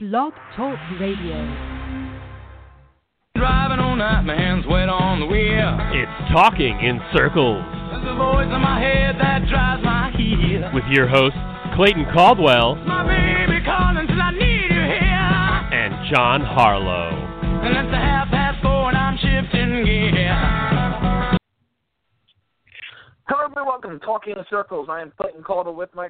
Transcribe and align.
Blog 0.00 0.32
Talk 0.56 0.78
Radio. 1.00 1.34
Driving 3.34 3.80
all 3.80 3.96
night, 3.96 4.22
my 4.22 4.34
hands 4.36 4.64
wet 4.68 4.88
on 4.88 5.18
the 5.20 5.26
wheel. 5.26 5.74
It's 5.90 6.32
Talking 6.32 6.78
in 6.78 7.00
Circles 7.12 7.62
There's 7.90 8.06
a 8.06 8.14
voice 8.14 8.46
in 8.46 8.60
my 8.62 8.78
head 8.78 9.16
that 9.18 9.46
drives 9.50 9.82
my 9.82 10.12
heel. 10.14 10.70
with 10.74 10.84
your 10.90 11.08
hosts, 11.08 11.38
Clayton 11.74 12.06
Caldwell 12.14 12.76
My 12.86 13.02
baby 13.02 13.58
calling 13.64 14.06
till 14.06 14.22
I 14.22 14.30
need 14.38 14.70
you 14.70 14.82
here. 14.86 15.58
and 15.74 15.90
John 16.14 16.42
Harlow. 16.42 17.10
And 17.66 17.74
it's 17.76 17.92
a 17.92 17.98
half 17.98 18.28
past 18.30 18.62
four 18.62 18.88
and 18.90 18.96
I'm 18.96 19.16
shifting 19.18 19.84
gear. 19.84 21.38
Hello, 23.26 23.44
everybody. 23.44 23.66
Welcome 23.66 23.98
to 23.98 24.06
Talking 24.06 24.34
in 24.38 24.44
Circles. 24.48 24.86
I 24.90 25.02
am 25.02 25.12
Clayton 25.20 25.42
Caldwell 25.42 25.74
with 25.74 25.90
my 25.94 26.08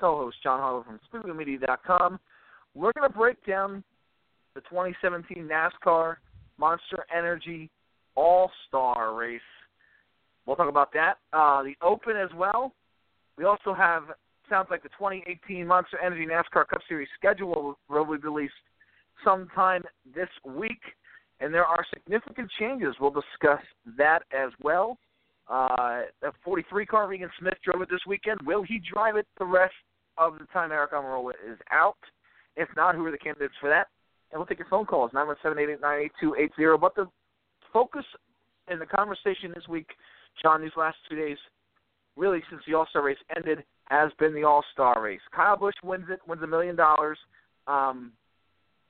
co-host 0.00 0.36
John 0.42 0.58
Harlow 0.58 0.84
from 0.84 0.98
SpookMedia.com. 1.06 2.18
We're 2.74 2.92
going 2.92 3.10
to 3.10 3.16
break 3.16 3.44
down 3.44 3.82
the 4.54 4.60
2017 4.62 5.48
NASCAR 5.48 6.16
Monster 6.58 7.06
Energy 7.16 7.70
All-Star 8.14 9.14
Race. 9.14 9.40
We'll 10.46 10.56
talk 10.56 10.68
about 10.68 10.92
that. 10.94 11.18
Uh, 11.32 11.62
the 11.62 11.74
Open 11.82 12.16
as 12.16 12.30
well. 12.34 12.72
We 13.36 13.44
also 13.44 13.74
have 13.74 14.04
sounds 14.48 14.68
like 14.70 14.82
the 14.82 14.88
2018 14.90 15.66
Monster 15.66 15.98
Energy 16.04 16.26
NASCAR 16.26 16.66
Cup 16.66 16.80
Series 16.88 17.08
schedule 17.18 17.76
will, 17.88 18.04
be 18.04 18.16
released 18.16 18.54
sometime 19.24 19.82
this 20.14 20.28
week, 20.44 20.80
and 21.40 21.52
there 21.52 21.64
are 21.64 21.84
significant 21.92 22.50
changes. 22.58 22.94
We'll 23.00 23.10
discuss 23.10 23.62
that 23.96 24.20
as 24.32 24.50
well. 24.62 24.98
Uh, 25.48 26.02
the 26.20 26.32
43 26.44 26.86
car, 26.86 27.08
Regan 27.08 27.30
Smith 27.38 27.54
drove 27.64 27.82
it 27.82 27.90
this 27.90 28.00
weekend. 28.06 28.38
Will 28.44 28.62
he 28.62 28.80
drive 28.92 29.16
it 29.16 29.26
the 29.38 29.44
rest 29.44 29.74
of 30.16 30.38
the 30.38 30.46
time 30.46 30.70
Aric 30.70 30.92
Almirola 30.92 31.32
is 31.46 31.58
out? 31.70 31.96
If 32.58 32.68
not, 32.76 32.94
who 32.94 33.06
are 33.06 33.10
the 33.10 33.18
candidates 33.18 33.54
for 33.60 33.70
that? 33.70 33.86
And 34.30 34.38
we'll 34.38 34.46
take 34.46 34.58
your 34.58 34.68
phone 34.68 34.84
calls, 34.84 35.12
917-889-8280. 35.12 36.80
But 36.80 36.94
the 36.96 37.06
focus 37.72 38.04
in 38.70 38.78
the 38.78 38.86
conversation 38.86 39.52
this 39.54 39.66
week, 39.68 39.88
John, 40.42 40.60
these 40.60 40.76
last 40.76 40.96
two 41.08 41.16
days, 41.16 41.38
really 42.16 42.42
since 42.50 42.60
the 42.66 42.74
All-Star 42.74 43.02
race 43.02 43.16
ended, 43.34 43.64
has 43.84 44.10
been 44.18 44.34
the 44.34 44.44
All-Star 44.44 45.00
race. 45.00 45.20
Kyle 45.34 45.56
Busch 45.56 45.74
wins 45.82 46.06
it, 46.10 46.20
wins 46.26 46.42
a 46.42 46.46
million 46.46 46.76
dollars. 46.76 47.16
Um, 47.66 48.12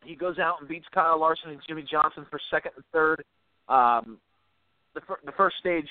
he 0.05 0.15
goes 0.15 0.39
out 0.39 0.57
and 0.61 0.69
beats 0.69 0.87
Kyle 0.93 1.21
Larson 1.21 1.51
and 1.51 1.61
Jimmie 1.69 1.87
Johnson 1.89 2.27
for 2.31 2.41
second 2.51 2.73
and 2.77 2.85
third. 2.93 3.25
Um, 3.69 4.19
the, 4.95 5.01
fir- 5.03 5.21
the 5.25 5.33
first 5.33 5.57
stage, 5.61 5.89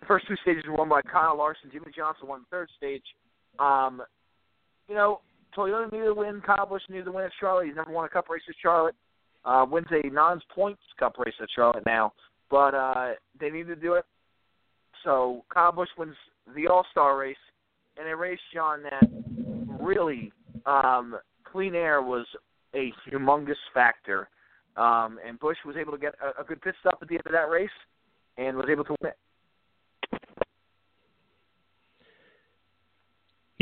the 0.00 0.06
first 0.06 0.26
two 0.26 0.36
stages 0.42 0.64
were 0.66 0.76
won 0.76 0.88
by 0.88 1.02
Kyle 1.02 1.36
Larson. 1.36 1.70
Jimmie 1.70 1.92
Johnson 1.94 2.26
won 2.28 2.40
the 2.40 2.56
third 2.56 2.70
stage. 2.76 3.02
Um, 3.58 4.02
you 4.88 4.94
know, 4.94 5.20
Toyota 5.56 5.90
needed 5.92 6.06
to 6.06 6.14
win. 6.14 6.42
Kyle 6.44 6.66
Busch 6.66 6.82
needed 6.88 7.06
to 7.06 7.12
win 7.12 7.24
at 7.24 7.30
Charlotte. 7.40 7.66
He's 7.66 7.76
never 7.76 7.90
won 7.90 8.04
a 8.04 8.08
Cup 8.08 8.28
race 8.28 8.42
at 8.48 8.54
Charlotte. 8.62 8.94
Uh, 9.44 9.64
wins 9.70 9.86
a 9.90 10.08
non-points 10.10 10.80
Cup 10.98 11.16
race 11.18 11.34
at 11.40 11.48
Charlotte 11.54 11.84
now, 11.86 12.12
but 12.50 12.74
uh, 12.74 13.12
they 13.40 13.50
need 13.50 13.66
to 13.66 13.76
do 13.76 13.94
it. 13.94 14.04
So 15.04 15.44
Kyle 15.52 15.72
Busch 15.72 15.88
wins 15.96 16.16
the 16.54 16.66
All-Star 16.66 17.16
race 17.16 17.36
in 18.00 18.06
a 18.06 18.16
race, 18.16 18.38
John, 18.52 18.82
that 18.82 19.08
really 19.80 20.32
um, 20.66 21.16
clean 21.44 21.74
air 21.74 22.02
was 22.02 22.26
a 22.74 22.92
humongous 23.08 23.54
factor. 23.72 24.28
Um, 24.76 25.18
and 25.26 25.38
Busch 25.40 25.56
was 25.64 25.76
able 25.76 25.92
to 25.92 25.98
get 25.98 26.14
a, 26.22 26.40
a 26.42 26.44
good 26.44 26.60
pit 26.60 26.74
stop 26.80 26.98
at 27.00 27.08
the 27.08 27.14
end 27.14 27.26
of 27.26 27.32
that 27.32 27.48
race 27.50 27.70
and 28.36 28.56
was 28.56 28.66
able 28.70 28.84
to 28.84 28.94
win 29.00 29.10
it. 29.10 29.16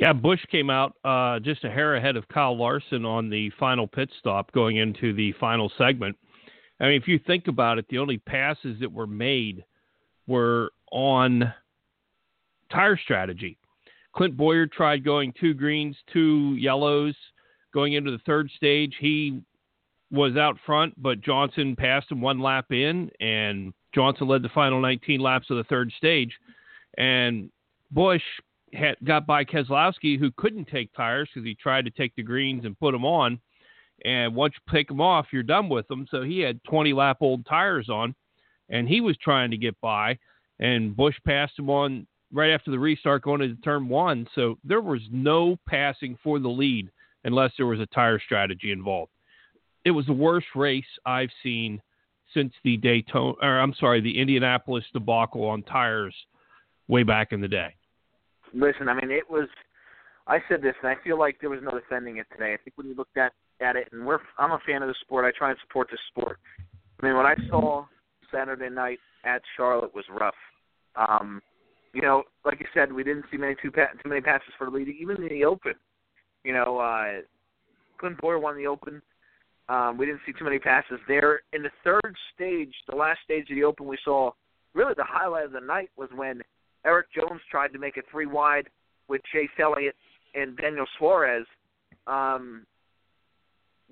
Yeah, 0.07 0.13
Busch 0.13 0.47
came 0.53 0.71
out 0.71 0.95
uh, 1.05 1.41
just 1.41 1.65
a 1.65 1.69
hair 1.69 1.97
ahead 1.97 2.15
of 2.15 2.29
Kyle 2.29 2.57
Larson 2.57 3.05
on 3.05 3.29
the 3.29 3.51
final 3.59 3.89
pit 3.89 4.09
stop 4.21 4.53
going 4.53 4.77
into 4.77 5.13
the 5.13 5.33
final 5.41 5.69
segment. 5.77 6.17
I 6.79 6.85
mean, 6.85 7.03
if 7.03 7.09
you 7.09 7.19
think 7.27 7.49
about 7.49 7.79
it, 7.79 7.87
the 7.91 7.99
only 7.99 8.19
passes 8.19 8.79
that 8.79 8.93
were 8.93 9.09
made 9.09 9.65
were 10.29 10.71
on 10.93 11.53
tire 12.71 12.97
strategy. 12.97 13.59
Clint 14.15 14.37
Bowyer 14.37 14.69
tried 14.69 15.05
going 15.05 15.35
two 15.41 15.55
greens, 15.55 15.97
two 16.13 16.55
yellows 16.55 17.17
going 17.75 17.95
into 17.95 18.13
the 18.13 18.21
third 18.25 18.49
stage. 18.55 18.95
He 19.01 19.41
was 20.13 20.37
out 20.37 20.57
front, 20.65 20.95
but 21.03 21.21
Johnson 21.21 21.75
passed 21.75 22.13
him 22.13 22.21
one 22.21 22.39
lap 22.39 22.67
in, 22.71 23.11
and 23.19 23.75
Johnson 23.93 24.29
led 24.29 24.43
the 24.43 24.51
final 24.51 24.81
19 24.81 25.19
laps 25.19 25.51
of 25.51 25.57
the 25.57 25.65
third 25.65 25.91
stage. 25.99 26.31
And 26.97 27.51
Busch 27.91 28.23
had 28.77 28.97
got 29.05 29.27
by 29.27 29.45
Keselowski, 29.45 30.19
who 30.19 30.31
couldn't 30.37 30.67
take 30.69 30.93
tires 30.93 31.29
because 31.33 31.47
he 31.47 31.55
tried 31.55 31.85
to 31.85 31.91
take 31.91 32.15
the 32.15 32.23
greens 32.23 32.65
and 32.65 32.79
put 32.79 32.93
them 32.93 33.05
on. 33.05 33.41
And 34.05 34.35
once 34.35 34.55
you 34.55 34.73
take 34.73 34.89
them 34.89 35.01
off, 35.01 35.27
you're 35.33 35.43
done 35.43 35.69
with 35.69 35.89
them. 35.89 36.07
So 36.11 36.23
he 36.23 36.41
had 36.41 36.63
20 36.65 36.93
lap 36.93 37.19
old 37.21 37.47
tires 37.47 37.89
on, 37.89 38.15
and 38.69 38.89
he 38.89 39.01
was 39.01 39.17
trying 39.17 39.51
to 39.51 39.57
get 39.57 39.81
by. 39.81 40.19
And 40.59 40.97
Busch 40.97 41.17
passed 41.27 41.59
him 41.59 41.71
on 41.71 42.07
right 42.33 42.51
after 42.51 42.71
the 42.71 42.79
restart 42.79 43.23
going 43.23 43.41
into 43.41 43.61
turn 43.63 43.89
one. 43.89 44.27
So 44.35 44.59
there 44.65 44.81
was 44.81 45.01
no 45.11 45.57
passing 45.69 46.19
for 46.23 46.39
the 46.39 46.49
lead 46.49 46.91
unless 47.25 47.53
there 47.57 47.67
was 47.67 47.81
a 47.81 47.87
tire 47.87 48.21
strategy 48.21 48.73
involved. 48.73 49.13
It 49.85 49.91
was 49.93 50.07
the 50.07 50.13
worst 50.13 50.49
race 50.55 50.85
I've 51.05 51.31
seen 51.43 51.81
since 52.35 52.53
the 52.65 52.77
Daytona, 52.77 53.35
or 53.41 53.61
I'm 53.61 53.75
sorry, 53.79 54.01
the 54.01 54.19
Indianapolis 54.19 54.85
debacle 54.93 55.45
on 55.45 55.63
tires 55.63 56.15
way 56.89 57.03
back 57.03 57.33
in 57.33 57.41
the 57.41 57.49
day. 57.49 57.76
Listen, 58.57 58.89
I 58.89 58.95
mean, 58.95 59.11
it 59.11 59.29
was. 59.29 59.49
I 60.27 60.39
said 60.49 60.61
this, 60.61 60.75
and 60.83 60.91
I 60.91 60.97
feel 61.05 61.19
like 61.19 61.37
there 61.41 61.51
was 61.51 61.61
no 61.63 61.79
defending 61.79 62.17
it 62.17 62.27
today. 62.33 62.55
I 62.55 62.57
think 62.57 62.77
when 62.77 62.89
you 62.89 62.95
looked 62.95 63.17
at 63.17 63.33
at 63.61 63.77
it, 63.77 63.89
and 63.93 64.07
we're 64.07 64.19
I'm 64.39 64.53
a 64.53 64.59
fan 64.67 64.83
of 64.83 64.89
the 64.89 64.95
sport. 65.03 65.25
I 65.25 65.37
try 65.37 65.51
and 65.51 65.59
support 65.67 65.89
the 65.91 65.99
sport. 66.11 66.39
I 67.01 67.07
mean, 67.07 67.17
what 67.17 67.27
I 67.27 67.35
saw 67.49 67.85
Saturday 68.33 68.71
night 68.71 68.99
at 69.25 69.43
Charlotte 69.57 69.95
was 69.95 70.05
rough. 70.11 70.35
Um, 70.97 71.43
you 71.93 72.03
know, 72.03 72.25
like 72.45 72.59
you 72.61 72.67
said, 72.75 72.93
we 72.93 73.05
didn't 73.05 73.27
see 73.31 73.37
many 73.37 73.55
too 73.63 73.71
too 73.71 74.09
many 74.09 74.21
passes 74.21 74.49
for 74.59 74.65
the 74.65 74.71
lead, 74.71 74.89
even 74.89 75.23
in 75.23 75.29
the 75.29 75.45
Open. 75.45 75.75
You 76.43 76.55
know, 76.55 76.79
uh, 76.79 77.21
Clint 77.99 78.21
Bowyer 78.21 78.39
won 78.39 78.57
the 78.57 78.67
Open. 78.67 79.03
Um, 79.69 79.99
we 79.99 80.07
didn't 80.07 80.21
see 80.25 80.33
too 80.33 80.45
many 80.45 80.59
passes 80.59 80.99
there. 81.09 81.41
In 81.53 81.63
the 81.63 81.71
third 81.85 82.15
stage, 82.35 82.73
the 82.89 82.97
last 82.97 83.19
stage 83.25 83.51
of 83.51 83.57
the 83.57 83.65
Open, 83.65 83.87
we 83.87 83.99
saw 84.05 84.31
really 84.75 84.95
the 84.97 85.05
highlight 85.05 85.47
of 85.47 85.53
the 85.53 85.61
night 85.61 85.91
was 85.97 86.09
when 86.15 86.43
Erik 86.87 87.09
Jones 87.13 87.41
tried 87.51 87.73
to 87.73 87.79
make 87.79 87.97
it 87.97 88.05
three 88.11 88.27
wide 88.27 88.69
with 89.09 89.21
Chase 89.33 89.51
Elliott 89.61 89.97
and 90.35 90.57
Daniel 90.57 90.87
Suarez 90.99 91.47
um, 92.07 92.65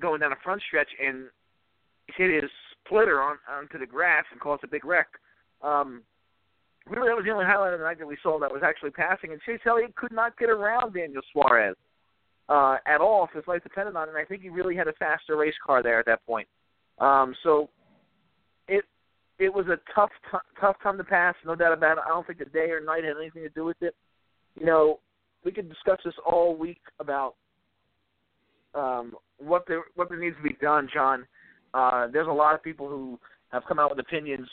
going 0.00 0.20
down 0.20 0.32
a 0.32 0.36
front 0.42 0.62
stretch 0.66 0.88
and 1.04 1.26
hit 2.16 2.42
his 2.42 2.50
splitter 2.86 3.20
on 3.20 3.36
onto 3.50 3.78
the 3.78 3.86
grass 3.86 4.24
and 4.30 4.40
caused 4.40 4.64
a 4.64 4.68
big 4.68 4.84
wreck. 4.84 5.08
Um, 5.62 6.02
really, 6.86 7.08
that 7.08 7.16
was 7.16 7.24
the 7.24 7.32
only 7.32 7.46
highlight 7.46 7.72
of 7.72 7.80
the 7.80 7.84
night 7.84 7.98
that 7.98 8.06
we 8.06 8.16
saw 8.22 8.38
that 8.38 8.52
was 8.52 8.62
actually 8.64 8.90
passing. 8.90 9.32
And 9.32 9.40
Chase 9.42 9.60
Elliott 9.66 9.94
could 9.96 10.12
not 10.12 10.38
get 10.38 10.50
around 10.50 10.94
Daniel 10.94 11.22
Suarez 11.32 11.76
uh, 12.48 12.76
at 12.86 13.00
all 13.00 13.24
if 13.24 13.30
his 13.34 13.46
life 13.48 13.62
depended 13.62 13.96
on 13.96 14.08
it. 14.08 14.10
And 14.10 14.18
I 14.18 14.24
think 14.24 14.42
he 14.42 14.50
really 14.50 14.76
had 14.76 14.88
a 14.88 14.92
faster 14.94 15.36
race 15.36 15.54
car 15.64 15.82
there 15.82 15.98
at 15.98 16.06
that 16.06 16.24
point. 16.26 16.46
Um, 16.98 17.34
so 17.42 17.70
it 19.38 19.52
was 19.52 19.66
a 19.66 19.78
tough 19.94 20.10
t- 20.30 20.38
tough 20.60 20.76
time 20.82 20.96
to 20.98 21.04
pass, 21.04 21.34
no 21.44 21.54
doubt 21.54 21.72
about 21.72 21.98
it. 21.98 22.04
I 22.06 22.10
don't 22.10 22.26
think 22.26 22.38
the 22.38 22.44
day 22.46 22.70
or 22.70 22.80
night 22.80 23.04
had 23.04 23.16
anything 23.20 23.42
to 23.42 23.48
do 23.48 23.64
with 23.64 23.80
it. 23.80 23.94
You 24.58 24.66
know, 24.66 25.00
we 25.44 25.52
could 25.52 25.68
discuss 25.68 25.98
this 26.04 26.14
all 26.24 26.56
week 26.56 26.80
about 27.00 27.34
um, 28.74 29.14
what 29.38 29.64
there 29.66 29.82
what 29.94 30.08
there 30.08 30.18
needs 30.18 30.36
to 30.36 30.42
be 30.42 30.56
done, 30.60 30.88
John. 30.92 31.26
Uh, 31.72 32.06
there's 32.12 32.28
a 32.28 32.32
lot 32.32 32.54
of 32.54 32.62
people 32.62 32.88
who 32.88 33.18
have 33.50 33.64
come 33.66 33.78
out 33.78 33.90
with 33.90 33.98
opinions. 33.98 34.48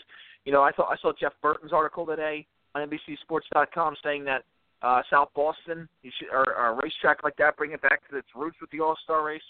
You 0.46 0.52
know, 0.52 0.62
I 0.62 0.72
thought 0.72 0.90
I 0.92 0.98
saw 1.02 1.12
Jeff 1.20 1.34
Burton's 1.42 1.74
article 1.74 2.06
today 2.06 2.48
on 2.74 2.90
NBCSports.com 2.90 3.96
saying 4.04 4.26
that 4.26 4.44
uh, 4.82 5.02
South 5.10 5.30
Boston, 5.36 5.88
you 6.02 6.12
should, 6.18 6.30
or, 6.32 6.56
or 6.56 6.70
a 6.70 6.80
racetrack 6.84 7.24
like 7.24 7.36
that, 7.38 7.58
bring 7.58 7.72
it 7.72 7.82
back 7.82 8.08
to 8.10 8.18
its 8.18 8.28
roots 8.36 8.58
with 8.60 8.72
the 8.72 8.80
All 8.80 8.98
Star 9.04 9.24
race. 9.24 9.42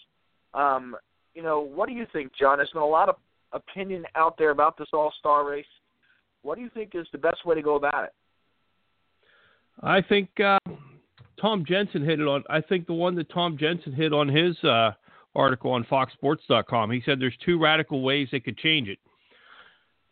Um, 0.53 0.95
you 1.33 1.41
know, 1.41 1.61
what 1.61 1.87
do 1.87 1.95
you 1.95 2.05
think, 2.11 2.33
John? 2.37 2.57
There's 2.57 2.71
been 2.71 2.81
a 2.81 2.85
lot 2.85 3.07
of 3.07 3.15
opinion 3.53 4.05
out 4.15 4.37
there 4.37 4.51
about 4.51 4.77
this 4.77 4.87
All 4.93 5.13
Star 5.19 5.49
race. 5.49 5.65
What 6.41 6.55
do 6.55 6.61
you 6.61 6.69
think 6.73 6.91
is 6.95 7.07
the 7.11 7.17
best 7.17 7.45
way 7.45 7.55
to 7.55 7.61
go 7.61 7.75
about 7.75 8.05
it? 8.05 8.13
I 9.83 10.01
think 10.01 10.29
uh, 10.39 10.59
Tom 11.39 11.65
Jensen 11.67 12.03
hit 12.03 12.19
it 12.19 12.27
on. 12.27 12.43
I 12.49 12.61
think 12.61 12.87
the 12.87 12.93
one 12.93 13.15
that 13.15 13.29
Tom 13.31 13.57
Jensen 13.57 13.93
hit 13.93 14.13
on 14.13 14.27
his 14.27 14.61
uh, 14.63 14.91
article 15.35 15.71
on 15.71 15.83
FoxSports.com. 15.85 16.91
He 16.91 17.01
said 17.05 17.19
there's 17.19 17.37
two 17.45 17.59
radical 17.59 18.01
ways 18.01 18.27
they 18.31 18.39
could 18.39 18.57
change 18.57 18.87
it. 18.87 18.99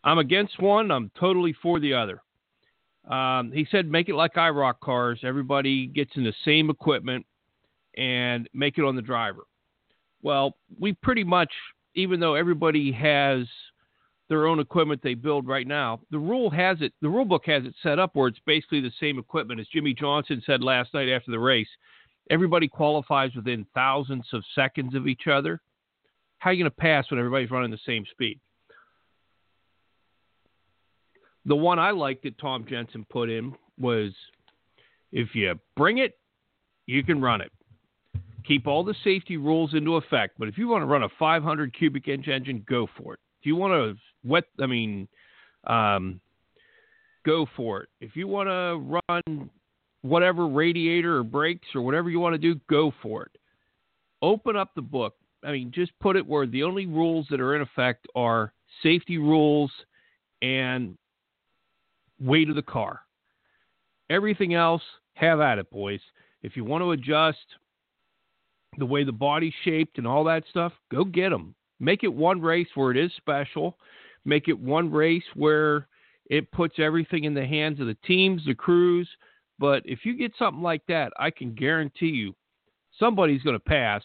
I'm 0.03 0.17
against 0.17 0.61
one. 0.61 0.91
I'm 0.91 1.11
totally 1.19 1.55
for 1.61 1.79
the 1.79 1.93
other. 1.93 2.21
Um, 3.09 3.51
he 3.51 3.67
said 3.71 3.89
make 3.89 4.09
it 4.09 4.15
like 4.15 4.35
IROC 4.35 4.79
cars. 4.81 5.19
Everybody 5.23 5.87
gets 5.87 6.11
in 6.15 6.23
the 6.23 6.33
same 6.45 6.69
equipment 6.69 7.25
and 7.97 8.47
make 8.53 8.77
it 8.77 8.83
on 8.83 8.95
the 8.95 9.01
driver. 9.01 9.43
Well, 10.21 10.55
we 10.79 10.93
pretty 10.93 11.23
much, 11.23 11.51
even 11.95 12.19
though 12.19 12.35
everybody 12.35 12.91
has 12.91 13.47
their 14.29 14.45
own 14.45 14.59
equipment 14.59 15.01
they 15.01 15.15
build 15.15 15.47
right 15.47 15.67
now, 15.67 15.99
the 16.11 16.19
rule 16.19 16.49
has 16.49 16.77
it. 16.81 16.93
The 17.01 17.09
rule 17.09 17.25
book 17.25 17.43
has 17.47 17.65
it 17.65 17.73
set 17.81 17.99
up 17.99 18.11
where 18.13 18.27
it's 18.27 18.39
basically 18.45 18.81
the 18.81 18.91
same 18.99 19.17
equipment 19.17 19.59
as 19.59 19.67
Jimmie 19.67 19.95
Johnson 19.95 20.41
said 20.45 20.61
last 20.61 20.93
night 20.93 21.09
after 21.09 21.31
the 21.31 21.39
race. 21.39 21.67
Everybody 22.29 22.67
qualifies 22.67 23.33
within 23.35 23.65
thousands 23.73 24.27
of 24.33 24.43
seconds 24.53 24.93
of 24.93 25.07
each 25.07 25.27
other. 25.27 25.59
How 26.37 26.51
are 26.51 26.53
you 26.53 26.63
going 26.63 26.71
to 26.71 26.77
pass 26.77 27.09
when 27.09 27.19
everybody's 27.19 27.49
running 27.49 27.71
the 27.71 27.79
same 27.85 28.05
speed? 28.11 28.39
The 31.45 31.55
one 31.55 31.79
I 31.79 31.91
liked 31.91 32.23
that 32.23 32.37
Tom 32.37 32.65
Jensen 32.69 33.05
put 33.09 33.29
in 33.29 33.55
was 33.79 34.11
if 35.11 35.33
you 35.33 35.59
bring 35.75 35.97
it, 35.97 36.19
you 36.85 37.03
can 37.03 37.19
run 37.19 37.41
it. 37.41 37.51
Keep 38.49 38.65
all 38.65 38.83
the 38.83 38.95
safety 39.03 39.37
rules 39.37 39.75
into 39.75 39.97
effect, 39.97 40.33
but 40.39 40.47
if 40.47 40.57
you 40.57 40.67
want 40.67 40.81
to 40.81 40.87
run 40.87 41.03
a 41.03 41.09
500 41.19 41.71
cubic 41.71 42.07
inch 42.07 42.27
engine, 42.27 42.65
go 42.67 42.87
for 42.97 43.13
it. 43.13 43.19
If 43.39 43.45
you 43.45 43.55
want 43.55 43.73
to 43.73 44.27
wet, 44.27 44.45
I 44.59 44.65
mean, 44.65 45.07
um, 45.67 46.19
go 47.23 47.45
for 47.55 47.81
it. 47.81 47.89
If 48.01 48.15
you 48.15 48.27
want 48.27 48.49
to 48.49 48.99
run 49.07 49.51
whatever 50.01 50.47
radiator 50.47 51.17
or 51.17 51.23
brakes 51.23 51.67
or 51.75 51.83
whatever 51.83 52.09
you 52.09 52.19
want 52.19 52.33
to 52.33 52.39
do, 52.39 52.59
go 52.67 52.91
for 53.03 53.21
it. 53.21 53.31
Open 54.23 54.55
up 54.55 54.71
the 54.75 54.81
book. 54.81 55.13
I 55.43 55.51
mean, 55.51 55.71
just 55.71 55.91
put 55.99 56.15
it 56.15 56.25
where 56.25 56.47
the 56.47 56.63
only 56.63 56.87
rules 56.87 57.27
that 57.29 57.39
are 57.39 57.55
in 57.55 57.61
effect 57.61 58.07
are 58.15 58.51
safety 58.81 59.19
rules 59.19 59.71
and 60.41 60.97
weight 62.19 62.49
of 62.49 62.55
the 62.55 62.63
car. 62.63 63.01
Everything 64.09 64.55
else, 64.55 64.81
have 65.13 65.39
at 65.39 65.59
it, 65.59 65.69
boys. 65.69 66.01
If 66.41 66.57
you 66.57 66.63
want 66.63 66.81
to 66.81 66.93
adjust 66.93 67.37
the 68.77 68.85
way 68.85 69.03
the 69.03 69.11
body's 69.11 69.53
shaped 69.63 69.97
and 69.97 70.07
all 70.07 70.23
that 70.25 70.43
stuff, 70.49 70.73
go 70.91 71.03
get 71.03 71.29
them. 71.29 71.55
Make 71.79 72.03
it 72.03 72.13
one 72.13 72.41
race 72.41 72.67
where 72.75 72.91
it 72.91 72.97
is 72.97 73.11
special. 73.17 73.77
Make 74.25 74.47
it 74.47 74.59
one 74.59 74.91
race 74.91 75.23
where 75.33 75.87
it 76.29 76.51
puts 76.51 76.75
everything 76.77 77.23
in 77.23 77.33
the 77.33 77.45
hands 77.45 77.79
of 77.79 77.87
the 77.87 77.97
teams, 78.05 78.43
the 78.45 78.53
crews. 78.53 79.09
But 79.57 79.81
if 79.85 79.99
you 80.03 80.15
get 80.15 80.33
something 80.37 80.61
like 80.61 80.83
that, 80.87 81.11
I 81.19 81.31
can 81.31 81.53
guarantee 81.53 82.07
you 82.07 82.35
somebody's 82.97 83.41
going 83.41 83.55
to 83.55 83.59
pass. 83.59 84.03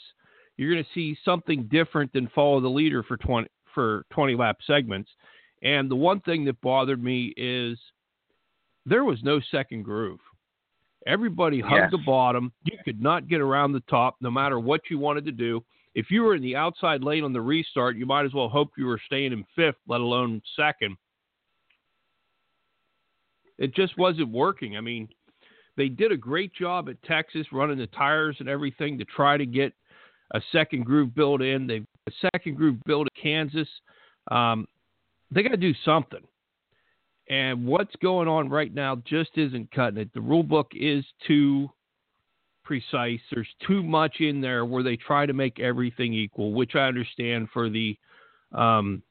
You're 0.56 0.72
going 0.72 0.84
to 0.84 0.90
see 0.94 1.19
something 1.25 1.69
different 1.70 2.12
than 2.12 2.31
follow 2.34 2.60
the 2.60 2.69
leader 2.69 3.02
for 3.02 3.17
20 3.17 3.49
for 3.75 4.05
20 4.10 4.37
lap 4.37 4.58
segments. 4.67 5.10
And 5.62 5.90
the 5.90 5.96
one 5.96 6.20
thing 6.20 6.44
that 6.44 6.60
bothered 6.60 7.02
me 7.02 7.34
is 7.37 7.78
there 8.87 9.05
was 9.05 9.19
no 9.22 9.40
second 9.50 9.82
groove. 9.82 10.20
Everybody 11.06 11.60
hugged 11.60 11.74
yes. 11.74 11.90
the 11.90 12.02
bottom. 12.06 12.52
You 12.64 12.78
could 12.84 13.00
not 13.00 13.28
get 13.28 13.40
around 13.40 13.72
the 13.72 13.82
top 13.90 14.16
no 14.20 14.30
matter 14.30 14.58
what 14.58 14.80
you 14.90 14.98
wanted 14.98 15.24
to 15.26 15.32
do. 15.32 15.62
If 15.94 16.10
you 16.10 16.22
were 16.22 16.34
in 16.34 16.42
the 16.42 16.56
outside 16.56 17.02
lane 17.02 17.24
on 17.24 17.32
the 17.32 17.40
restart, 17.40 17.96
you 17.96 18.06
might 18.06 18.24
as 18.24 18.34
well 18.34 18.48
hope 18.48 18.70
you 18.76 18.86
were 18.86 19.00
staying 19.06 19.32
in 19.32 19.44
fifth, 19.54 19.76
let 19.86 20.00
alone 20.00 20.42
second. 20.56 20.96
It 23.58 23.74
just 23.74 23.96
wasn't 23.96 24.30
working. 24.30 24.76
I 24.76 24.80
mean, 24.80 25.08
they 25.76 25.88
did 25.88 26.10
a 26.10 26.16
great 26.16 26.52
job 26.54 26.88
at 26.88 27.02
Texas 27.04 27.46
running 27.52 27.78
the 27.78 27.86
tires 27.88 28.36
and 28.40 28.48
everything 28.48 28.98
to 28.98 29.04
try 29.04 29.36
to 29.36 29.46
get 29.46 29.72
a 30.32 30.40
second 30.50 30.84
groove 30.84 31.14
built 31.14 31.42
in. 31.42 31.66
They've 31.66 31.86
a 32.06 32.28
second 32.32 32.56
groove 32.56 32.76
built 32.84 33.06
at 33.06 33.22
Kansas. 33.22 33.68
Um, 34.30 34.66
they 35.30 35.42
got 35.42 35.50
to 35.50 35.56
do 35.56 35.72
something. 35.84 36.20
And 37.30 37.66
what's 37.66 37.96
going 38.02 38.28
on 38.28 38.50
right 38.50 38.72
now 38.72 38.96
just 38.96 39.30
isn't 39.36 39.72
cutting 39.72 39.98
it. 39.98 40.12
The 40.12 40.20
rule 40.20 40.42
book 40.42 40.72
is 40.74 41.04
too 41.26 41.70
precise. 42.64 43.20
There's 43.32 43.48
too 43.66 43.82
much 43.82 44.16
in 44.20 44.42
there 44.42 44.66
where 44.66 44.82
they 44.82 44.96
try 44.96 45.24
to 45.24 45.32
make 45.32 45.58
everything 45.58 46.12
equal, 46.12 46.52
which 46.52 46.74
I 46.74 46.80
understand 46.80 47.48
for 47.50 47.70
the 47.70 47.96
um, 48.52 49.02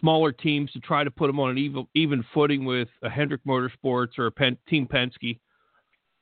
smaller 0.00 0.32
teams 0.32 0.72
to 0.72 0.80
try 0.80 1.04
to 1.04 1.10
put 1.10 1.26
them 1.26 1.38
on 1.38 1.50
an 1.50 1.58
even, 1.58 1.86
even 1.94 2.24
footing 2.32 2.64
with 2.64 2.88
a 3.02 3.10
Hendrick 3.10 3.44
Motorsports 3.44 4.18
or 4.18 4.26
a 4.26 4.32
Pen, 4.32 4.56
Team 4.66 4.86
Penske. 4.86 5.38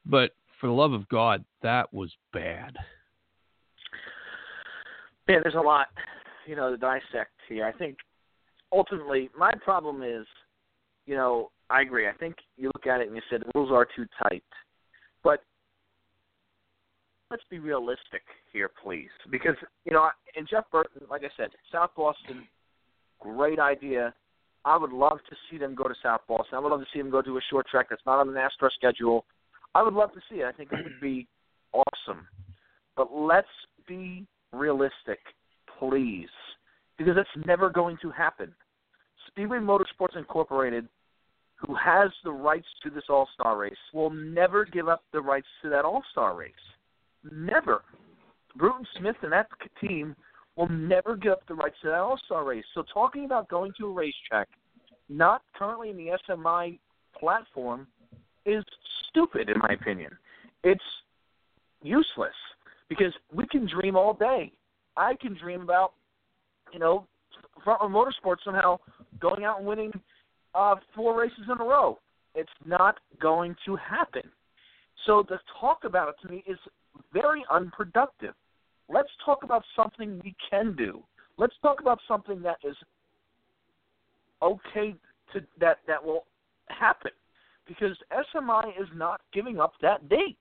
But 0.04 0.32
for 0.60 0.66
the 0.66 0.72
love 0.72 0.92
of 0.92 1.08
God, 1.08 1.44
that 1.62 1.92
was 1.94 2.10
bad. 2.32 2.76
Yeah, 5.28 5.36
there's 5.42 5.54
a 5.54 5.60
lot, 5.60 5.86
you 6.48 6.56
know, 6.56 6.72
to 6.72 6.76
dissect 6.76 7.30
here. 7.48 7.64
I 7.64 7.70
think 7.70 7.98
ultimately 8.72 9.30
my 9.38 9.52
problem 9.64 10.02
is– 10.02 10.26
you 11.10 11.16
know, 11.16 11.50
I 11.70 11.82
agree. 11.82 12.06
I 12.06 12.12
think 12.12 12.36
you 12.56 12.70
look 12.72 12.86
at 12.86 13.00
it 13.00 13.08
and 13.08 13.16
you 13.16 13.22
said 13.28 13.40
the 13.40 13.50
rules 13.58 13.72
are 13.72 13.84
too 13.96 14.06
tight. 14.22 14.44
But 15.24 15.42
let's 17.32 17.42
be 17.50 17.58
realistic 17.58 18.22
here, 18.52 18.70
please. 18.80 19.08
Because, 19.28 19.56
you 19.84 19.92
know, 19.92 20.08
and 20.36 20.46
Jeff 20.48 20.70
Burton, 20.70 21.02
like 21.10 21.22
I 21.24 21.30
said, 21.36 21.50
South 21.72 21.90
Boston, 21.96 22.44
great 23.18 23.58
idea. 23.58 24.14
I 24.64 24.76
would 24.76 24.92
love 24.92 25.18
to 25.28 25.36
see 25.50 25.58
them 25.58 25.74
go 25.74 25.88
to 25.88 25.94
South 26.00 26.20
Boston. 26.28 26.54
I 26.54 26.60
would 26.60 26.70
love 26.70 26.80
to 26.80 26.86
see 26.94 27.00
them 27.00 27.10
go 27.10 27.22
to 27.22 27.38
a 27.38 27.40
short 27.50 27.66
track 27.66 27.88
that's 27.90 28.06
not 28.06 28.20
on 28.20 28.28
the 28.28 28.38
NASCAR 28.38 28.70
schedule. 28.72 29.24
I 29.74 29.82
would 29.82 29.94
love 29.94 30.12
to 30.12 30.20
see 30.30 30.42
it. 30.42 30.44
I 30.44 30.52
think 30.52 30.70
it 30.72 30.78
would 30.84 31.00
be 31.00 31.26
awesome. 31.72 32.24
But 32.96 33.08
let's 33.12 33.48
be 33.88 34.28
realistic, 34.52 35.18
please. 35.76 36.28
Because 36.98 37.16
that's 37.16 37.46
never 37.46 37.68
going 37.68 37.96
to 38.02 38.12
happen. 38.12 38.54
Speedway 39.26 39.58
Motorsports 39.58 40.16
Incorporated 40.16 40.86
who 41.66 41.74
has 41.74 42.10
the 42.24 42.32
rights 42.32 42.66
to 42.82 42.90
this 42.90 43.04
All 43.08 43.28
Star 43.34 43.56
race 43.56 43.74
will 43.92 44.10
never 44.10 44.64
give 44.64 44.88
up 44.88 45.02
the 45.12 45.20
rights 45.20 45.46
to 45.62 45.68
that 45.70 45.84
All 45.84 46.02
Star 46.12 46.36
race. 46.36 46.52
Never. 47.30 47.82
Bruton 48.56 48.86
Smith 48.98 49.16
and 49.22 49.32
that 49.32 49.48
team 49.80 50.16
will 50.56 50.68
never 50.68 51.16
give 51.16 51.32
up 51.32 51.46
the 51.46 51.54
rights 51.54 51.76
to 51.82 51.88
that 51.88 51.98
All 51.98 52.18
Star 52.24 52.44
race. 52.44 52.64
So 52.74 52.82
talking 52.92 53.24
about 53.24 53.48
going 53.48 53.72
to 53.78 53.86
a 53.86 53.92
racetrack 53.92 54.48
not 55.08 55.42
currently 55.54 55.90
in 55.90 55.96
the 55.96 56.18
SMI 56.28 56.78
platform 57.18 57.86
is 58.46 58.64
stupid 59.08 59.50
in 59.50 59.58
my 59.58 59.74
opinion. 59.74 60.12
It's 60.64 60.82
useless 61.82 62.34
because 62.88 63.12
we 63.32 63.46
can 63.46 63.66
dream 63.66 63.96
all 63.96 64.14
day. 64.14 64.52
I 64.96 65.14
can 65.20 65.34
dream 65.34 65.62
about, 65.62 65.92
you 66.72 66.78
know, 66.78 67.06
front 67.64 67.80
row 67.82 67.88
motorsports 67.88 68.44
somehow 68.44 68.78
going 69.20 69.44
out 69.44 69.58
and 69.58 69.66
winning 69.66 69.92
uh, 70.54 70.76
four 70.94 71.18
races 71.18 71.44
in 71.44 71.60
a 71.60 71.64
row. 71.64 71.98
It's 72.34 72.50
not 72.64 72.96
going 73.20 73.56
to 73.66 73.76
happen. 73.76 74.22
So 75.06 75.24
the 75.28 75.38
talk 75.60 75.84
about 75.84 76.08
it 76.08 76.14
to 76.26 76.32
me 76.32 76.44
is 76.46 76.58
very 77.12 77.44
unproductive. 77.50 78.34
Let's 78.88 79.08
talk 79.24 79.42
about 79.42 79.62
something 79.74 80.20
we 80.24 80.34
can 80.48 80.74
do. 80.76 81.02
Let's 81.38 81.54
talk 81.62 81.80
about 81.80 81.98
something 82.06 82.42
that 82.42 82.58
is 82.64 82.76
okay 84.42 84.94
to 85.32 85.40
that 85.58 85.78
that 85.86 86.04
will 86.04 86.24
happen 86.68 87.12
because 87.66 87.96
SMI 88.12 88.68
is 88.80 88.88
not 88.94 89.20
giving 89.32 89.60
up 89.60 89.72
that 89.80 90.08
date. 90.08 90.36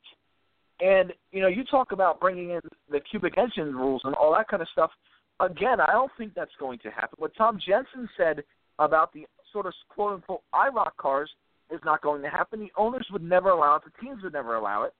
And 0.82 1.14
you 1.32 1.42
know, 1.42 1.48
you 1.48 1.64
talk 1.64 1.92
about 1.92 2.20
bringing 2.20 2.52
in 2.52 2.62
the 2.90 3.00
cubic 3.00 3.38
engine 3.38 3.76
rules 3.76 4.02
and 4.04 4.16
all 4.16 4.34
that 4.36 4.48
kind 4.48 4.62
of 4.62 4.68
stuff. 4.72 4.92
Again, 5.40 5.80
I 5.80 5.92
don't 5.92 6.12
think 6.18 6.34
that's 6.34 6.52
going 6.60 6.80
to 6.80 6.90
happen. 6.90 7.16
What 7.18 7.32
Tom 7.38 7.60
Jensen 7.66 8.10
said 8.18 8.44
about 8.78 9.14
the 9.14 9.26
sort 9.52 9.66
of 9.66 9.74
quote 9.90 10.14
unquote 10.14 10.42
IROC 10.54 10.96
cars 10.98 11.30
is 11.72 11.80
not 11.86 12.02
going 12.02 12.22
to 12.22 12.30
happen. 12.30 12.60
The 12.60 12.72
owners 12.78 13.08
would 13.12 13.24
never 13.24 13.50
allow 13.50 13.76
it. 13.76 13.84
The 13.86 14.06
teams 14.06 14.24
would 14.24 14.34
never 14.34 14.56
allow 14.56 14.84
it. 14.84 14.94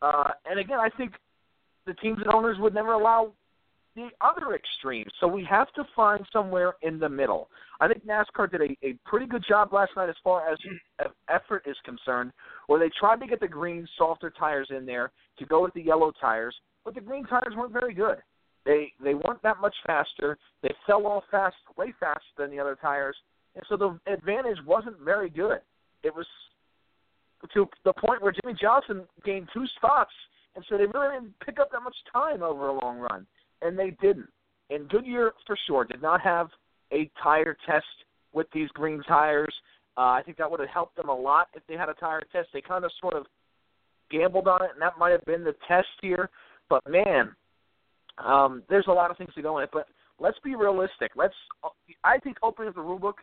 Uh, 0.00 0.30
and 0.46 0.58
again, 0.58 0.78
I 0.78 0.88
think 0.96 1.12
the 1.86 1.94
teams 1.94 2.18
and 2.24 2.34
owners 2.34 2.56
would 2.58 2.74
never 2.74 2.92
allow 2.92 3.32
the 3.94 4.08
other 4.20 4.54
extreme. 4.54 5.06
So 5.20 5.26
we 5.26 5.44
have 5.44 5.72
to 5.74 5.84
find 5.94 6.24
somewhere 6.32 6.74
in 6.82 6.98
the 6.98 7.08
middle. 7.08 7.48
I 7.80 7.88
think 7.88 8.06
NASCAR 8.06 8.50
did 8.50 8.60
a, 8.62 8.86
a 8.86 8.94
pretty 9.04 9.26
good 9.26 9.44
job 9.46 9.72
last 9.72 9.92
night 9.96 10.08
as 10.08 10.14
far 10.24 10.48
as 10.50 10.58
effort 11.28 11.64
is 11.66 11.76
concerned, 11.84 12.32
where 12.68 12.80
they 12.80 12.90
tried 12.98 13.20
to 13.20 13.26
get 13.26 13.40
the 13.40 13.48
green, 13.48 13.86
softer 13.98 14.30
tires 14.30 14.68
in 14.70 14.86
there 14.86 15.12
to 15.38 15.46
go 15.46 15.62
with 15.62 15.74
the 15.74 15.82
yellow 15.82 16.12
tires, 16.20 16.54
but 16.84 16.94
the 16.94 17.00
green 17.00 17.24
tires 17.24 17.54
weren't 17.56 17.72
very 17.72 17.94
good. 17.94 18.16
They 18.64 18.92
they 19.02 19.14
weren't 19.14 19.42
that 19.42 19.60
much 19.60 19.74
faster. 19.84 20.38
They 20.62 20.72
fell 20.86 21.06
off 21.06 21.24
fast, 21.30 21.56
way 21.76 21.92
faster 21.98 22.22
than 22.38 22.50
the 22.50 22.60
other 22.60 22.78
tires, 22.80 23.16
and 23.54 23.64
so 23.68 23.76
the 23.76 24.12
advantage 24.12 24.58
wasn't 24.66 24.98
very 25.00 25.28
good. 25.28 25.60
It 26.02 26.14
was 26.14 26.26
to 27.54 27.68
the 27.84 27.92
point 27.92 28.22
where 28.22 28.32
Jimmie 28.32 28.56
Johnson 28.60 29.04
gained 29.24 29.48
two 29.52 29.66
spots, 29.76 30.12
and 30.54 30.64
so 30.68 30.78
they 30.78 30.86
really 30.86 31.14
didn't 31.14 31.34
pick 31.44 31.58
up 31.58 31.70
that 31.72 31.80
much 31.80 31.96
time 32.12 32.42
over 32.42 32.68
a 32.68 32.78
long 32.80 32.98
run, 32.98 33.26
and 33.62 33.78
they 33.78 33.90
didn't. 34.00 34.28
And 34.70 34.88
Goodyear, 34.88 35.32
for 35.46 35.56
sure, 35.66 35.84
did 35.84 36.00
not 36.00 36.20
have 36.20 36.48
a 36.92 37.10
tire 37.22 37.56
test 37.66 37.84
with 38.32 38.46
these 38.52 38.68
green 38.70 39.02
tires. 39.06 39.52
Uh, 39.96 40.00
I 40.00 40.22
think 40.24 40.38
that 40.38 40.50
would 40.50 40.60
have 40.60 40.68
helped 40.68 40.96
them 40.96 41.08
a 41.08 41.14
lot 41.14 41.48
if 41.54 41.62
they 41.68 41.74
had 41.74 41.88
a 41.88 41.94
tire 41.94 42.22
test. 42.32 42.48
They 42.52 42.62
kind 42.62 42.84
of 42.84 42.90
sort 43.00 43.14
of 43.14 43.26
gambled 44.10 44.48
on 44.48 44.62
it, 44.62 44.70
and 44.72 44.80
that 44.80 44.98
might 44.98 45.10
have 45.10 45.24
been 45.24 45.44
the 45.44 45.54
test 45.68 45.88
here. 46.00 46.30
But 46.70 46.82
man, 46.88 47.34
um, 48.18 48.62
there's 48.68 48.86
a 48.88 48.92
lot 48.92 49.10
of 49.10 49.18
things 49.18 49.34
to 49.34 49.42
go 49.42 49.58
in 49.58 49.64
it. 49.64 49.70
But 49.72 49.88
let's 50.18 50.38
be 50.44 50.54
realistic. 50.54 51.12
Let's. 51.16 51.34
I 52.04 52.18
think 52.18 52.38
opening 52.42 52.68
up 52.68 52.74
the 52.74 52.80
rule 52.80 52.98
book 52.98 53.16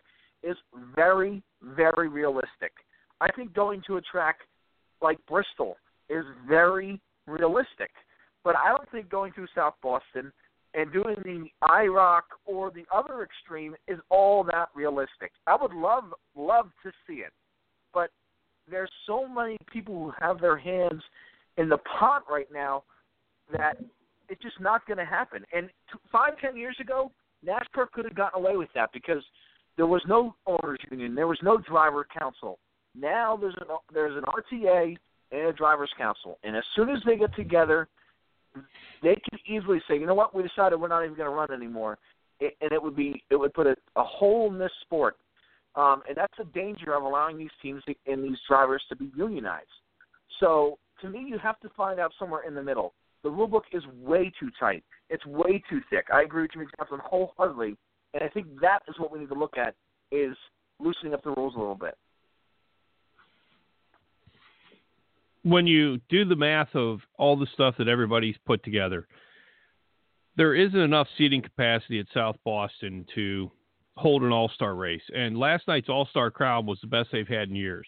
is 0.44 0.58
very, 0.96 1.42
very 1.62 2.08
realistic. 2.08 2.72
I 3.22 3.32
think 3.32 3.54
going 3.54 3.82
to 3.88 3.98
a 3.98 4.02
track 4.02 4.38
like 5.02 5.18
Bristol 5.28 5.78
is 6.10 6.24
very 6.48 7.02
realistic. 7.28 7.92
But 8.44 8.56
I 8.56 8.70
don't 8.70 8.90
think 8.92 9.10
going 9.10 9.34
to 9.34 9.46
South 9.54 9.76
Boston 9.82 10.32
and 10.74 10.92
doing 10.94 11.16
the 11.24 11.46
IROC 11.64 12.22
or 12.46 12.72
the 12.72 12.86
other 12.94 13.24
extreme 13.24 13.76
is 13.88 14.00
all 14.10 14.44
that 14.46 14.70
realistic. 14.76 15.32
I 15.48 15.58
would 15.60 15.74
love 15.74 16.06
love 16.36 16.70
to 16.84 16.92
see 17.08 17.16
it. 17.16 17.34
But 17.94 18.12
there's 18.70 18.92
so 19.06 19.28
many 19.28 19.58
people 19.72 19.96
who 19.96 20.14
have 20.20 20.40
their 20.40 20.58
hands 20.58 21.02
in 21.58 21.70
the 21.70 21.80
pot 22.00 22.24
right 22.30 22.48
now 22.54 22.84
that 23.52 23.78
it's 24.30 24.42
just 24.42 24.60
not 24.62 24.86
going 24.86 24.98
to 24.98 25.06
happen. 25.06 25.44
And 25.54 25.68
t- 25.92 26.00
five, 26.12 26.38
ten 26.40 26.56
years 26.56 26.78
ago, 26.80 27.12
NASCAR 27.46 27.90
could 27.92 28.06
have 28.06 28.16
gotten 28.16 28.40
away 28.40 28.58
with 28.58 28.70
that 28.76 28.92
because 28.94 29.24
there 29.80 29.88
was 29.88 30.02
no 30.10 30.36
owners 30.46 30.78
union, 30.92 31.16
there 31.16 31.26
was 31.26 31.40
no 31.42 31.58
driver 31.58 32.06
council. 32.20 32.60
Now 32.94 33.38
there's 33.38 33.56
an 33.62 33.68
there's 33.94 34.18
an 34.18 34.26
RTA 34.26 34.98
and 35.32 35.48
a 35.48 35.54
drivers 35.54 35.90
council, 35.98 36.38
and 36.44 36.54
as 36.58 36.66
soon 36.76 36.90
as 36.90 36.98
they 37.06 37.16
get 37.16 37.34
together, 37.34 37.88
they 39.02 39.16
can 39.16 39.40
easily 39.48 39.80
say, 39.88 39.98
you 39.98 40.06
know 40.06 40.14
what, 40.14 40.36
we 40.36 40.44
decided 40.44 40.82
we're 40.82 40.90
not 40.90 41.06
even 41.06 41.16
going 41.16 41.30
to 41.30 41.34
run 41.34 41.54
anymore, 41.54 41.98
and 42.42 42.74
it 42.74 42.84
would 42.84 42.98
be 42.98 43.24
it 43.30 43.38
would 43.38 43.54
put 43.54 43.68
a, 43.68 43.76
a 43.96 44.04
hole 44.04 44.52
in 44.52 44.60
this 44.60 44.72
sport, 44.82 45.16
um, 45.76 46.02
and 46.10 46.18
that's 46.18 46.34
the 46.38 46.44
danger 46.54 46.94
of 46.94 47.04
allowing 47.04 47.38
these 47.38 47.48
teams 47.62 47.82
and 48.06 48.22
these 48.22 48.38
drivers 48.50 48.84
to 48.90 48.98
be 48.98 49.10
unionized. 49.16 49.68
So 50.42 50.78
to 51.02 51.10
me, 51.10 51.24
you 51.26 51.38
have 51.38 51.58
to 51.62 51.70
find 51.78 52.02
out 52.02 52.12
somewhere 52.20 52.42
in 52.46 52.54
the 52.54 52.64
middle. 52.64 52.94
The 53.24 53.30
rule 53.30 53.48
book 53.48 53.64
is 53.72 53.84
way 54.02 54.30
too 54.42 54.50
tight. 54.60 54.84
It's 55.10 55.26
way 55.26 55.64
too 55.70 55.80
thick. 55.90 56.08
I 56.14 56.24
agree 56.24 56.42
with 56.42 56.52
Jimmie 56.52 56.66
Johnson 56.78 57.00
wholeheartedly, 57.02 57.78
and 58.14 58.24
I 58.24 58.28
think 58.30 58.48
that 58.62 58.80
is 58.88 58.96
what 58.98 59.12
we 59.12 59.20
need 59.20 59.30
to 59.30 59.36
look 59.36 59.58
at 59.58 59.76
is 60.12 60.36
loosening 60.80 61.14
up 61.14 61.24
the 61.24 61.32
rules 61.32 61.56
a 61.56 61.60
little 61.60 61.76
bit. 61.76 61.96
When 65.44 65.68
you 65.68 66.00
do 66.10 66.26
the 66.26 66.36
math 66.36 66.76
of 66.76 67.00
all 67.18 67.38
the 67.38 67.48
stuff 67.54 67.76
that 67.78 67.88
everybody's 67.88 68.36
put 68.46 68.64
together, 68.64 69.08
there 70.36 70.54
isn't 70.54 70.80
enough 70.80 71.08
seating 71.18 71.42
capacity 71.42 72.00
at 72.00 72.08
South 72.14 72.36
Boston 72.44 73.06
to 73.16 73.52
hold 73.96 74.24
an 74.24 74.32
all 74.32 74.50
star 74.50 74.76
race. 74.76 75.02
And 75.14 75.38
last 75.38 75.68
night's 75.68 75.90
all 75.90 76.08
star 76.10 76.32
crowd 76.32 76.66
was 76.66 76.80
the 76.82 76.88
best 76.88 77.10
they've 77.12 77.28
had 77.28 77.50
in 77.50 77.56
years. 77.56 77.88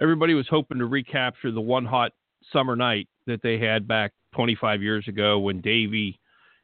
Everybody 0.00 0.34
was 0.34 0.46
hoping 0.48 0.78
to 0.78 0.86
recapture 0.86 1.50
the 1.50 1.60
one 1.60 1.84
hot 1.84 2.12
summer 2.52 2.76
night 2.76 3.08
that 3.26 3.42
they 3.42 3.58
had 3.58 3.88
back 3.88 4.12
25 4.34 4.82
years 4.82 5.08
ago 5.08 5.38
when 5.38 5.60
Davey 5.60 6.18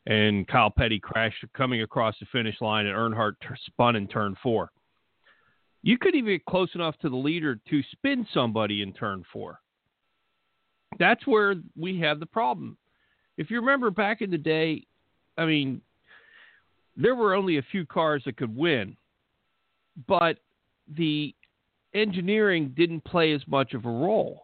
and 0.06 0.46
Kyle 0.48 0.70
Petty 0.70 0.98
crashed 0.98 1.44
coming 1.56 1.82
across 1.82 2.14
the 2.18 2.26
finish 2.32 2.60
line 2.60 2.86
and 2.86 2.96
Earnhardt 2.96 3.34
t- 3.40 3.48
spun 3.66 3.96
in 3.96 4.08
turn 4.08 4.36
four. 4.42 4.70
You 5.82 5.98
couldn't 5.98 6.18
even 6.18 6.34
get 6.34 6.44
close 6.44 6.70
enough 6.74 6.96
to 6.98 7.08
the 7.08 7.16
leader 7.16 7.58
to 7.70 7.82
spin 7.92 8.26
somebody 8.32 8.82
in 8.82 8.92
turn 8.92 9.24
four. 9.32 9.60
That's 10.98 11.26
where 11.26 11.56
we 11.76 11.98
have 12.00 12.20
the 12.20 12.26
problem. 12.26 12.76
If 13.36 13.50
you 13.50 13.60
remember 13.60 13.90
back 13.90 14.22
in 14.22 14.30
the 14.30 14.38
day, 14.38 14.86
I 15.38 15.46
mean, 15.46 15.80
there 16.96 17.14
were 17.14 17.34
only 17.34 17.58
a 17.58 17.66
few 17.70 17.86
cars 17.86 18.22
that 18.26 18.36
could 18.36 18.54
win, 18.54 18.96
but 20.06 20.38
the 20.96 21.34
engineering 21.94 22.74
didn't 22.76 23.04
play 23.04 23.32
as 23.32 23.42
much 23.46 23.74
of 23.74 23.86
a 23.86 23.90
role. 23.90 24.42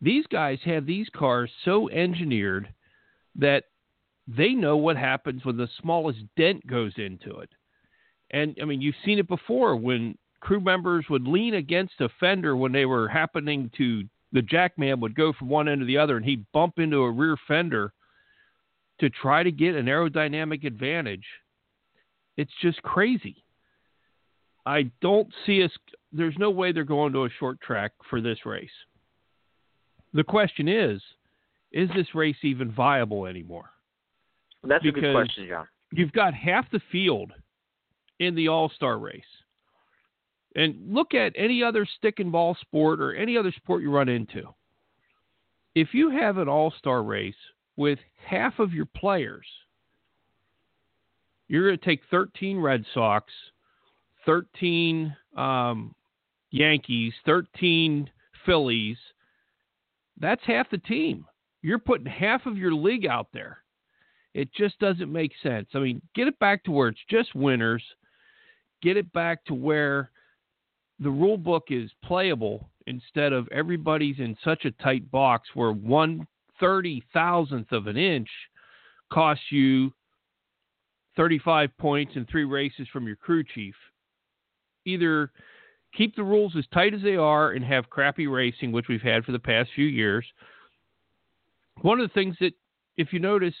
These 0.00 0.26
guys 0.26 0.58
have 0.64 0.84
these 0.84 1.08
cars 1.16 1.50
so 1.64 1.88
engineered 1.88 2.68
that 3.36 3.64
they 4.26 4.50
know 4.50 4.76
what 4.76 4.96
happens 4.96 5.44
when 5.44 5.56
the 5.56 5.68
smallest 5.80 6.20
dent 6.36 6.66
goes 6.66 6.92
into 6.96 7.38
it. 7.38 7.50
And 8.30 8.56
I 8.60 8.64
mean, 8.64 8.80
you've 8.80 8.94
seen 9.04 9.18
it 9.18 9.28
before 9.28 9.76
when 9.76 10.16
crew 10.40 10.60
members 10.60 11.06
would 11.08 11.26
lean 11.26 11.54
against 11.54 12.00
a 12.00 12.08
fender 12.20 12.56
when 12.56 12.72
they 12.72 12.84
were 12.84 13.08
happening 13.08 13.70
to 13.76 14.04
the 14.32 14.42
jackman 14.42 15.00
would 15.00 15.14
go 15.14 15.32
from 15.32 15.48
one 15.48 15.68
end 15.68 15.80
to 15.80 15.86
the 15.86 15.96
other 15.96 16.16
and 16.16 16.24
he'd 16.24 16.44
bump 16.52 16.78
into 16.78 16.98
a 16.98 17.10
rear 17.10 17.36
fender 17.46 17.92
to 19.00 19.08
try 19.08 19.42
to 19.42 19.52
get 19.52 19.76
an 19.76 19.86
aerodynamic 19.86 20.64
advantage. 20.64 21.24
It's 22.36 22.52
just 22.60 22.82
crazy. 22.82 23.44
I 24.66 24.90
don't 25.00 25.28
see 25.46 25.62
us 25.62 25.70
there's 26.12 26.36
no 26.38 26.50
way 26.50 26.72
they're 26.72 26.84
going 26.84 27.12
to 27.12 27.24
a 27.24 27.30
short 27.38 27.60
track 27.60 27.92
for 28.08 28.20
this 28.20 28.46
race. 28.46 28.68
The 30.12 30.24
question 30.24 30.68
is, 30.68 31.02
is 31.72 31.88
this 31.94 32.14
race 32.14 32.36
even 32.42 32.70
viable 32.70 33.26
anymore? 33.26 33.70
That's 34.66 34.84
a 34.84 34.90
good 34.90 35.14
question, 35.14 35.46
John. 35.48 35.66
You've 35.92 36.12
got 36.12 36.34
half 36.34 36.70
the 36.70 36.80
field 36.90 37.32
in 38.18 38.34
the 38.34 38.48
All 38.48 38.70
Star 38.74 38.98
race. 38.98 39.22
And 40.56 40.94
look 40.94 41.14
at 41.14 41.32
any 41.36 41.62
other 41.62 41.86
stick 41.98 42.20
and 42.20 42.30
ball 42.30 42.56
sport 42.60 43.00
or 43.00 43.12
any 43.14 43.36
other 43.36 43.52
sport 43.52 43.82
you 43.82 43.90
run 43.90 44.08
into. 44.08 44.54
If 45.74 45.88
you 45.92 46.10
have 46.10 46.38
an 46.38 46.48
All 46.48 46.72
Star 46.78 47.02
race 47.02 47.34
with 47.76 47.98
half 48.24 48.58
of 48.58 48.72
your 48.72 48.86
players, 48.86 49.46
you're 51.48 51.66
going 51.66 51.78
to 51.78 51.84
take 51.84 52.00
13 52.10 52.58
Red 52.58 52.84
Sox, 52.94 53.32
13 54.24 55.14
um, 55.36 55.94
Yankees, 56.50 57.12
13 57.26 58.08
Phillies. 58.46 58.96
That's 60.18 60.42
half 60.46 60.70
the 60.70 60.78
team. 60.78 61.26
You're 61.62 61.78
putting 61.78 62.06
half 62.06 62.46
of 62.46 62.56
your 62.56 62.72
league 62.72 63.06
out 63.06 63.28
there. 63.32 63.58
It 64.34 64.52
just 64.52 64.78
doesn't 64.80 65.12
make 65.12 65.32
sense. 65.42 65.68
I 65.74 65.78
mean, 65.78 66.02
get 66.14 66.26
it 66.26 66.38
back 66.40 66.64
to 66.64 66.72
where 66.72 66.88
it's 66.88 66.98
just 67.08 67.34
winners. 67.34 67.82
Get 68.82 68.96
it 68.96 69.10
back 69.12 69.44
to 69.46 69.54
where 69.54 70.10
the 70.98 71.10
rule 71.10 71.38
book 71.38 71.64
is 71.70 71.90
playable 72.04 72.68
instead 72.86 73.32
of 73.32 73.48
everybody's 73.48 74.18
in 74.18 74.36
such 74.44 74.64
a 74.64 74.70
tight 74.82 75.10
box 75.10 75.48
where 75.54 75.72
one 75.72 76.26
thirty 76.60 77.02
thousandth 77.12 77.72
of 77.72 77.86
an 77.86 77.96
inch 77.96 78.28
costs 79.10 79.44
you 79.50 79.92
35 81.16 81.76
points 81.78 82.12
and 82.16 82.28
three 82.28 82.44
races 82.44 82.88
from 82.92 83.06
your 83.06 83.16
crew 83.16 83.44
chief. 83.54 83.74
Either 84.84 85.30
keep 85.96 86.16
the 86.16 86.22
rules 86.22 86.54
as 86.56 86.64
tight 86.72 86.94
as 86.94 87.02
they 87.02 87.16
are 87.16 87.52
and 87.52 87.64
have 87.64 87.88
crappy 87.88 88.26
racing, 88.26 88.72
which 88.72 88.88
we've 88.88 89.00
had 89.00 89.24
for 89.24 89.32
the 89.32 89.38
past 89.38 89.70
few 89.74 89.86
years. 89.86 90.24
One 91.82 92.00
of 92.00 92.08
the 92.08 92.14
things 92.14 92.36
that, 92.40 92.52
if 92.96 93.12
you 93.12 93.20
notice, 93.20 93.54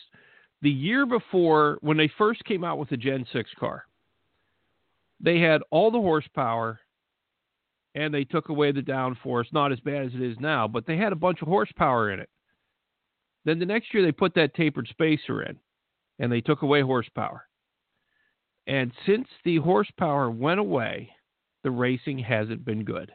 the 0.62 0.70
year 0.70 1.06
before, 1.06 1.78
when 1.80 1.96
they 1.96 2.10
first 2.16 2.44
came 2.44 2.64
out 2.64 2.78
with 2.78 2.88
the 2.88 2.96
Gen 2.96 3.26
6 3.32 3.50
car, 3.58 3.84
they 5.20 5.40
had 5.40 5.62
all 5.70 5.90
the 5.90 6.00
horsepower 6.00 6.80
and 7.94 8.12
they 8.12 8.24
took 8.24 8.48
away 8.48 8.72
the 8.72 8.80
downforce. 8.80 9.52
Not 9.52 9.72
as 9.72 9.80
bad 9.80 10.06
as 10.06 10.14
it 10.14 10.22
is 10.22 10.36
now, 10.40 10.66
but 10.66 10.86
they 10.86 10.96
had 10.96 11.12
a 11.12 11.16
bunch 11.16 11.42
of 11.42 11.48
horsepower 11.48 12.10
in 12.10 12.20
it. 12.20 12.28
Then 13.44 13.58
the 13.58 13.66
next 13.66 13.92
year, 13.92 14.02
they 14.02 14.12
put 14.12 14.34
that 14.34 14.54
tapered 14.54 14.88
spacer 14.88 15.42
in 15.42 15.56
and 16.18 16.32
they 16.32 16.40
took 16.40 16.62
away 16.62 16.80
horsepower. 16.80 17.46
And 18.66 18.92
since 19.06 19.28
the 19.44 19.58
horsepower 19.58 20.30
went 20.30 20.60
away, 20.60 21.10
the 21.62 21.70
racing 21.70 22.18
hasn't 22.18 22.64
been 22.64 22.84
good. 22.84 23.12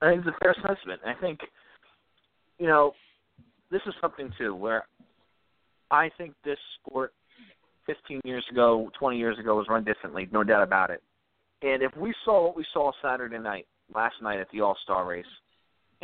I 0.00 0.10
think 0.10 0.24
it's 0.24 0.36
a 0.36 0.38
fair 0.40 0.52
assessment. 0.52 1.00
I 1.04 1.14
think, 1.14 1.40
you 2.58 2.68
know, 2.68 2.92
this 3.70 3.82
is 3.86 3.94
something 4.00 4.30
too 4.38 4.54
where 4.54 4.84
I 5.90 6.10
think 6.18 6.34
this 6.44 6.58
sport 6.80 7.12
15 7.86 8.20
years 8.24 8.44
ago, 8.50 8.90
20 8.98 9.18
years 9.18 9.38
ago 9.38 9.56
was 9.56 9.66
run 9.68 9.84
differently, 9.84 10.28
no 10.30 10.44
doubt 10.44 10.62
about 10.62 10.90
it. 10.90 11.02
And 11.62 11.82
if 11.82 11.96
we 11.96 12.14
saw 12.24 12.44
what 12.44 12.56
we 12.56 12.64
saw 12.72 12.92
Saturday 13.02 13.38
night, 13.38 13.66
last 13.94 14.16
night 14.22 14.38
at 14.38 14.48
the 14.52 14.60
All 14.60 14.76
Star 14.84 15.06
race, 15.06 15.24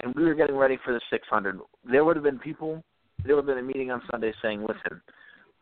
and 0.03 0.15
we 0.15 0.25
were 0.25 0.35
getting 0.35 0.57
ready 0.57 0.79
for 0.85 0.93
the 0.93 1.01
600, 1.11 1.59
there 1.85 2.05
would 2.05 2.17
have 2.17 2.25
been 2.25 2.39
people, 2.39 2.83
there 3.25 3.37
would 3.37 3.47
have 3.47 3.55
been 3.55 3.65
a 3.65 3.67
meeting 3.67 3.91
on 3.91 4.03
Sunday 4.11 4.33
saying, 4.43 4.63
listen, 4.63 5.01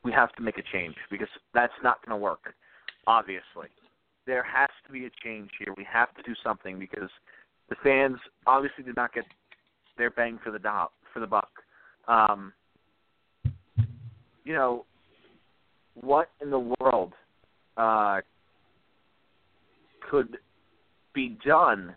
we 0.04 0.12
have 0.12 0.32
to 0.32 0.42
make 0.42 0.59
a 0.59 0.62
change 0.73 0.94
because 1.11 1.28
that's 1.52 1.73
not 1.82 2.04
going 2.04 2.16
to 2.18 2.23
work 2.23 2.54
obviously. 3.06 3.68
There 4.26 4.44
has 4.44 4.71
to 4.87 4.92
be 4.92 5.06
a 5.06 5.11
change 5.23 5.50
here. 5.59 5.75
We 5.76 5.87
have 5.92 6.14
to 6.14 6.23
do 6.23 6.35
something 6.44 6.78
because 6.78 7.11
the 7.68 7.76
fans 7.82 8.18
obviously 8.47 8.85
did 8.85 8.97
not 8.97 9.12
get 9.12 9.25
their 9.99 10.11
bang 10.11 10.38
for 10.42 10.50
the 10.50 10.59
do- 10.59 10.92
for 11.12 11.21
the 11.21 11.26
buck. 11.26 11.50
Um, 12.09 12.52
you 14.44 14.54
know, 14.54 14.85
what 15.94 16.30
in 16.40 16.50
the 16.50 16.75
world 16.80 17.12
uh, 17.76 18.21
could 20.11 20.38
be 21.14 21.37
done 21.47 21.94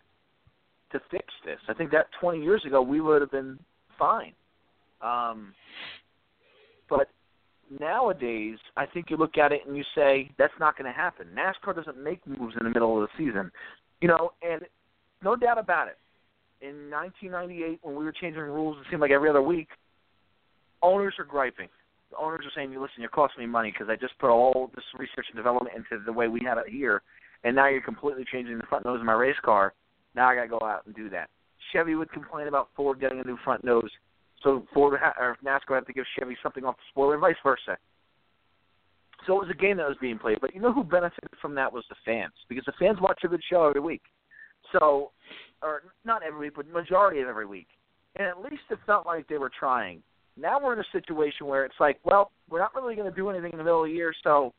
to 0.91 0.99
fix 1.11 1.25
this? 1.45 1.59
I 1.67 1.73
think 1.73 1.91
that 1.91 2.07
20 2.19 2.41
years 2.41 2.63
ago 2.65 2.81
we 2.81 3.01
would 3.01 3.21
have 3.21 3.31
been 3.31 3.57
fine. 3.97 4.33
Um, 5.01 5.53
but 6.89 7.09
nowadays, 7.79 8.57
I 8.77 8.85
think 8.85 9.09
you 9.09 9.17
look 9.17 9.37
at 9.37 9.51
it 9.51 9.61
and 9.67 9.75
you 9.75 9.83
say 9.95 10.29
that's 10.37 10.53
not 10.59 10.77
going 10.77 10.91
to 10.91 10.95
happen. 10.95 11.27
NASCAR 11.35 11.75
doesn't 11.75 12.01
make 12.01 12.25
moves 12.27 12.55
in 12.59 12.63
the 12.65 12.69
middle 12.69 13.01
of 13.01 13.09
the 13.09 13.25
season, 13.25 13.51
you 14.01 14.07
know, 14.07 14.31
and 14.41 14.61
no 15.23 15.35
doubt 15.35 15.57
about 15.57 15.87
it. 15.87 15.97
In 16.61 16.89
1998, 16.89 17.79
when 17.81 17.95
we 17.95 18.05
were 18.05 18.13
changing 18.13 18.41
rules, 18.41 18.77
it 18.77 18.85
seemed 18.89 19.01
like 19.01 19.11
every 19.11 19.29
other 19.29 19.41
week. 19.41 19.67
Owners 20.85 21.15
are 21.17 21.25
griping. 21.25 21.69
The 22.11 22.17
owners 22.17 22.45
are 22.45 22.51
saying, 22.55 22.69
"Listen, 22.71 22.99
you're 22.99 23.09
costing 23.09 23.41
me 23.41 23.47
money 23.47 23.71
because 23.71 23.89
I 23.89 23.95
just 23.95 24.17
put 24.19 24.29
all 24.29 24.71
this 24.75 24.85
research 24.97 25.25
and 25.29 25.35
development 25.35 25.75
into 25.75 26.03
the 26.03 26.13
way 26.13 26.27
we 26.27 26.41
have 26.45 26.57
it 26.57 26.69
here, 26.69 27.01
and 27.43 27.55
now 27.55 27.67
you're 27.67 27.81
completely 27.81 28.25
changing 28.31 28.57
the 28.57 28.65
front 28.67 28.85
nose 28.85 28.99
of 28.99 29.05
my 29.05 29.13
race 29.13 29.39
car. 29.43 29.73
Now 30.13 30.29
I 30.29 30.35
got 30.35 30.43
to 30.43 30.47
go 30.47 30.61
out 30.61 30.85
and 30.85 30.95
do 30.95 31.09
that." 31.09 31.29
Chevy 31.71 31.95
would 31.95 32.11
complain 32.11 32.47
about 32.47 32.69
Ford 32.75 32.99
getting 32.99 33.19
a 33.19 33.23
new 33.23 33.37
front 33.37 33.63
nose 33.63 33.89
so 34.45 34.63
Ford 34.73 34.99
ha- 35.01 35.15
or 35.19 35.37
NASCAR 35.43 35.75
had 35.75 35.87
to 35.87 35.93
give 35.93 36.05
Chevy 36.17 36.37
something 36.41 36.63
off 36.63 36.77
the 36.77 36.83
spoiler, 36.91 37.13
and 37.13 37.21
vice 37.21 37.35
versa. 37.43 37.77
So 39.25 39.35
it 39.37 39.47
was 39.47 39.49
a 39.49 39.59
game 39.59 39.77
that 39.77 39.87
was 39.87 39.97
being 39.99 40.19
played, 40.19 40.39
but 40.39 40.53
you 40.53 40.61
know 40.61 40.71
who 40.71 40.83
benefited 40.83 41.31
from 41.41 41.55
that 41.55 41.73
was 41.73 41.83
the 41.89 41.95
fans 42.05 42.33
because 42.47 42.63
the 42.65 42.73
fans 42.79 42.99
watch 43.01 43.19
a 43.23 43.27
good 43.27 43.41
show 43.49 43.67
every 43.67 43.81
week. 43.81 44.03
So, 44.71 45.11
or 45.63 45.83
not 46.03 46.21
every 46.21 46.39
week, 46.39 46.53
but 46.55 46.67
majority 46.67 47.21
of 47.21 47.27
every 47.27 47.47
week. 47.47 47.67
and 48.17 48.27
at 48.27 48.39
least 48.39 48.63
it 48.69 48.79
felt 48.85 49.05
like 49.05 49.27
they 49.27 49.37
were 49.37 49.51
trying. 49.59 50.01
Now 50.37 50.59
we're 50.61 50.73
in 50.73 50.79
a 50.79 50.85
situation 50.91 51.47
where 51.47 51.65
it's 51.65 51.75
like, 51.79 51.99
well, 52.03 52.31
we're 52.49 52.59
not 52.59 52.75
really 52.75 52.95
going 52.95 53.09
to 53.09 53.15
do 53.15 53.29
anything 53.29 53.51
in 53.53 53.57
the 53.57 53.63
middle 53.63 53.83
of 53.83 53.89
the 53.89 53.95
year, 53.95 54.13
so 54.23 54.53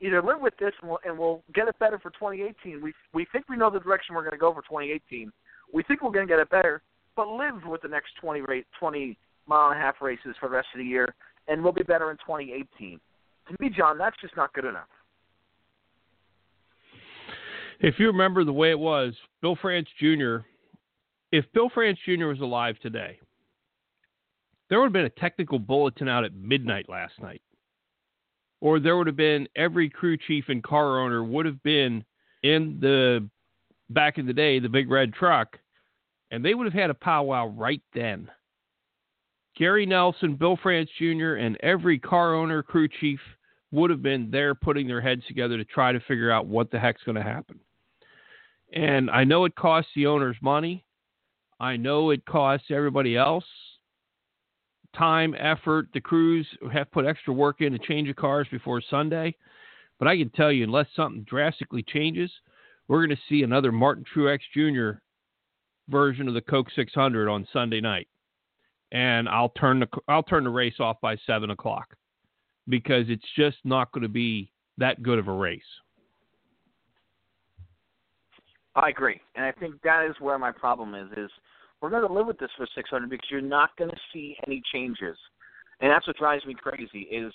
either 0.00 0.20
live 0.20 0.40
with 0.40 0.56
this 0.58 0.72
and 0.80 0.90
we'll, 0.90 0.98
and 1.04 1.18
we'll 1.18 1.42
get 1.54 1.68
it 1.68 1.78
better 1.78 1.98
for 1.98 2.10
2018. 2.10 2.82
We 2.82 2.92
we 3.14 3.26
think 3.32 3.48
we 3.48 3.56
know 3.56 3.70
the 3.70 3.80
direction 3.80 4.14
we're 4.14 4.22
going 4.22 4.32
to 4.32 4.38
go 4.38 4.52
for 4.52 4.62
2018. 4.62 5.30
We 5.72 5.82
think 5.84 6.02
we're 6.02 6.10
going 6.10 6.26
to 6.26 6.32
get 6.32 6.40
it 6.40 6.50
better, 6.50 6.82
but 7.16 7.28
live 7.28 7.64
with 7.66 7.82
the 7.82 7.88
next 7.88 8.10
20 8.20 8.40
rate 8.42 8.66
20 8.78 9.16
mile 9.46 9.70
and 9.70 9.78
a 9.78 9.82
half 9.82 9.96
races 10.00 10.34
for 10.40 10.48
the 10.48 10.56
rest 10.56 10.68
of 10.74 10.78
the 10.78 10.84
year, 10.84 11.14
and 11.48 11.62
we'll 11.62 11.72
be 11.72 11.82
better 11.82 12.10
in 12.10 12.16
2018. 12.18 13.00
To 13.48 13.56
me, 13.60 13.70
John, 13.76 13.98
that's 13.98 14.16
just 14.20 14.36
not 14.36 14.52
good 14.52 14.64
enough. 14.64 14.88
If 17.80 17.96
you 17.98 18.06
remember 18.06 18.44
the 18.44 18.52
way 18.52 18.70
it 18.70 18.78
was, 18.78 19.14
Bill 19.40 19.56
France 19.60 19.88
Jr. 19.98 20.36
If 21.32 21.44
Bill 21.52 21.68
France 21.72 21.98
Jr. 22.04 22.26
was 22.26 22.40
alive 22.40 22.76
today, 22.80 23.18
there 24.72 24.80
would 24.80 24.86
have 24.86 24.92
been 24.94 25.04
a 25.04 25.20
technical 25.20 25.58
bulletin 25.58 26.08
out 26.08 26.24
at 26.24 26.34
midnight 26.34 26.88
last 26.88 27.20
night. 27.20 27.42
Or 28.62 28.80
there 28.80 28.96
would 28.96 29.06
have 29.06 29.16
been 29.16 29.46
every 29.54 29.90
crew 29.90 30.16
chief 30.16 30.46
and 30.48 30.62
car 30.62 30.98
owner 30.98 31.22
would 31.22 31.44
have 31.44 31.62
been 31.62 32.02
in 32.42 32.78
the 32.80 33.28
back 33.90 34.16
in 34.16 34.24
the 34.24 34.32
day, 34.32 34.60
the 34.60 34.70
big 34.70 34.90
red 34.90 35.12
truck, 35.12 35.58
and 36.30 36.42
they 36.42 36.54
would 36.54 36.64
have 36.64 36.72
had 36.72 36.88
a 36.88 36.94
powwow 36.94 37.48
right 37.48 37.82
then. 37.92 38.30
Gary 39.58 39.84
Nelson, 39.84 40.36
Bill 40.36 40.58
France 40.62 40.88
Jr., 40.96 41.34
and 41.34 41.58
every 41.62 41.98
car 41.98 42.34
owner, 42.34 42.62
crew 42.62 42.88
chief 42.88 43.20
would 43.72 43.90
have 43.90 44.02
been 44.02 44.30
there 44.30 44.54
putting 44.54 44.88
their 44.88 45.02
heads 45.02 45.20
together 45.28 45.58
to 45.58 45.66
try 45.66 45.92
to 45.92 46.00
figure 46.00 46.30
out 46.30 46.46
what 46.46 46.70
the 46.70 46.80
heck's 46.80 47.02
going 47.02 47.16
to 47.16 47.22
happen. 47.22 47.60
And 48.72 49.10
I 49.10 49.24
know 49.24 49.44
it 49.44 49.54
costs 49.54 49.90
the 49.94 50.06
owners 50.06 50.36
money. 50.40 50.82
I 51.60 51.76
know 51.76 52.08
it 52.08 52.24
costs 52.24 52.70
everybody 52.70 53.18
else 53.18 53.44
time, 54.96 55.34
effort. 55.38 55.88
The 55.94 56.00
crews 56.00 56.46
have 56.72 56.90
put 56.90 57.06
extra 57.06 57.32
work 57.32 57.60
in 57.60 57.72
to 57.72 57.78
change 57.78 58.08
the 58.08 58.14
cars 58.14 58.46
before 58.50 58.82
Sunday. 58.90 59.34
But 59.98 60.08
I 60.08 60.16
can 60.16 60.30
tell 60.30 60.50
you, 60.50 60.64
unless 60.64 60.86
something 60.96 61.24
drastically 61.24 61.82
changes, 61.82 62.30
we're 62.88 63.06
going 63.06 63.16
to 63.16 63.22
see 63.28 63.42
another 63.42 63.72
Martin 63.72 64.04
Truex 64.14 64.40
Jr. 64.52 64.98
version 65.88 66.28
of 66.28 66.34
the 66.34 66.40
Coke 66.40 66.68
600 66.74 67.28
on 67.28 67.46
Sunday 67.52 67.80
night, 67.80 68.08
and 68.90 69.28
I'll 69.28 69.50
turn 69.50 69.80
the 69.80 69.88
I'll 70.08 70.22
turn 70.22 70.44
the 70.44 70.50
race 70.50 70.80
off 70.80 71.00
by 71.00 71.16
seven 71.26 71.50
o'clock 71.50 71.94
because 72.68 73.06
it's 73.08 73.24
just 73.36 73.58
not 73.64 73.92
going 73.92 74.02
to 74.02 74.08
be 74.08 74.52
that 74.78 75.02
good 75.02 75.18
of 75.18 75.28
a 75.28 75.32
race. 75.32 75.62
I 78.74 78.88
agree, 78.88 79.20
and 79.34 79.44
I 79.44 79.52
think 79.52 79.80
that 79.82 80.06
is 80.08 80.16
where 80.18 80.38
my 80.38 80.50
problem 80.50 80.94
is. 80.94 81.10
Is 81.16 81.30
we're 81.82 81.90
going 81.90 82.06
to 82.06 82.12
live 82.12 82.26
with 82.26 82.38
this 82.38 82.50
for 82.56 82.66
600 82.74 83.10
because 83.10 83.28
you're 83.30 83.40
not 83.40 83.76
going 83.76 83.90
to 83.90 83.96
see 84.12 84.36
any 84.46 84.62
changes, 84.72 85.16
and 85.80 85.90
that's 85.90 86.06
what 86.06 86.16
drives 86.16 86.46
me 86.46 86.54
crazy. 86.54 87.00
Is 87.10 87.32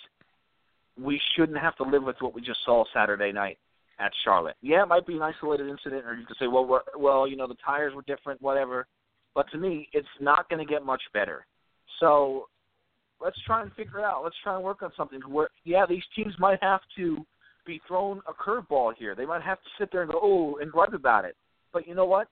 we 0.99 1.19
shouldn't 1.35 1.59
have 1.59 1.75
to 1.75 1.83
live 1.83 2.03
with 2.03 2.15
what 2.21 2.33
we 2.33 2.41
just 2.41 2.59
saw 2.65 2.83
Saturday 2.93 3.31
night 3.31 3.57
at 3.99 4.11
Charlotte. 4.23 4.55
Yeah, 4.61 4.83
it 4.83 4.87
might 4.87 5.05
be 5.05 5.15
an 5.15 5.21
isolated 5.21 5.67
incident, 5.67 6.05
or 6.05 6.15
you 6.15 6.25
could 6.25 6.37
say, 6.39 6.47
well, 6.47 6.65
we're, 6.65 6.81
well, 6.97 7.27
you 7.27 7.35
know, 7.35 7.47
the 7.47 7.57
tires 7.65 7.93
were 7.93 8.03
different, 8.03 8.41
whatever. 8.41 8.87
But 9.35 9.49
to 9.51 9.57
me, 9.57 9.89
it's 9.93 10.07
not 10.19 10.49
going 10.49 10.65
to 10.65 10.71
get 10.71 10.85
much 10.85 11.01
better. 11.13 11.45
So 11.99 12.47
let's 13.21 13.37
try 13.45 13.61
and 13.61 13.71
figure 13.73 13.99
it 13.99 14.05
out. 14.05 14.23
Let's 14.23 14.35
try 14.43 14.55
and 14.55 14.63
work 14.63 14.81
on 14.81 14.91
something 14.95 15.19
where, 15.27 15.49
yeah, 15.63 15.85
these 15.87 16.03
teams 16.15 16.33
might 16.39 16.61
have 16.61 16.81
to 16.97 17.25
be 17.65 17.81
thrown 17.87 18.21
a 18.27 18.33
curveball 18.33 18.93
here. 18.97 19.13
They 19.13 19.25
might 19.25 19.41
have 19.41 19.57
to 19.57 19.69
sit 19.77 19.89
there 19.91 20.03
and 20.03 20.11
go, 20.11 20.19
oh, 20.21 20.57
and 20.61 20.71
gripe 20.71 20.93
about 20.93 21.25
it. 21.25 21.35
But 21.73 21.87
you 21.87 21.95
know 21.95 22.05
what? 22.05 22.27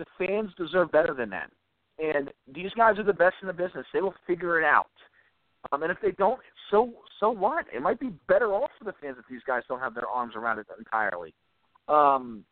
The 0.00 0.26
fans 0.26 0.50
deserve 0.56 0.90
better 0.90 1.12
than 1.12 1.28
that. 1.30 1.50
And 1.98 2.30
these 2.52 2.70
guys 2.74 2.98
are 2.98 3.04
the 3.04 3.12
best 3.12 3.34
in 3.42 3.48
the 3.48 3.52
business. 3.52 3.84
They 3.92 4.00
will 4.00 4.14
figure 4.26 4.58
it 4.58 4.64
out. 4.64 4.88
Um, 5.70 5.82
and 5.82 5.92
if 5.92 5.98
they 6.00 6.12
don't, 6.12 6.40
so 6.70 6.90
so 7.18 7.30
what? 7.30 7.66
It 7.70 7.82
might 7.82 8.00
be 8.00 8.08
better 8.28 8.54
off 8.54 8.70
for 8.78 8.86
the 8.86 8.94
fans 9.02 9.16
if 9.18 9.26
these 9.30 9.42
guys 9.46 9.62
don't 9.68 9.80
have 9.80 9.94
their 9.94 10.08
arms 10.08 10.34
around 10.34 10.58
it 10.58 10.66
entirely. 10.78 11.34
Um, 11.86 12.44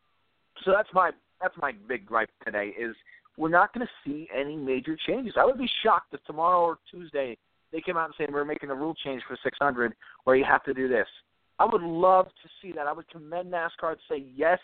so 0.63 0.73
that's 0.77 0.91
my 0.93 1.13
that's 1.41 1.57
my 1.57 1.73
big 1.89 2.05
gripe 2.05 2.29
today 2.45 2.75
is 2.79 2.95
we're 3.39 3.49
not 3.49 3.73
going 3.73 3.87
to 3.87 3.93
see 4.05 4.29
any 4.37 4.57
major 4.57 4.99
changes. 5.07 5.35
I 5.39 5.47
would 5.47 5.57
be 5.57 5.71
shocked 5.83 6.13
if 6.13 6.23
tomorrow 6.25 6.61
or 6.61 6.79
Tuesday 6.91 7.39
they 7.73 7.81
came 7.81 7.97
out 7.97 8.07
and 8.07 8.15
said 8.19 8.29
we're 8.31 8.45
making 8.45 8.69
a 8.69 8.75
rule 8.75 8.95
change 9.03 9.23
for 9.27 9.39
600 9.43 9.95
where 10.25 10.37
you 10.37 10.45
have 10.45 10.65
to 10.65 10.75
do 10.75 10.87
this. 10.89 11.07
I 11.59 11.65
would 11.65 11.83
love 11.83 12.27
to 12.27 12.49
see 12.61 12.73
that. 12.73 12.87
I 12.87 12.93
would 12.93 13.09
commend 13.09 13.53
NASCAR 13.53 13.95
to 13.95 14.01
say 14.11 14.25
yes, 14.37 14.59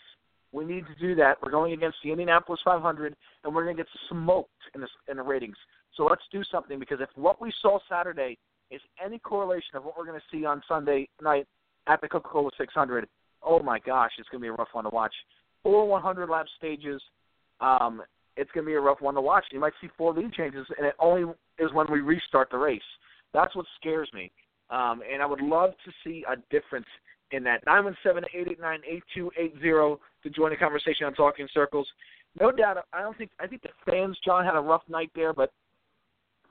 we 0.55 0.65
need 0.65 0.85
to 0.87 0.95
do 1.01 1.15
that. 1.17 1.39
We're 1.43 1.51
going 1.51 1.73
against 1.73 1.99
the 2.05 2.13
Indianapolis 2.13 2.61
500, 2.65 3.17
and 3.43 3.55
we're 3.55 3.65
going 3.65 3.77
to 3.77 3.83
get 3.83 3.91
smoked 4.09 4.51
in 4.75 4.81
the 4.81 4.89
in 5.09 5.17
the 5.17 5.23
ratings. 5.23 5.57
So 5.97 6.05
let's 6.05 6.23
do 6.31 6.43
something 6.51 6.79
because 6.79 7.01
if 7.01 7.09
what 7.17 7.41
we 7.41 7.53
saw 7.61 7.79
Saturday 7.89 8.39
is 8.71 8.81
any 9.05 9.19
correlation 9.19 9.77
of 9.77 9.85
what 9.85 9.99
we're 9.99 10.07
going 10.07 10.19
to 10.19 10.37
see 10.37 10.45
on 10.45 10.63
Sunday 10.69 11.09
night 11.21 11.47
at 11.87 12.01
the 12.01 12.09
Coca-Cola 12.09 12.51
600, 12.57 13.07
oh 13.43 13.61
my 13.61 13.79
gosh, 13.79 14.13
it's 14.19 14.29
going 14.29 14.41
to 14.41 14.45
be 14.45 14.49
a 14.49 14.53
rough 14.53 14.69
one 14.73 14.85
to 14.85 14.91
watch. 14.91 15.15
Four 15.63 15.87
100 15.89 16.31
lap 16.31 16.47
stages, 16.57 17.03
um, 17.61 18.03
it's 18.37 18.51
going 18.53 18.65
to 18.65 18.71
be 18.71 18.75
a 18.75 18.81
rough 18.81 19.01
one 19.01 19.15
to 19.15 19.21
watch. 19.21 19.45
You 19.53 19.61
might 19.61 19.75
see 19.81 19.89
four 19.97 20.13
lead 20.13 20.33
changes, 20.33 20.67
and 20.77 20.87
it 20.87 20.95
only 20.99 21.33
is 21.59 21.73
when 21.73 21.87
we 21.91 22.01
restart 22.01 22.51
the 22.51 22.59
race. 22.59 22.83
That's 23.33 23.55
what 23.55 23.67
scares 23.81 24.11
me. 24.15 24.33
Um, 24.71 25.03
and 25.11 25.23
I 25.23 25.27
would 25.27 25.41
love 25.41 25.71
to 25.85 25.93
see 26.03 26.25
a 26.31 26.37
difference 26.51 26.87
in 27.31 27.45
that. 27.45 27.65
917-889-8280 27.67 29.99
to 30.25 30.31
join 30.31 30.51
the 30.51 30.57
conversation 30.57 31.07
on 31.07 31.15
Talking 31.15 31.47
Circles. 31.55 31.87
No 32.41 32.51
doubt, 32.51 32.79
I 32.93 33.03
don't 33.03 33.17
think 33.17 33.31
I 33.39 33.47
think 33.47 33.63
the 33.63 33.69
fans, 33.87 34.19
John, 34.25 34.45
had 34.45 34.57
a 34.57 34.61
rough 34.61 34.83
night 34.89 35.11
there, 35.15 35.33
but 35.33 35.53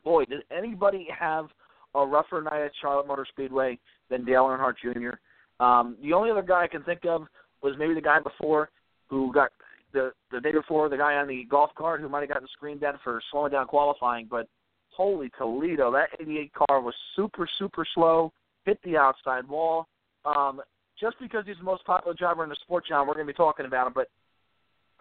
boy, 0.03 0.25
did 0.25 0.41
anybody 0.55 1.07
have 1.17 1.47
a 1.95 2.05
rougher 2.05 2.41
night 2.41 2.61
at 2.61 2.71
Charlotte 2.81 3.07
Motor 3.07 3.25
Speedway 3.29 3.77
than 4.09 4.25
Dale 4.25 4.45
Earnhardt 4.45 4.75
Jr. 4.81 5.63
Um, 5.63 5.97
the 6.01 6.13
only 6.13 6.31
other 6.31 6.41
guy 6.41 6.63
I 6.63 6.67
can 6.67 6.83
think 6.83 7.05
of 7.05 7.23
was 7.61 7.75
maybe 7.77 7.93
the 7.93 8.01
guy 8.01 8.19
before 8.19 8.69
who 9.09 9.31
got 9.33 9.51
the 9.93 10.11
the 10.31 10.39
day 10.39 10.51
before 10.51 10.89
the 10.89 10.97
guy 10.97 11.15
on 11.15 11.27
the 11.27 11.45
golf 11.49 11.71
cart 11.75 12.01
who 12.01 12.09
might 12.09 12.21
have 12.21 12.29
gotten 12.29 12.47
screened 12.53 12.83
at 12.83 12.95
for 13.03 13.21
slowing 13.31 13.51
down 13.51 13.67
qualifying. 13.67 14.27
But 14.29 14.47
holy 14.89 15.29
Toledo, 15.37 15.91
that 15.91 16.09
88 16.19 16.51
car 16.53 16.81
was 16.81 16.95
super 17.15 17.47
super 17.59 17.85
slow, 17.93 18.31
hit 18.65 18.79
the 18.83 18.97
outside 18.97 19.47
wall. 19.47 19.87
Um, 20.25 20.61
just 20.99 21.17
because 21.19 21.43
he's 21.45 21.57
the 21.57 21.63
most 21.63 21.85
popular 21.85 22.15
driver 22.15 22.43
in 22.43 22.49
the 22.49 22.57
sport, 22.61 22.85
John, 22.87 23.07
we're 23.07 23.15
going 23.15 23.27
to 23.27 23.33
be 23.33 23.37
talking 23.37 23.65
about 23.65 23.87
him. 23.87 23.93
But, 23.93 24.09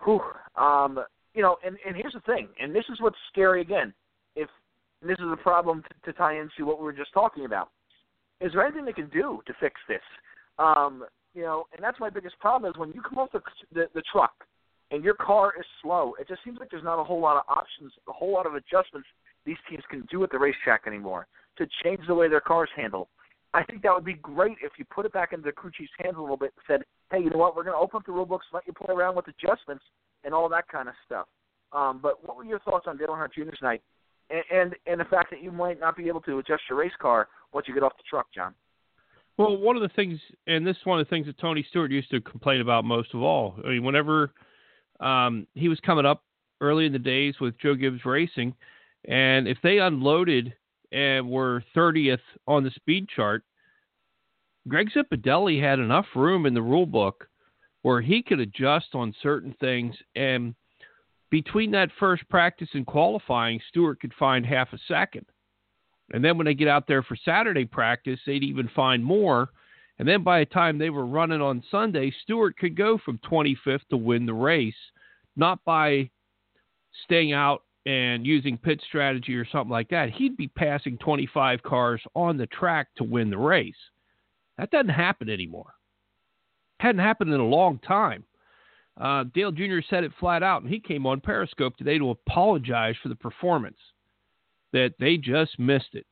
whew, 0.04 0.20
um, 0.56 0.98
you 1.34 1.42
know, 1.42 1.56
and 1.64 1.76
and 1.86 1.96
here's 1.96 2.14
the 2.14 2.20
thing, 2.20 2.48
and 2.60 2.74
this 2.74 2.84
is 2.90 3.00
what's 3.00 3.16
scary 3.30 3.60
again. 3.60 3.92
If 4.36 4.48
this 5.00 5.18
is 5.18 5.26
a 5.32 5.36
problem 5.36 5.82
to, 5.82 6.12
to 6.12 6.18
tie 6.18 6.38
into 6.38 6.66
what 6.66 6.78
we 6.78 6.84
were 6.84 6.92
just 6.92 7.12
talking 7.12 7.44
about, 7.44 7.68
is 8.40 8.52
there 8.52 8.64
anything 8.64 8.84
they 8.84 8.92
can 8.92 9.08
do 9.08 9.40
to 9.46 9.54
fix 9.60 9.80
this? 9.88 10.02
Um, 10.58 11.04
you 11.34 11.42
know, 11.42 11.64
and 11.74 11.82
that's 11.82 11.98
my 12.00 12.10
biggest 12.10 12.38
problem 12.38 12.70
is 12.70 12.78
when 12.78 12.92
you 12.92 13.00
come 13.00 13.18
off 13.18 13.32
the, 13.32 13.40
the 13.72 13.86
the 13.94 14.02
truck 14.12 14.32
and 14.90 15.02
your 15.02 15.14
car 15.14 15.54
is 15.58 15.64
slow. 15.82 16.14
It 16.20 16.28
just 16.28 16.44
seems 16.44 16.58
like 16.60 16.70
there's 16.70 16.84
not 16.84 17.00
a 17.00 17.04
whole 17.04 17.20
lot 17.20 17.36
of 17.36 17.44
options, 17.48 17.92
a 18.08 18.12
whole 18.12 18.32
lot 18.32 18.46
of 18.46 18.54
adjustments 18.54 19.08
these 19.44 19.56
teams 19.68 19.82
can 19.90 20.06
do 20.10 20.22
at 20.22 20.30
the 20.30 20.38
racetrack 20.38 20.82
anymore 20.86 21.26
to 21.58 21.66
change 21.82 22.00
the 22.06 22.14
way 22.14 22.28
their 22.28 22.40
cars 22.40 22.68
handle. 22.76 23.08
I 23.54 23.62
think 23.64 23.82
that 23.82 23.94
would 23.94 24.04
be 24.04 24.14
great 24.14 24.56
if 24.62 24.72
you 24.78 24.84
put 24.86 25.04
it 25.04 25.12
back 25.12 25.32
into 25.32 25.44
the 25.44 25.52
crew 25.52 25.70
chief's 25.76 25.92
hands 25.98 26.16
a 26.16 26.20
little 26.20 26.36
bit 26.36 26.52
and 26.56 26.64
said, 26.66 26.86
hey, 27.10 27.22
you 27.22 27.30
know 27.30 27.38
what, 27.38 27.54
we're 27.54 27.64
going 27.64 27.74
to 27.74 27.80
open 27.80 27.98
up 27.98 28.06
the 28.06 28.12
rule 28.12 28.24
books, 28.24 28.46
let 28.52 28.66
you 28.66 28.72
play 28.72 28.94
around 28.94 29.16
with 29.16 29.26
adjustments 29.28 29.84
and 30.24 30.32
all 30.32 30.48
that 30.48 30.68
kind 30.68 30.88
of 30.88 30.94
stuff. 31.04 31.26
Um, 31.72 32.00
but 32.02 32.26
what 32.26 32.36
were 32.36 32.44
your 32.44 32.60
thoughts 32.60 32.86
on 32.86 32.96
Dale 32.96 33.08
Earnhardt 33.08 33.32
Jr.'s 33.34 33.58
night 33.62 33.82
and, 34.30 34.42
and 34.50 34.74
and 34.86 35.00
the 35.00 35.04
fact 35.04 35.30
that 35.30 35.42
you 35.42 35.52
might 35.52 35.78
not 35.78 35.96
be 35.96 36.08
able 36.08 36.20
to 36.22 36.38
adjust 36.38 36.62
your 36.68 36.78
race 36.78 36.92
car 37.00 37.28
once 37.52 37.68
you 37.68 37.74
get 37.74 37.82
off 37.82 37.96
the 37.96 38.02
truck, 38.08 38.26
John? 38.34 38.54
Well, 39.38 39.56
one 39.56 39.76
of 39.76 39.82
the 39.82 39.88
things, 39.90 40.18
and 40.46 40.66
this 40.66 40.76
is 40.76 40.86
one 40.86 41.00
of 41.00 41.06
the 41.06 41.10
things 41.10 41.26
that 41.26 41.38
Tony 41.38 41.64
Stewart 41.70 41.90
used 41.90 42.10
to 42.10 42.20
complain 42.20 42.60
about 42.60 42.84
most 42.84 43.14
of 43.14 43.22
all. 43.22 43.54
I 43.64 43.68
mean, 43.68 43.84
whenever 43.84 44.32
um, 45.00 45.46
he 45.54 45.68
was 45.68 45.80
coming 45.80 46.04
up 46.04 46.22
early 46.60 46.86
in 46.86 46.92
the 46.92 46.98
days 46.98 47.34
with 47.40 47.58
Joe 47.58 47.74
Gibbs 47.74 48.04
Racing, 48.04 48.54
and 49.06 49.48
if 49.48 49.58
they 49.62 49.78
unloaded 49.78 50.54
and 50.92 51.28
were 51.28 51.64
30th 51.74 52.20
on 52.46 52.64
the 52.64 52.70
speed 52.70 53.08
chart, 53.08 53.42
Greg 54.68 54.90
Zipadelli 54.94 55.60
had 55.60 55.78
enough 55.78 56.06
room 56.14 56.46
in 56.46 56.54
the 56.54 56.62
rule 56.62 56.86
book 56.86 57.26
where 57.82 58.00
he 58.00 58.22
could 58.22 58.40
adjust 58.40 58.94
on 58.94 59.14
certain 59.22 59.54
things. 59.58 59.94
And 60.14 60.54
between 61.30 61.72
that 61.72 61.90
first 61.98 62.28
practice 62.28 62.68
and 62.74 62.86
qualifying, 62.86 63.60
Stewart 63.68 64.00
could 64.00 64.14
find 64.18 64.46
half 64.46 64.72
a 64.72 64.78
second. 64.86 65.26
And 66.12 66.24
then 66.24 66.36
when 66.36 66.44
they 66.44 66.54
get 66.54 66.68
out 66.68 66.86
there 66.86 67.02
for 67.02 67.16
Saturday 67.16 67.64
practice, 67.64 68.20
they'd 68.26 68.44
even 68.44 68.68
find 68.74 69.04
more. 69.04 69.50
And 69.98 70.06
then 70.06 70.22
by 70.22 70.40
the 70.40 70.46
time 70.46 70.78
they 70.78 70.90
were 70.90 71.06
running 71.06 71.40
on 71.40 71.64
Sunday, 71.70 72.12
Stewart 72.22 72.56
could 72.56 72.76
go 72.76 72.98
from 73.04 73.18
25th 73.18 73.86
to 73.90 73.96
win 73.96 74.26
the 74.26 74.34
race, 74.34 74.74
not 75.36 75.64
by 75.64 76.10
staying 77.04 77.32
out 77.32 77.62
and 77.86 78.26
using 78.26 78.56
pit 78.58 78.80
strategy 78.86 79.34
or 79.34 79.44
something 79.44 79.70
like 79.70 79.88
that, 79.88 80.10
he'd 80.10 80.36
be 80.36 80.48
passing 80.48 80.98
25 80.98 81.62
cars 81.62 82.00
on 82.14 82.36
the 82.36 82.46
track 82.46 82.88
to 82.96 83.04
win 83.04 83.30
the 83.30 83.38
race. 83.38 83.74
That 84.58 84.70
doesn't 84.70 84.90
happen 84.90 85.28
anymore. 85.28 85.74
Hadn't 86.78 87.00
happened 87.00 87.32
in 87.32 87.40
a 87.40 87.46
long 87.46 87.78
time. 87.80 88.24
Uh, 89.00 89.24
Dale 89.34 89.52
Jr. 89.52 89.78
said 89.88 90.04
it 90.04 90.12
flat 90.20 90.42
out, 90.42 90.62
and 90.62 90.70
he 90.70 90.78
came 90.78 91.06
on 91.06 91.20
Periscope 91.20 91.76
today 91.76 91.98
to 91.98 92.10
apologize 92.10 92.94
for 93.02 93.08
the 93.08 93.16
performance. 93.16 93.78
that 94.72 94.94
they 94.98 95.16
just 95.16 95.58
missed 95.58 95.94
it. 95.94 96.06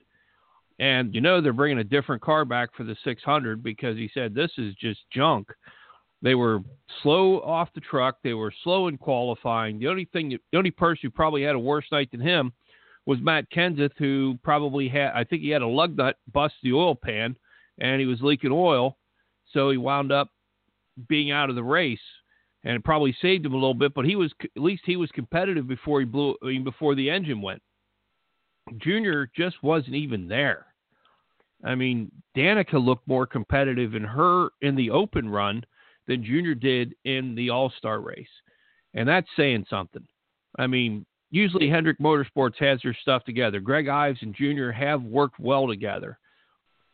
And 0.78 1.14
you 1.14 1.20
know 1.20 1.40
they're 1.40 1.52
bringing 1.52 1.78
a 1.78 1.84
different 1.84 2.22
car 2.22 2.44
back 2.44 2.70
for 2.74 2.84
the 2.84 2.96
600 3.04 3.62
because 3.62 3.96
he 3.96 4.10
said 4.12 4.34
this 4.34 4.50
is 4.58 4.74
just 4.76 5.00
junk. 5.12 5.48
They 6.22 6.34
were 6.34 6.60
slow 7.02 7.40
off 7.40 7.72
the 7.74 7.80
truck. 7.80 8.18
They 8.22 8.34
were 8.34 8.52
slow 8.62 8.88
in 8.88 8.98
qualifying. 8.98 9.78
The 9.78 9.88
only 9.88 10.06
thing, 10.12 10.38
the 10.52 10.58
only 10.58 10.70
person 10.70 11.00
who 11.04 11.10
probably 11.10 11.42
had 11.42 11.54
a 11.54 11.58
worse 11.58 11.86
night 11.90 12.10
than 12.10 12.20
him 12.20 12.52
was 13.06 13.20
Matt 13.20 13.50
Kenseth, 13.50 13.96
who 13.96 14.38
probably 14.42 14.88
had, 14.88 15.12
I 15.14 15.24
think 15.24 15.42
he 15.42 15.48
had 15.48 15.62
a 15.62 15.66
lug 15.66 15.96
nut 15.96 16.16
bust 16.32 16.54
the 16.62 16.72
oil 16.72 16.94
pan, 16.94 17.36
and 17.78 18.00
he 18.00 18.06
was 18.06 18.20
leaking 18.20 18.52
oil, 18.52 18.98
so 19.52 19.70
he 19.70 19.78
wound 19.78 20.12
up 20.12 20.28
being 21.08 21.30
out 21.30 21.48
of 21.48 21.56
the 21.56 21.62
race, 21.62 21.98
and 22.64 22.76
it 22.76 22.84
probably 22.84 23.16
saved 23.22 23.46
him 23.46 23.52
a 23.52 23.56
little 23.56 23.74
bit. 23.74 23.94
But 23.94 24.04
he 24.04 24.16
was 24.16 24.32
at 24.44 24.62
least 24.62 24.82
he 24.84 24.96
was 24.96 25.10
competitive 25.12 25.66
before 25.66 26.00
he 26.00 26.06
blew 26.06 26.36
I 26.42 26.46
mean, 26.46 26.64
before 26.64 26.94
the 26.94 27.08
engine 27.08 27.40
went. 27.40 27.62
Junior 28.76 29.30
just 29.34 29.62
wasn't 29.62 29.94
even 29.94 30.28
there. 30.28 30.66
I 31.64 31.74
mean, 31.74 32.12
Danica 32.36 32.74
looked 32.74 33.08
more 33.08 33.26
competitive 33.26 33.94
in 33.94 34.04
her 34.04 34.50
in 34.60 34.76
the 34.76 34.90
open 34.90 35.28
run 35.28 35.64
than 36.10 36.24
Junior 36.24 36.56
did 36.56 36.96
in 37.04 37.36
the 37.36 37.50
All 37.50 37.72
Star 37.78 38.00
race, 38.00 38.28
and 38.94 39.08
that's 39.08 39.28
saying 39.36 39.64
something. 39.70 40.04
I 40.58 40.66
mean, 40.66 41.06
usually 41.30 41.70
Hendrick 41.70 42.00
Motorsports 42.00 42.56
has 42.58 42.80
their 42.82 42.96
stuff 43.00 43.22
together. 43.24 43.60
Greg 43.60 43.86
Ives 43.86 44.18
and 44.22 44.34
Junior 44.34 44.72
have 44.72 45.02
worked 45.04 45.38
well 45.38 45.68
together. 45.68 46.18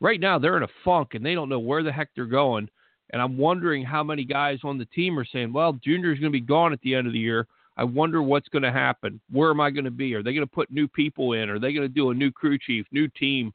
Right 0.00 0.20
now, 0.20 0.38
they're 0.38 0.58
in 0.58 0.64
a 0.64 0.68
funk 0.84 1.14
and 1.14 1.24
they 1.24 1.34
don't 1.34 1.48
know 1.48 1.58
where 1.58 1.82
the 1.82 1.90
heck 1.90 2.10
they're 2.14 2.26
going. 2.26 2.68
And 3.10 3.22
I'm 3.22 3.38
wondering 3.38 3.82
how 3.82 4.02
many 4.02 4.24
guys 4.24 4.58
on 4.62 4.76
the 4.76 4.84
team 4.86 5.18
are 5.18 5.24
saying, 5.24 5.54
well, 5.54 5.72
Junior's 5.82 6.18
going 6.18 6.30
to 6.30 6.38
be 6.38 6.44
gone 6.44 6.74
at 6.74 6.80
the 6.82 6.94
end 6.94 7.06
of 7.06 7.14
the 7.14 7.18
year. 7.18 7.46
I 7.78 7.84
wonder 7.84 8.22
what's 8.22 8.48
going 8.48 8.64
to 8.64 8.72
happen. 8.72 9.18
Where 9.30 9.50
am 9.50 9.60
I 9.62 9.70
going 9.70 9.84
to 9.86 9.90
be? 9.90 10.14
Are 10.14 10.22
they 10.22 10.34
going 10.34 10.46
to 10.46 10.54
put 10.54 10.70
new 10.70 10.88
people 10.88 11.32
in? 11.32 11.48
Are 11.48 11.58
they 11.58 11.72
going 11.72 11.88
to 11.88 11.94
do 11.94 12.10
a 12.10 12.14
new 12.14 12.30
crew 12.30 12.58
chief, 12.58 12.84
new 12.92 13.08
team? 13.08 13.54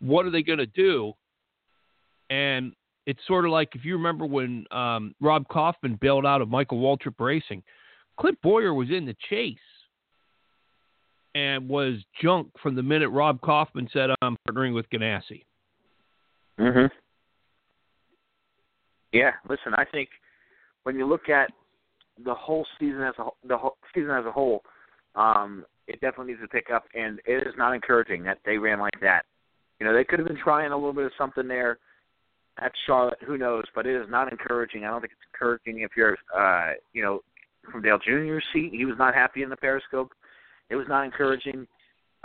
What 0.00 0.26
are 0.26 0.30
they 0.30 0.42
going 0.42 0.60
to 0.60 0.66
do? 0.66 1.14
And 2.30 2.72
it's 3.06 3.20
sort 3.26 3.44
of 3.44 3.50
like 3.50 3.70
if 3.74 3.84
you 3.84 3.94
remember 3.94 4.26
when 4.26 4.64
um, 4.70 5.14
Rob 5.20 5.46
Kauffman 5.48 5.98
bailed 6.00 6.26
out 6.26 6.40
of 6.40 6.48
Michael 6.48 6.78
Waltrip 6.78 7.18
Racing, 7.18 7.62
Clint 8.18 8.38
Bowyer 8.42 8.74
was 8.74 8.90
in 8.90 9.06
the 9.06 9.16
chase 9.28 9.56
and 11.34 11.68
was 11.68 11.96
junk 12.20 12.48
from 12.62 12.74
the 12.76 12.82
minute 12.82 13.08
Rob 13.08 13.40
Kauffman 13.40 13.88
said 13.92 14.10
I'm 14.20 14.36
partnering 14.48 14.74
with 14.74 14.88
Ganassi. 14.90 15.44
Mhm. 16.58 16.90
Yeah, 19.12 19.32
listen, 19.48 19.74
I 19.74 19.84
think 19.84 20.10
when 20.84 20.96
you 20.96 21.06
look 21.06 21.28
at 21.28 21.50
the 22.24 22.34
whole 22.34 22.66
season 22.78 23.02
as 23.02 23.14
a 23.18 23.28
the 23.44 23.56
whole 23.56 23.76
season 23.94 24.10
as 24.10 24.26
a 24.26 24.32
whole, 24.32 24.62
um, 25.14 25.64
it 25.86 26.00
definitely 26.00 26.32
needs 26.32 26.42
to 26.42 26.48
pick 26.48 26.70
up, 26.70 26.84
and 26.94 27.20
it 27.24 27.46
is 27.46 27.56
not 27.56 27.74
encouraging 27.74 28.22
that 28.24 28.38
they 28.44 28.58
ran 28.58 28.78
like 28.78 28.98
that. 29.00 29.24
You 29.80 29.86
know, 29.86 29.92
they 29.92 30.04
could 30.04 30.18
have 30.18 30.28
been 30.28 30.36
trying 30.36 30.70
a 30.70 30.76
little 30.76 30.92
bit 30.92 31.06
of 31.06 31.12
something 31.18 31.48
there 31.48 31.78
at 32.58 32.72
Charlotte. 32.86 33.18
Who 33.26 33.38
knows? 33.38 33.64
But 33.74 33.86
it 33.86 34.00
is 34.00 34.08
not 34.10 34.30
encouraging. 34.30 34.84
I 34.84 34.88
don't 34.88 35.00
think 35.00 35.12
it's 35.12 35.32
encouraging 35.32 35.80
if 35.82 35.92
you're, 35.96 36.16
uh, 36.36 36.72
you 36.92 37.02
know, 37.02 37.20
from 37.70 37.82
Dale 37.82 37.98
Jr.'s 37.98 38.44
seat. 38.52 38.72
He 38.72 38.84
was 38.84 38.96
not 38.98 39.14
happy 39.14 39.42
in 39.42 39.50
the 39.50 39.56
Periscope. 39.56 40.12
It 40.70 40.76
was 40.76 40.86
not 40.88 41.04
encouraging 41.04 41.66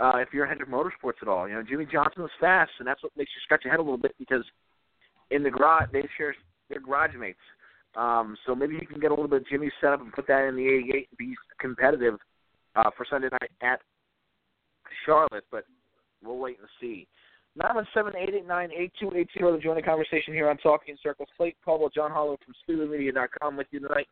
uh, 0.00 0.16
if 0.16 0.28
you're 0.32 0.46
Hendrick 0.46 0.70
Motorsports 0.70 1.22
at 1.22 1.28
all. 1.28 1.48
You 1.48 1.54
know, 1.54 1.62
Jimmie 1.62 1.86
Johnson 1.90 2.22
was 2.22 2.30
fast, 2.40 2.70
and 2.78 2.86
that's 2.86 3.02
what 3.02 3.12
makes 3.16 3.30
you 3.34 3.40
scratch 3.44 3.64
your 3.64 3.72
head 3.72 3.80
a 3.80 3.82
little 3.82 3.98
bit 3.98 4.14
because 4.18 4.44
in 5.30 5.42
the 5.42 5.50
garage 5.50 5.88
they 5.92 6.02
share 6.16 6.34
their 6.68 6.80
garage 6.80 7.14
mates. 7.18 7.38
Um, 7.96 8.36
so 8.46 8.54
maybe 8.54 8.74
you 8.74 8.86
can 8.86 9.00
get 9.00 9.10
a 9.10 9.14
little 9.14 9.28
bit 9.28 9.42
of 9.42 9.48
Jimmie 9.48 9.72
set 9.80 9.92
up 9.92 10.00
and 10.00 10.12
put 10.12 10.26
that 10.28 10.46
in 10.46 10.56
the 10.56 10.66
88 10.66 11.08
and 11.10 11.18
be 11.18 11.34
competitive 11.58 12.14
uh, 12.76 12.90
for 12.96 13.06
Sunday 13.08 13.28
night 13.32 13.50
at 13.62 13.80
Charlotte, 15.04 15.44
but 15.50 15.64
we'll 16.22 16.38
wait 16.38 16.58
and 16.58 16.68
see. 16.80 17.06
917-889-8280 17.58 19.26
to 19.32 19.58
join 19.62 19.76
the 19.76 19.82
conversation 19.82 20.32
here 20.32 20.48
on 20.48 20.56
Talking 20.58 20.96
Circles. 21.02 21.28
Clayton 21.36 21.58
Caldwell, 21.64 21.90
John 21.94 22.10
Harlow 22.10 22.38
from 22.44 22.54
SpeedwayMedia.com 22.68 23.56
with 23.56 23.66
you 23.70 23.80
tonight. 23.80 24.08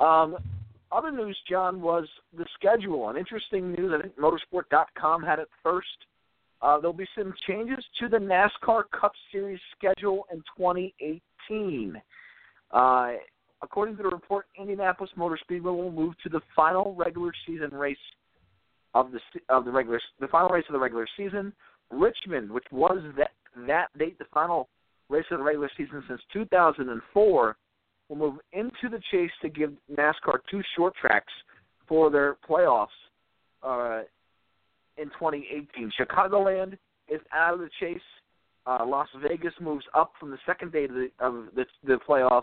Um, 0.00 0.36
other 0.90 1.10
news, 1.10 1.36
John, 1.48 1.80
was 1.80 2.06
the 2.36 2.46
schedule. 2.58 3.08
An 3.08 3.16
interesting 3.16 3.72
news. 3.72 3.92
I 3.96 4.02
think 4.02 4.14
Motorsport.com 4.16 5.22
had 5.22 5.38
it 5.38 5.48
first. 5.62 5.88
Uh, 6.62 6.78
there'll 6.78 6.92
be 6.92 7.06
some 7.16 7.34
changes 7.46 7.84
to 8.00 8.08
the 8.08 8.16
NASCAR 8.16 8.84
Cup 8.98 9.12
Series 9.30 9.60
schedule 9.76 10.26
in 10.32 10.38
2018. 10.56 12.00
Uh, 12.70 13.12
according 13.62 13.96
to 13.96 14.02
the 14.02 14.08
report, 14.08 14.46
Indianapolis 14.58 15.10
Motor 15.16 15.38
Speedway 15.42 15.72
will 15.72 15.92
move 15.92 16.14
to 16.22 16.28
the 16.28 16.40
final 16.56 16.94
regular 16.94 17.32
season 17.46 17.70
race 17.70 17.96
of 18.94 19.10
the 19.10 19.18
of 19.48 19.64
the 19.64 19.70
regular 19.70 20.00
the 20.20 20.28
final 20.28 20.48
race 20.48 20.64
of 20.68 20.72
the 20.72 20.78
regular 20.78 21.06
season. 21.16 21.52
Richmond, 21.94 22.50
which 22.50 22.64
was 22.70 22.98
that 23.16 23.30
that 23.66 23.86
date, 23.98 24.18
the 24.18 24.24
final 24.32 24.68
race 25.08 25.24
of 25.30 25.38
the 25.38 25.44
regular 25.44 25.70
season 25.76 26.02
since 26.08 26.20
2004, 26.32 27.56
will 28.08 28.16
move 28.16 28.36
into 28.52 28.88
the 28.90 29.00
chase 29.10 29.30
to 29.42 29.48
give 29.48 29.72
NASCAR 29.90 30.38
two 30.50 30.62
short 30.76 30.94
tracks 31.00 31.32
for 31.86 32.10
their 32.10 32.36
playoffs 32.48 32.86
uh, 33.62 34.02
in 34.96 35.06
2018. 35.10 35.92
Chicagoland 35.98 36.76
is 37.08 37.20
out 37.32 37.54
of 37.54 37.60
the 37.60 37.70
chase. 37.80 38.00
Uh, 38.66 38.84
Las 38.86 39.08
Vegas 39.22 39.52
moves 39.60 39.84
up 39.94 40.12
from 40.18 40.30
the 40.30 40.38
second 40.46 40.72
day 40.72 40.84
of 40.84 40.90
the, 40.90 41.10
of 41.20 41.46
the, 41.54 41.64
the 41.84 41.98
playoffs 42.08 42.42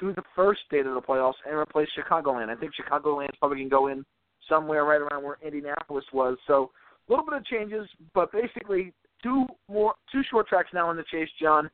to 0.00 0.12
the 0.12 0.22
first 0.34 0.60
day 0.70 0.80
of 0.80 0.86
the 0.86 1.00
playoffs 1.00 1.34
and 1.46 1.56
replace 1.56 1.88
Chicagoland. 1.98 2.50
I 2.50 2.56
think 2.56 2.72
Chicagoland 2.74 3.30
probably 3.38 3.58
can 3.58 3.68
go 3.68 3.88
in 3.88 4.04
somewhere 4.48 4.84
right 4.84 5.00
around 5.00 5.24
where 5.24 5.38
Indianapolis 5.42 6.04
was. 6.12 6.36
So 6.46 6.70
a 7.08 7.12
little 7.12 7.24
bit 7.24 7.34
of 7.34 7.44
changes, 7.46 7.88
but 8.14 8.32
basically 8.32 8.92
two 9.22 9.46
more 9.68 9.94
two 10.12 10.22
short 10.30 10.48
tracks 10.48 10.70
now 10.72 10.90
in 10.90 10.96
the 10.96 11.04
chase. 11.10 11.28
John, 11.40 11.70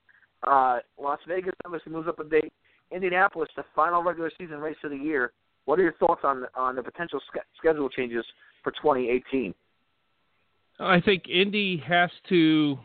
uh, 0.46 0.78
Las 1.00 1.18
Vegas 1.26 1.54
obviously 1.64 1.92
moves 1.92 2.08
up 2.08 2.18
a 2.18 2.24
date. 2.24 2.52
Indianapolis, 2.90 3.48
the 3.56 3.64
final 3.74 4.02
regular 4.02 4.30
season 4.38 4.58
race 4.58 4.76
of 4.84 4.90
the 4.90 4.96
year. 4.96 5.32
What 5.64 5.78
are 5.78 5.82
your 5.82 5.94
thoughts 5.94 6.22
on 6.24 6.42
the, 6.42 6.48
on 6.54 6.76
the 6.76 6.82
potential 6.82 7.20
sk- 7.28 7.46
schedule 7.56 7.88
changes 7.88 8.24
for 8.62 8.72
2018? 8.72 9.54
I 10.78 11.00
think 11.00 11.28
Indy 11.28 11.82
has 11.86 12.10
to. 12.28 12.78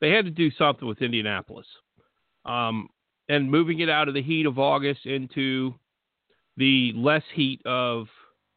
They 0.00 0.10
had 0.10 0.26
to 0.26 0.30
do 0.30 0.50
something 0.52 0.86
with 0.86 1.00
Indianapolis, 1.00 1.66
um, 2.44 2.88
and 3.28 3.50
moving 3.50 3.80
it 3.80 3.88
out 3.88 4.08
of 4.08 4.14
the 4.14 4.22
heat 4.22 4.46
of 4.46 4.58
August 4.58 5.06
into 5.06 5.74
the 6.58 6.92
less 6.94 7.22
heat 7.34 7.60
of 7.64 8.06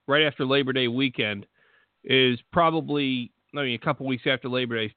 right 0.08 0.23
after 0.23 0.45
Labor 0.45 0.73
Day 0.73 0.88
weekend 0.88 1.45
is 2.10 2.39
probably. 2.52 3.32
I 3.56 3.63
mean, 3.63 3.76
a 3.76 3.84
couple 3.84 4.06
weeks 4.06 4.24
after 4.28 4.50
Labor 4.50 4.88
Day. 4.88 4.93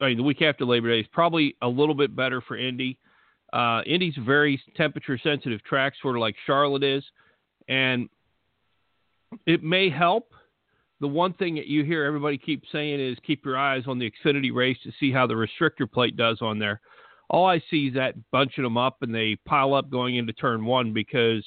I 0.00 0.08
mean, 0.08 0.18
the 0.18 0.22
week 0.22 0.42
after 0.42 0.66
Labor 0.66 0.90
Day 0.90 1.00
is 1.00 1.06
probably 1.10 1.56
a 1.62 1.68
little 1.68 1.94
bit 1.94 2.14
better 2.14 2.42
for 2.42 2.56
Indy. 2.56 2.98
Uh, 3.52 3.80
Indy's 3.86 4.16
very 4.18 4.60
temperature 4.76 5.18
sensitive 5.18 5.62
track, 5.64 5.94
sort 6.02 6.16
of 6.16 6.20
like 6.20 6.36
Charlotte 6.46 6.84
is, 6.84 7.02
and 7.68 8.08
it 9.46 9.62
may 9.62 9.88
help. 9.88 10.32
The 11.00 11.08
one 11.08 11.32
thing 11.34 11.56
that 11.56 11.66
you 11.66 11.84
hear 11.84 12.04
everybody 12.04 12.38
keep 12.38 12.62
saying 12.72 13.00
is 13.00 13.18
keep 13.26 13.44
your 13.44 13.56
eyes 13.56 13.84
on 13.86 13.98
the 13.98 14.10
Xfinity 14.10 14.54
race 14.54 14.78
to 14.84 14.92
see 14.98 15.12
how 15.12 15.26
the 15.26 15.34
restrictor 15.34 15.90
plate 15.90 16.16
does 16.16 16.38
on 16.40 16.58
there. 16.58 16.80
All 17.28 17.44
I 17.44 17.62
see 17.70 17.88
is 17.88 17.94
that 17.94 18.14
bunching 18.30 18.64
them 18.64 18.76
up 18.78 18.98
and 19.02 19.14
they 19.14 19.36
pile 19.46 19.74
up 19.74 19.90
going 19.90 20.16
into 20.16 20.32
turn 20.32 20.64
one 20.64 20.92
because 20.92 21.44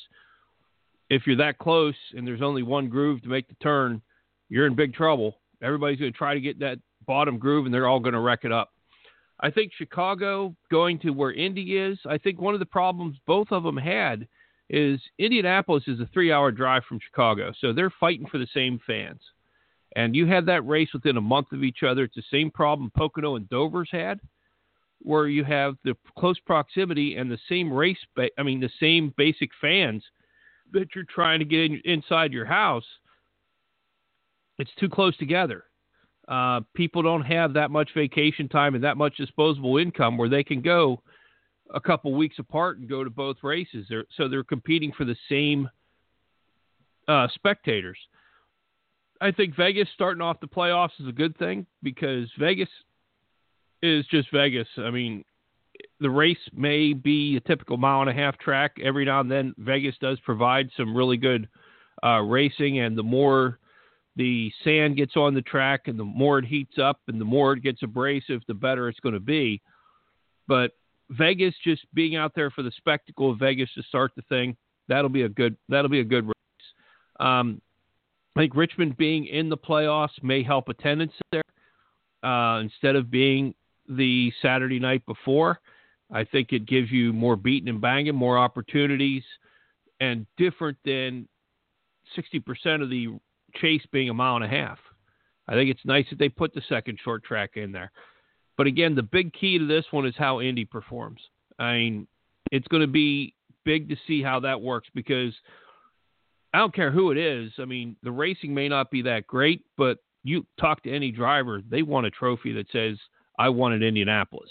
if 1.10 1.25
you're 1.25 1.38
that 1.38 1.58
close 1.58 1.95
and 2.15 2.27
there's 2.27 2.41
only 2.41 2.63
one 2.63 2.89
groove 2.89 3.21
to 3.23 3.29
make 3.29 3.47
the 3.47 3.55
turn, 3.55 4.01
you're 4.49 4.67
in 4.67 4.75
big 4.75 4.93
trouble. 4.93 5.38
Everybody's 5.62 5.99
going 5.99 6.12
to 6.12 6.17
try 6.17 6.33
to 6.33 6.41
get 6.41 6.59
that 6.59 6.79
bottom 7.05 7.38
groove 7.38 7.65
and 7.65 7.73
they're 7.73 7.88
all 7.88 7.99
going 7.99 8.13
to 8.13 8.19
wreck 8.19 8.41
it 8.43 8.51
up. 8.51 8.71
I 9.39 9.49
think 9.49 9.71
Chicago 9.77 10.55
going 10.69 10.99
to 10.99 11.12
where 11.12 11.31
Indy 11.31 11.77
is, 11.77 11.97
I 12.05 12.17
think 12.17 12.41
one 12.41 12.53
of 12.53 12.59
the 12.59 12.65
problems 12.65 13.17
both 13.25 13.51
of 13.51 13.63
them 13.63 13.77
had 13.77 14.27
is 14.69 15.01
Indianapolis 15.17 15.83
is 15.88 15.99
a 15.99 16.09
three 16.13 16.31
hour 16.31 16.51
drive 16.51 16.83
from 16.88 16.99
Chicago. 16.99 17.53
So 17.59 17.73
they're 17.73 17.93
fighting 17.99 18.27
for 18.27 18.38
the 18.38 18.47
same 18.53 18.79
fans. 18.85 19.21
And 19.95 20.15
you 20.15 20.27
had 20.27 20.45
that 20.45 20.67
race 20.67 20.89
within 20.93 21.17
a 21.17 21.21
month 21.21 21.51
of 21.51 21.63
each 21.63 21.81
other. 21.83 22.03
It's 22.03 22.15
the 22.15 22.23
same 22.31 22.51
problem 22.51 22.91
Pocono 22.95 23.35
and 23.35 23.49
Dover's 23.49 23.89
had, 23.91 24.19
where 25.01 25.27
you 25.27 25.43
have 25.43 25.75
the 25.83 25.95
close 26.17 26.38
proximity 26.39 27.15
and 27.15 27.31
the 27.31 27.39
same 27.47 27.73
race, 27.73 27.97
ba- 28.15 28.29
I 28.38 28.43
mean, 28.43 28.59
the 28.59 28.69
same 28.79 29.13
basic 29.17 29.49
fans 29.59 30.03
that 30.73 30.93
you're 30.93 31.05
trying 31.05 31.39
to 31.39 31.45
get 31.45 31.62
in, 31.62 31.81
inside 31.85 32.31
your 32.31 32.45
house. 32.45 32.85
It's 34.59 34.71
too 34.79 34.89
close 34.89 35.15
together. 35.17 35.63
Uh, 36.27 36.61
people 36.75 37.01
don't 37.01 37.23
have 37.23 37.53
that 37.53 37.71
much 37.71 37.89
vacation 37.95 38.47
time 38.47 38.75
and 38.75 38.83
that 38.83 38.97
much 38.97 39.17
disposable 39.17 39.77
income 39.77 40.17
where 40.17 40.29
they 40.29 40.43
can 40.43 40.61
go 40.61 41.01
a 41.73 41.79
couple 41.79 42.13
weeks 42.13 42.37
apart 42.37 42.77
and 42.77 42.87
go 42.87 43.03
to 43.03 43.09
both 43.09 43.37
races. 43.41 43.87
They're, 43.89 44.05
so 44.15 44.27
they're 44.27 44.43
competing 44.43 44.91
for 44.91 45.05
the 45.05 45.15
same 45.27 45.67
uh, 47.07 47.27
spectators. 47.33 47.97
I 49.21 49.31
think 49.31 49.55
Vegas 49.55 49.87
starting 49.95 50.21
off 50.21 50.39
the 50.39 50.47
playoffs 50.47 50.99
is 50.99 51.07
a 51.07 51.13
good 51.13 51.37
thing 51.37 51.65
because 51.81 52.29
Vegas 52.37 52.69
is 53.81 54.05
just 54.07 54.31
Vegas. 54.31 54.67
I 54.77 54.91
mean, 54.91 55.23
the 55.99 56.09
race 56.09 56.37
may 56.53 56.93
be 56.93 57.37
a 57.37 57.41
typical 57.41 57.77
mile 57.77 58.01
and 58.01 58.09
a 58.09 58.13
half 58.13 58.37
track. 58.37 58.77
Every 58.83 59.05
now 59.05 59.19
and 59.21 59.31
then, 59.31 59.53
Vegas 59.57 59.95
does 59.99 60.19
provide 60.21 60.69
some 60.77 60.95
really 60.95 61.17
good 61.17 61.47
uh, 62.03 62.21
racing, 62.21 62.79
and 62.79 62.97
the 62.97 63.03
more 63.03 63.59
the 64.15 64.51
sand 64.63 64.97
gets 64.97 65.15
on 65.15 65.33
the 65.33 65.41
track, 65.41 65.81
and 65.87 65.99
the 65.99 66.03
more 66.03 66.39
it 66.39 66.45
heats 66.45 66.77
up, 66.77 66.99
and 67.07 67.19
the 67.19 67.25
more 67.25 67.53
it 67.53 67.63
gets 67.63 67.83
abrasive, 67.83 68.41
the 68.47 68.53
better 68.53 68.89
it's 68.89 68.99
going 68.99 69.13
to 69.13 69.19
be. 69.19 69.61
But 70.47 70.71
Vegas 71.09 71.53
just 71.63 71.83
being 71.93 72.15
out 72.15 72.33
there 72.35 72.51
for 72.51 72.63
the 72.63 72.71
spectacle 72.77 73.31
of 73.31 73.39
Vegas 73.39 73.69
to 73.75 73.83
start 73.83 74.11
the 74.15 74.21
thing, 74.23 74.57
that'll 74.87 75.09
be 75.09 75.23
a 75.23 75.29
good 75.29 75.55
that'll 75.69 75.89
be 75.89 76.01
a 76.01 76.05
good 76.05 76.25
race. 76.25 76.33
Um, 77.19 77.61
I 78.35 78.41
think 78.41 78.55
Richmond 78.55 78.97
being 78.97 79.25
in 79.25 79.49
the 79.49 79.57
playoffs 79.57 80.21
may 80.21 80.43
help 80.43 80.69
attendance 80.69 81.13
there 81.31 81.43
uh, 82.23 82.59
instead 82.59 82.95
of 82.95 83.11
being 83.11 83.53
the 83.87 84.31
Saturday 84.41 84.79
night 84.79 85.05
before. 85.05 85.59
I 86.11 86.23
think 86.23 86.53
it 86.53 86.65
gives 86.65 86.91
you 86.91 87.13
more 87.13 87.35
beating 87.35 87.69
and 87.69 87.81
banging, 87.81 88.15
more 88.15 88.37
opportunities, 88.37 89.23
and 89.99 90.25
different 90.37 90.77
than 90.83 91.27
60% 92.17 92.81
of 92.81 92.89
the 92.89 93.09
chase 93.53 93.83
being 93.91 94.09
a 94.09 94.13
mile 94.13 94.35
and 94.35 94.45
a 94.45 94.47
half. 94.47 94.79
I 95.47 95.53
think 95.53 95.69
it's 95.69 95.85
nice 95.85 96.05
that 96.09 96.19
they 96.19 96.29
put 96.29 96.53
the 96.53 96.62
second 96.69 96.99
short 97.03 97.23
track 97.23 97.51
in 97.55 97.71
there. 97.71 97.91
But 98.57 98.67
again, 98.67 98.93
the 98.93 99.03
big 99.03 99.33
key 99.33 99.57
to 99.57 99.65
this 99.65 99.85
one 99.91 100.05
is 100.05 100.15
how 100.17 100.41
Indy 100.41 100.65
performs. 100.65 101.21
I 101.57 101.73
mean, 101.73 102.07
it's 102.51 102.67
going 102.67 102.81
to 102.81 102.88
be 102.88 103.33
big 103.65 103.89
to 103.89 103.95
see 104.07 104.21
how 104.21 104.41
that 104.41 104.62
works 104.62 104.88
because 104.93 105.33
I 106.53 106.59
don't 106.59 106.73
care 106.73 106.91
who 106.91 107.12
it 107.12 107.17
is. 107.17 107.51
I 107.59 107.65
mean, 107.65 107.95
the 108.03 108.12
racing 108.12 108.53
may 108.53 108.67
not 108.67 108.91
be 108.91 109.01
that 109.03 109.27
great, 109.27 109.63
but 109.77 109.99
you 110.23 110.45
talk 110.59 110.83
to 110.83 110.93
any 110.93 111.12
driver, 111.12 111.62
they 111.67 111.81
want 111.81 112.05
a 112.05 112.12
trophy 112.12 112.51
that 112.53 112.69
says, 112.71 112.97
I 113.38 113.49
won 113.49 113.73
at 113.73 113.81
Indianapolis, 113.81 114.49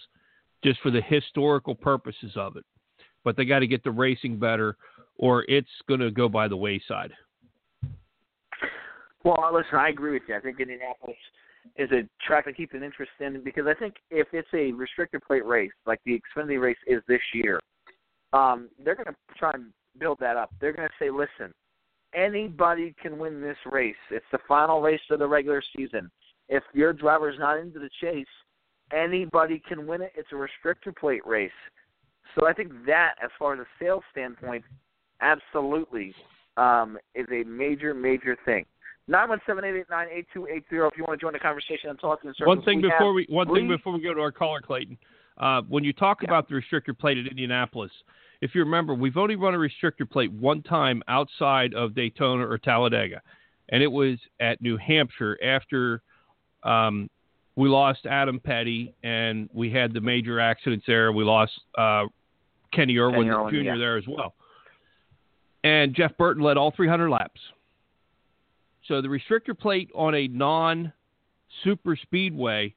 just 0.64 0.80
for 0.80 0.90
the 0.90 1.02
historical 1.02 1.74
purposes 1.74 2.32
of 2.37 2.56
it. 2.56 2.64
But 3.24 3.37
they 3.37 3.44
got 3.44 3.58
to 3.58 3.66
get 3.66 3.84
the 3.84 3.90
racing 3.90 4.38
better, 4.38 4.76
or 5.16 5.44
it's 5.48 5.68
going 5.87 6.00
to 6.00 6.11
go 6.11 6.28
by 6.28 6.48
the 6.48 6.56
wayside. 6.56 7.12
Well, 9.28 9.50
listen, 9.52 9.78
I 9.78 9.90
agree 9.90 10.12
with 10.12 10.22
you. 10.26 10.34
I 10.34 10.40
think 10.40 10.58
Indianapolis 10.58 11.18
is 11.76 11.90
a 11.92 12.08
track 12.26 12.46
to 12.46 12.52
keep 12.54 12.72
an 12.72 12.82
interest 12.82 13.10
in 13.20 13.44
because 13.44 13.66
I 13.66 13.74
think 13.74 13.96
if 14.10 14.26
it's 14.32 14.48
a 14.54 14.72
restricted 14.72 15.20
plate 15.20 15.44
race 15.44 15.70
like 15.84 16.00
the 16.06 16.18
Xfinity 16.18 16.58
race 16.58 16.78
is 16.86 17.02
this 17.08 17.20
year, 17.34 17.60
um, 18.32 18.70
they're 18.82 18.94
going 18.94 19.04
to 19.04 19.14
try 19.36 19.50
and 19.52 19.66
build 19.98 20.16
that 20.20 20.38
up. 20.38 20.50
They're 20.62 20.72
going 20.72 20.88
to 20.88 20.94
say, 20.98 21.10
listen, 21.10 21.52
anybody 22.14 22.94
can 23.02 23.18
win 23.18 23.42
this 23.42 23.58
race. 23.70 23.96
It's 24.10 24.24
the 24.32 24.38
final 24.48 24.80
race 24.80 24.98
of 25.10 25.18
the 25.18 25.28
regular 25.28 25.62
season. 25.76 26.10
If 26.48 26.62
your 26.72 26.94
driver's 26.94 27.38
not 27.38 27.58
into 27.58 27.80
the 27.80 27.90
chase, 28.00 28.24
anybody 28.94 29.60
can 29.68 29.86
win 29.86 30.00
it. 30.00 30.12
It's 30.16 30.32
a 30.32 30.36
restricted 30.36 30.96
plate 30.96 31.26
race. 31.26 31.50
So 32.34 32.48
I 32.48 32.54
think 32.54 32.72
that, 32.86 33.16
as 33.22 33.28
far 33.38 33.52
as 33.52 33.60
a 33.60 33.66
sales 33.78 34.04
standpoint, 34.10 34.64
absolutely 35.20 36.14
um, 36.56 36.96
is 37.14 37.26
a 37.30 37.44
major, 37.44 37.92
major 37.92 38.34
thing. 38.46 38.64
Nine 39.08 39.28
one 39.30 39.40
seven 39.46 39.64
eight 39.64 39.74
eight 39.74 39.86
nine 39.90 40.06
eight 40.12 40.26
two 40.32 40.46
eight 40.46 40.64
zero. 40.68 40.88
If 40.88 40.98
you 40.98 41.04
want 41.04 41.18
to 41.18 41.24
join 41.24 41.32
the 41.32 41.38
conversation 41.38 41.88
and 41.90 41.98
talk 41.98 42.20
in 42.24 42.32
circles. 42.36 42.56
One 42.56 42.64
thing 42.64 42.82
we 42.82 42.90
before 42.90 43.12
we 43.14 43.26
one 43.28 43.48
Lee. 43.48 43.60
thing 43.60 43.68
before 43.68 43.94
we 43.94 44.00
go 44.02 44.12
to 44.14 44.20
our 44.20 44.32
caller, 44.32 44.60
Clayton. 44.60 44.98
Uh, 45.38 45.62
when 45.68 45.82
you 45.84 45.92
talk 45.92 46.22
Yeah. 46.22 46.28
about 46.28 46.48
the 46.48 46.54
restrictor 46.54 46.96
plate 46.98 47.16
at 47.16 47.26
Indianapolis, 47.26 47.92
if 48.42 48.54
you 48.54 48.62
remember, 48.62 48.92
we've 48.94 49.16
only 49.16 49.36
run 49.36 49.54
a 49.54 49.58
restrictor 49.58 50.08
plate 50.08 50.30
one 50.32 50.62
time 50.62 51.02
outside 51.08 51.74
of 51.74 51.94
Daytona 51.94 52.46
or 52.46 52.58
Talladega, 52.58 53.22
and 53.70 53.82
it 53.82 53.90
was 53.90 54.18
at 54.40 54.60
New 54.60 54.76
Hampshire 54.76 55.38
after 55.42 56.02
um, 56.64 57.08
we 57.56 57.68
lost 57.68 58.04
Adam 58.04 58.38
Petty 58.38 58.94
and 59.02 59.48
we 59.52 59.70
had 59.70 59.92
the 59.92 60.00
major 60.00 60.38
accidents 60.38 60.84
there. 60.86 61.12
We 61.12 61.24
lost 61.24 61.52
uh, 61.76 62.04
Kenny 62.72 62.98
Irwin, 62.98 63.22
Kenny 63.22 63.30
Irwin, 63.30 63.54
Jr. 63.54 63.60
yeah. 63.60 63.76
there 63.76 63.96
as 63.96 64.04
well. 64.06 64.34
And 65.64 65.94
Jeff 65.94 66.16
Burton 66.18 66.42
led 66.42 66.56
all 66.56 66.70
300 66.70 67.10
laps. 67.10 67.40
So 68.88 69.03
the 69.03 69.09
restrictor 69.09 69.57
plate 69.57 69.90
on 69.94 70.14
a 70.14 70.27
non 70.29 70.92
super 71.62 71.96
speedway 71.96 72.74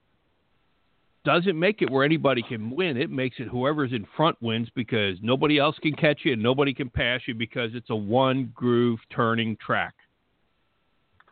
doesn't 1.24 1.58
make 1.58 1.82
it 1.82 1.90
where 1.90 2.04
anybody 2.04 2.42
can 2.42 2.72
win. 2.72 2.98
It 2.98 3.10
makes 3.10 3.38
it 3.40 3.48
whoever's 3.48 3.94
in 3.94 4.06
front 4.18 4.42
wins 4.42 4.68
because 4.76 5.18
nobody 5.22 5.58
else 5.58 5.78
can 5.82 5.94
catch 5.94 6.22
you 6.24 6.34
and 6.34 6.44
nobody 6.44 6.74
can 6.74 6.90
pass 6.90 7.22
you 7.28 7.36
because 7.36 7.72
it's 7.74 7.90
a 7.90 7.96
one 7.96 8.52
groove 8.56 9.00
turning 9.14 9.56
track. 9.66 9.94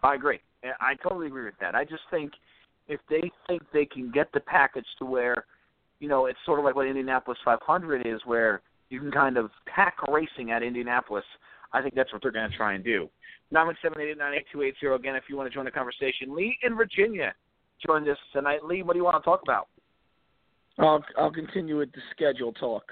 I 0.04 0.15
agree. 0.15 0.39
I 0.80 0.96
totally 1.02 1.28
agree 1.28 1.46
with 1.46 1.58
that. 1.60 1.76
I 1.76 1.84
just 1.84 2.04
think 2.12 2.34
if 2.88 3.00
they 3.10 3.32
think 3.48 3.63
they 3.74 3.86
can 3.86 4.12
get 4.12 4.32
the 4.34 4.39
package 4.39 4.86
to 5.00 5.06
where, 5.06 5.46
you 6.00 6.08
know, 6.08 6.28
it's 6.28 6.39
sort 6.46 6.60
of 6.60 6.65
like 6.65 6.76
what 6.76 6.88
Indianapolis 6.88 7.39
500 7.44 8.06
is, 8.06 8.22
where 8.26 8.62
you 8.89 9.00
can 9.00 9.12
kind 9.12 9.38
of 9.38 9.52
pack 9.65 9.96
racing 10.08 10.52
at 10.52 10.63
Indianapolis. 10.63 11.26
I 11.73 11.82
think 11.82 11.95
that's 11.95 12.12
what 12.12 12.21
they're 12.21 12.32
going 12.32 12.49
to 12.49 12.58
try 12.58 12.73
and 12.73 12.84
do. 12.84 13.10
Nine 13.51 13.67
one 13.67 13.77
seven 13.82 14.01
eight 14.01 14.10
eight 14.10 14.17
nine 14.17 14.34
eight 14.34 14.45
two 14.51 14.62
eight 14.62 14.75
zero. 14.79 14.95
Again, 14.95 15.15
if 15.15 15.23
you 15.27 15.38
want 15.38 15.49
to 15.49 15.53
join 15.53 15.65
the 15.65 15.71
conversation, 15.71 16.36
Lee 16.36 16.58
in 16.63 16.75
Virginia 16.75 17.34
joined 17.86 18.08
us 18.08 18.17
tonight. 18.34 18.63
Lee, 18.63 18.84
what 18.84 18.93
do 18.93 18.99
you 18.99 19.05
want 19.05 19.21
to 19.21 19.25
talk 19.25 19.41
about? 19.43 19.67
I'll 20.77 21.03
I'll 21.17 21.32
continue 21.32 21.77
with 21.77 21.91
the 21.91 22.01
schedule 22.12 22.53
talk. 22.53 22.84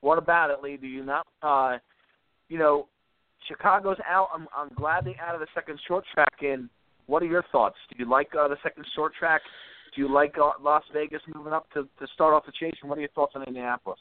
What 0.00 0.18
about 0.18 0.50
it, 0.50 0.62
Lee? 0.62 0.76
Do 0.76 0.86
you 0.86 1.04
not? 1.04 1.26
Uh, 1.42 1.78
you 2.48 2.58
know, 2.58 2.88
Chicago's 3.46 3.96
out. 4.08 4.28
I'm 4.34 4.46
I'm 4.56 4.70
glad 4.76 5.04
they 5.04 5.14
added 5.14 5.42
a 5.42 5.46
second 5.54 5.80
short 5.86 6.04
track 6.12 6.34
in. 6.42 6.68
What 7.06 7.22
are 7.22 7.26
your 7.26 7.44
thoughts? 7.50 7.76
Do 7.90 7.96
you 7.98 8.08
like 8.08 8.30
uh, 8.38 8.48
the 8.48 8.56
second 8.62 8.84
short 8.94 9.14
track? 9.14 9.40
Do 9.94 10.02
you 10.02 10.12
like 10.12 10.36
uh, 10.38 10.50
Las 10.60 10.82
Vegas 10.92 11.22
moving 11.32 11.52
up 11.52 11.70
to 11.72 11.82
to 11.98 12.06
start 12.14 12.34
off 12.34 12.46
the 12.46 12.52
chase? 12.52 12.74
And 12.82 12.90
what 12.90 12.98
are 12.98 13.02
your 13.02 13.10
thoughts 13.10 13.32
on 13.34 13.44
Indianapolis? 13.44 14.00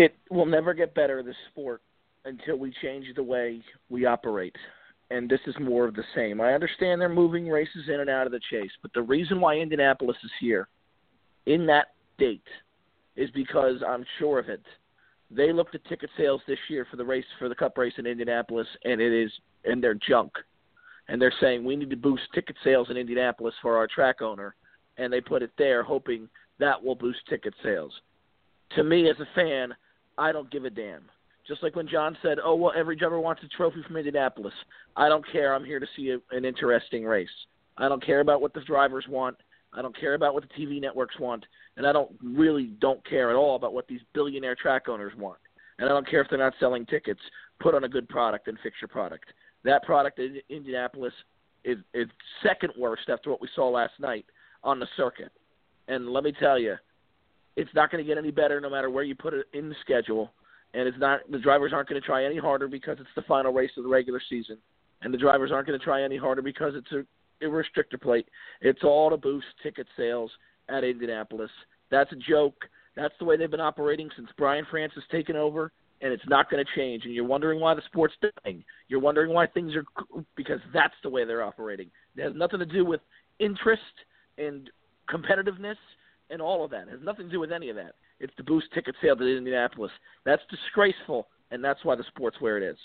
It 0.00 0.16
will 0.30 0.46
never 0.46 0.72
get 0.72 0.94
better 0.94 1.22
the 1.22 1.34
sport 1.50 1.82
until 2.24 2.56
we 2.56 2.72
change 2.80 3.04
the 3.14 3.22
way 3.22 3.62
we 3.90 4.06
operate. 4.06 4.56
And 5.10 5.28
this 5.28 5.40
is 5.46 5.54
more 5.60 5.86
of 5.86 5.94
the 5.94 6.04
same. 6.14 6.40
I 6.40 6.54
understand 6.54 6.98
they're 6.98 7.10
moving 7.10 7.50
races 7.50 7.84
in 7.86 8.00
and 8.00 8.08
out 8.08 8.24
of 8.24 8.32
the 8.32 8.40
chase, 8.50 8.70
but 8.80 8.94
the 8.94 9.02
reason 9.02 9.42
why 9.42 9.56
Indianapolis 9.56 10.16
is 10.24 10.30
here 10.40 10.68
in 11.44 11.66
that 11.66 11.88
date 12.16 12.48
is 13.14 13.28
because 13.32 13.82
I'm 13.86 14.06
sure 14.18 14.38
of 14.38 14.48
it. 14.48 14.62
They 15.30 15.52
looked 15.52 15.74
at 15.74 15.84
ticket 15.84 16.08
sales 16.16 16.40
this 16.48 16.58
year 16.70 16.86
for 16.90 16.96
the 16.96 17.04
race 17.04 17.26
for 17.38 17.50
the 17.50 17.54
Cup 17.54 17.76
race 17.76 17.92
in 17.98 18.06
Indianapolis, 18.06 18.68
and 18.84 19.02
it 19.02 19.12
is 19.12 19.30
and 19.66 19.84
they're 19.84 19.92
junk. 20.08 20.32
And 21.08 21.20
they're 21.20 21.34
saying 21.42 21.62
we 21.62 21.76
need 21.76 21.90
to 21.90 21.96
boost 21.96 22.22
ticket 22.34 22.56
sales 22.64 22.88
in 22.88 22.96
Indianapolis 22.96 23.54
for 23.60 23.76
our 23.76 23.86
track 23.86 24.22
owner, 24.22 24.54
and 24.96 25.12
they 25.12 25.20
put 25.20 25.42
it 25.42 25.50
there, 25.58 25.82
hoping 25.82 26.26
that 26.58 26.82
will 26.82 26.94
boost 26.94 27.18
ticket 27.28 27.52
sales. 27.62 27.92
To 28.76 28.82
me, 28.82 29.10
as 29.10 29.16
a 29.20 29.28
fan, 29.34 29.74
I 30.20 30.32
don't 30.32 30.50
give 30.50 30.64
a 30.66 30.70
damn. 30.70 31.02
Just 31.48 31.62
like 31.62 31.74
when 31.74 31.88
John 31.88 32.16
said, 32.22 32.38
"Oh 32.44 32.54
well, 32.54 32.72
every 32.76 32.94
driver 32.94 33.18
wants 33.18 33.42
a 33.42 33.48
trophy 33.48 33.82
from 33.86 33.96
Indianapolis." 33.96 34.52
I 34.96 35.08
don't 35.08 35.24
care. 35.32 35.54
I'm 35.54 35.64
here 35.64 35.80
to 35.80 35.86
see 35.96 36.10
a, 36.10 36.36
an 36.36 36.44
interesting 36.44 37.04
race. 37.04 37.28
I 37.78 37.88
don't 37.88 38.04
care 38.04 38.20
about 38.20 38.42
what 38.42 38.52
the 38.52 38.60
drivers 38.60 39.06
want. 39.08 39.36
I 39.72 39.82
don't 39.82 39.98
care 39.98 40.14
about 40.14 40.34
what 40.34 40.44
the 40.44 40.62
TV 40.62 40.80
networks 40.80 41.18
want, 41.18 41.44
and 41.76 41.86
I 41.86 41.92
don't 41.92 42.10
really 42.22 42.66
don't 42.80 43.04
care 43.08 43.30
at 43.30 43.36
all 43.36 43.56
about 43.56 43.72
what 43.72 43.88
these 43.88 44.00
billionaire 44.12 44.54
track 44.54 44.88
owners 44.88 45.12
want. 45.16 45.38
And 45.78 45.88
I 45.88 45.92
don't 45.92 46.08
care 46.08 46.20
if 46.20 46.28
they're 46.28 46.38
not 46.38 46.52
selling 46.60 46.84
tickets. 46.86 47.20
Put 47.58 47.74
on 47.74 47.84
a 47.84 47.88
good 47.88 48.08
product 48.08 48.48
and 48.48 48.58
fix 48.62 48.76
your 48.80 48.88
product. 48.88 49.24
That 49.64 49.82
product 49.82 50.18
in 50.18 50.40
Indianapolis 50.50 51.14
is 51.64 51.78
is 51.94 52.08
second 52.42 52.74
worst 52.78 53.08
after 53.08 53.30
what 53.30 53.40
we 53.40 53.48
saw 53.54 53.68
last 53.70 53.94
night 53.98 54.26
on 54.62 54.78
the 54.78 54.86
circuit. 54.96 55.32
And 55.88 56.10
let 56.10 56.24
me 56.24 56.32
tell 56.38 56.58
you, 56.58 56.76
it's 57.60 57.74
not 57.74 57.90
going 57.90 58.02
to 58.02 58.08
get 58.08 58.16
any 58.16 58.30
better 58.30 58.58
no 58.58 58.70
matter 58.70 58.88
where 58.88 59.04
you 59.04 59.14
put 59.14 59.34
it 59.34 59.46
in 59.52 59.68
the 59.68 59.74
schedule. 59.82 60.32
And 60.72 60.88
it's 60.88 60.98
not 60.98 61.20
the 61.30 61.38
drivers 61.38 61.72
aren't 61.74 61.88
going 61.88 62.00
to 62.00 62.06
try 62.06 62.24
any 62.24 62.38
harder 62.38 62.68
because 62.68 62.96
it's 63.00 63.10
the 63.14 63.22
final 63.22 63.52
race 63.52 63.72
of 63.76 63.84
the 63.84 63.90
regular 63.90 64.20
season, 64.30 64.56
and 65.02 65.12
the 65.12 65.18
drivers 65.18 65.50
aren't 65.52 65.66
going 65.66 65.78
to 65.78 65.84
try 65.84 66.02
any 66.02 66.16
harder 66.16 66.42
because 66.42 66.74
it's 66.74 66.92
a, 66.92 67.00
a 67.44 67.50
restrictor 67.50 68.00
plate. 68.00 68.26
It's 68.60 68.84
all 68.84 69.10
to 69.10 69.16
boost 69.16 69.46
ticket 69.62 69.88
sales 69.96 70.30
at 70.68 70.84
Indianapolis. 70.84 71.50
That's 71.90 72.12
a 72.12 72.16
joke. 72.16 72.64
That's 72.96 73.14
the 73.18 73.24
way 73.24 73.36
they've 73.36 73.50
been 73.50 73.60
operating 73.60 74.08
since 74.16 74.28
Brian 74.38 74.64
France 74.70 74.92
has 74.94 75.04
taken 75.10 75.34
over, 75.34 75.72
and 76.00 76.12
it's 76.12 76.28
not 76.28 76.48
going 76.48 76.64
to 76.64 76.70
change. 76.76 77.04
And 77.04 77.12
you're 77.12 77.24
wondering 77.24 77.60
why 77.60 77.74
the 77.74 77.82
sport's 77.86 78.14
dying. 78.44 78.64
You're 78.88 79.00
wondering 79.00 79.34
why 79.34 79.48
things 79.48 79.72
are 79.74 79.84
because 80.36 80.60
that's 80.72 80.94
the 81.02 81.10
way 81.10 81.24
they're 81.24 81.42
operating. 81.42 81.90
It 82.16 82.22
has 82.22 82.32
nothing 82.36 82.60
to 82.60 82.66
do 82.66 82.84
with 82.84 83.00
interest 83.40 83.82
and 84.38 84.70
competitiveness 85.12 85.76
and 86.30 86.40
all 86.40 86.64
of 86.64 86.70
that. 86.70 86.88
It 86.88 86.90
has 86.90 87.00
nothing 87.02 87.26
to 87.26 87.30
do 87.30 87.40
with 87.40 87.52
any 87.52 87.68
of 87.70 87.76
that. 87.76 87.94
It's 88.18 88.34
to 88.36 88.44
boost 88.44 88.66
ticket 88.74 88.94
sales 89.02 89.18
at 89.20 89.26
Indianapolis. 89.26 89.90
That's 90.24 90.42
disgraceful, 90.50 91.28
and 91.50 91.62
that's 91.62 91.84
why 91.84 91.96
the 91.96 92.04
sport's 92.08 92.40
where 92.40 92.56
it 92.58 92.62
is. 92.62 92.76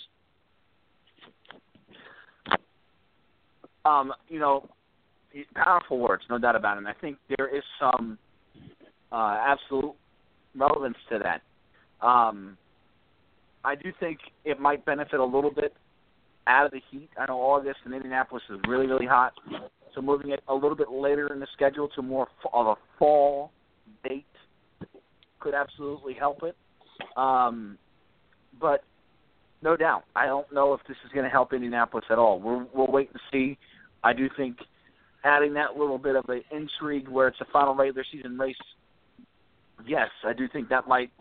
Um, 3.85 4.13
you 4.29 4.39
know, 4.39 4.67
powerful 5.55 5.99
words, 5.99 6.23
no 6.29 6.37
doubt 6.37 6.55
about 6.55 6.77
it. 6.77 6.79
And 6.79 6.87
I 6.87 6.93
think 6.93 7.17
there 7.37 7.55
is 7.55 7.63
some 7.79 8.17
uh, 9.11 9.37
absolute 9.39 9.93
relevance 10.55 10.97
to 11.11 11.19
that. 11.19 11.41
Um, 12.05 12.57
I 13.63 13.75
do 13.75 13.91
think 13.99 14.19
it 14.43 14.59
might 14.59 14.85
benefit 14.85 15.19
a 15.19 15.25
little 15.25 15.51
bit 15.51 15.73
out 16.47 16.65
of 16.65 16.71
the 16.71 16.81
heat. 16.91 17.09
I 17.19 17.25
know 17.25 17.39
August 17.39 17.79
in 17.85 17.93
Indianapolis 17.93 18.43
is 18.49 18.59
really, 18.67 18.87
really 18.87 19.07
hot, 19.07 19.33
so 19.95 20.01
moving 20.01 20.31
it 20.31 20.41
a 20.47 20.53
little 20.53 20.75
bit 20.75 20.91
later 20.91 21.33
in 21.33 21.39
the 21.39 21.47
schedule 21.53 21.87
to 21.95 22.01
more 22.01 22.27
of 22.53 22.67
a 22.67 22.75
fall 22.99 23.51
date 24.03 24.25
could 25.39 25.53
absolutely 25.53 26.13
help 26.13 26.43
it. 26.43 26.55
Um, 27.17 27.77
but 28.59 28.83
no 29.61 29.75
doubt. 29.75 30.03
I 30.15 30.25
don't 30.25 30.51
know 30.53 30.73
if 30.73 30.81
this 30.87 30.97
is 31.05 31.11
going 31.11 31.23
to 31.23 31.29
help 31.29 31.53
Indianapolis 31.53 32.05
at 32.09 32.17
all. 32.17 32.39
We'll 32.39 32.67
we'll 32.73 32.91
wait 32.91 33.09
and 33.11 33.21
see. 33.31 33.57
I 34.03 34.13
do 34.13 34.29
think 34.37 34.57
adding 35.23 35.53
that 35.55 35.75
little 35.75 35.97
bit 35.97 36.15
of 36.15 36.25
an 36.29 36.43
intrigue 36.51 37.07
where 37.07 37.27
it's 37.27 37.41
a 37.41 37.45
final 37.51 37.75
regular 37.75 38.05
season 38.11 38.37
race. 38.37 38.55
Yes, 39.85 40.09
I 40.23 40.33
do 40.33 40.47
think 40.47 40.69
that 40.69 40.87
might 40.87 41.11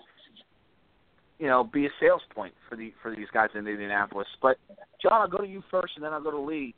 you 1.38 1.46
know 1.46 1.64
be 1.64 1.86
a 1.86 1.90
sales 2.00 2.22
point 2.34 2.54
for 2.68 2.76
the 2.76 2.92
for 3.02 3.14
these 3.14 3.28
guys 3.32 3.48
in 3.54 3.66
Indianapolis. 3.66 4.28
But 4.40 4.56
John, 5.02 5.20
I'll 5.20 5.28
go 5.28 5.38
to 5.38 5.46
you 5.46 5.62
first, 5.70 5.94
and 5.96 6.04
then 6.04 6.12
I'll 6.12 6.22
go 6.22 6.30
to 6.30 6.40
Lee. 6.40 6.74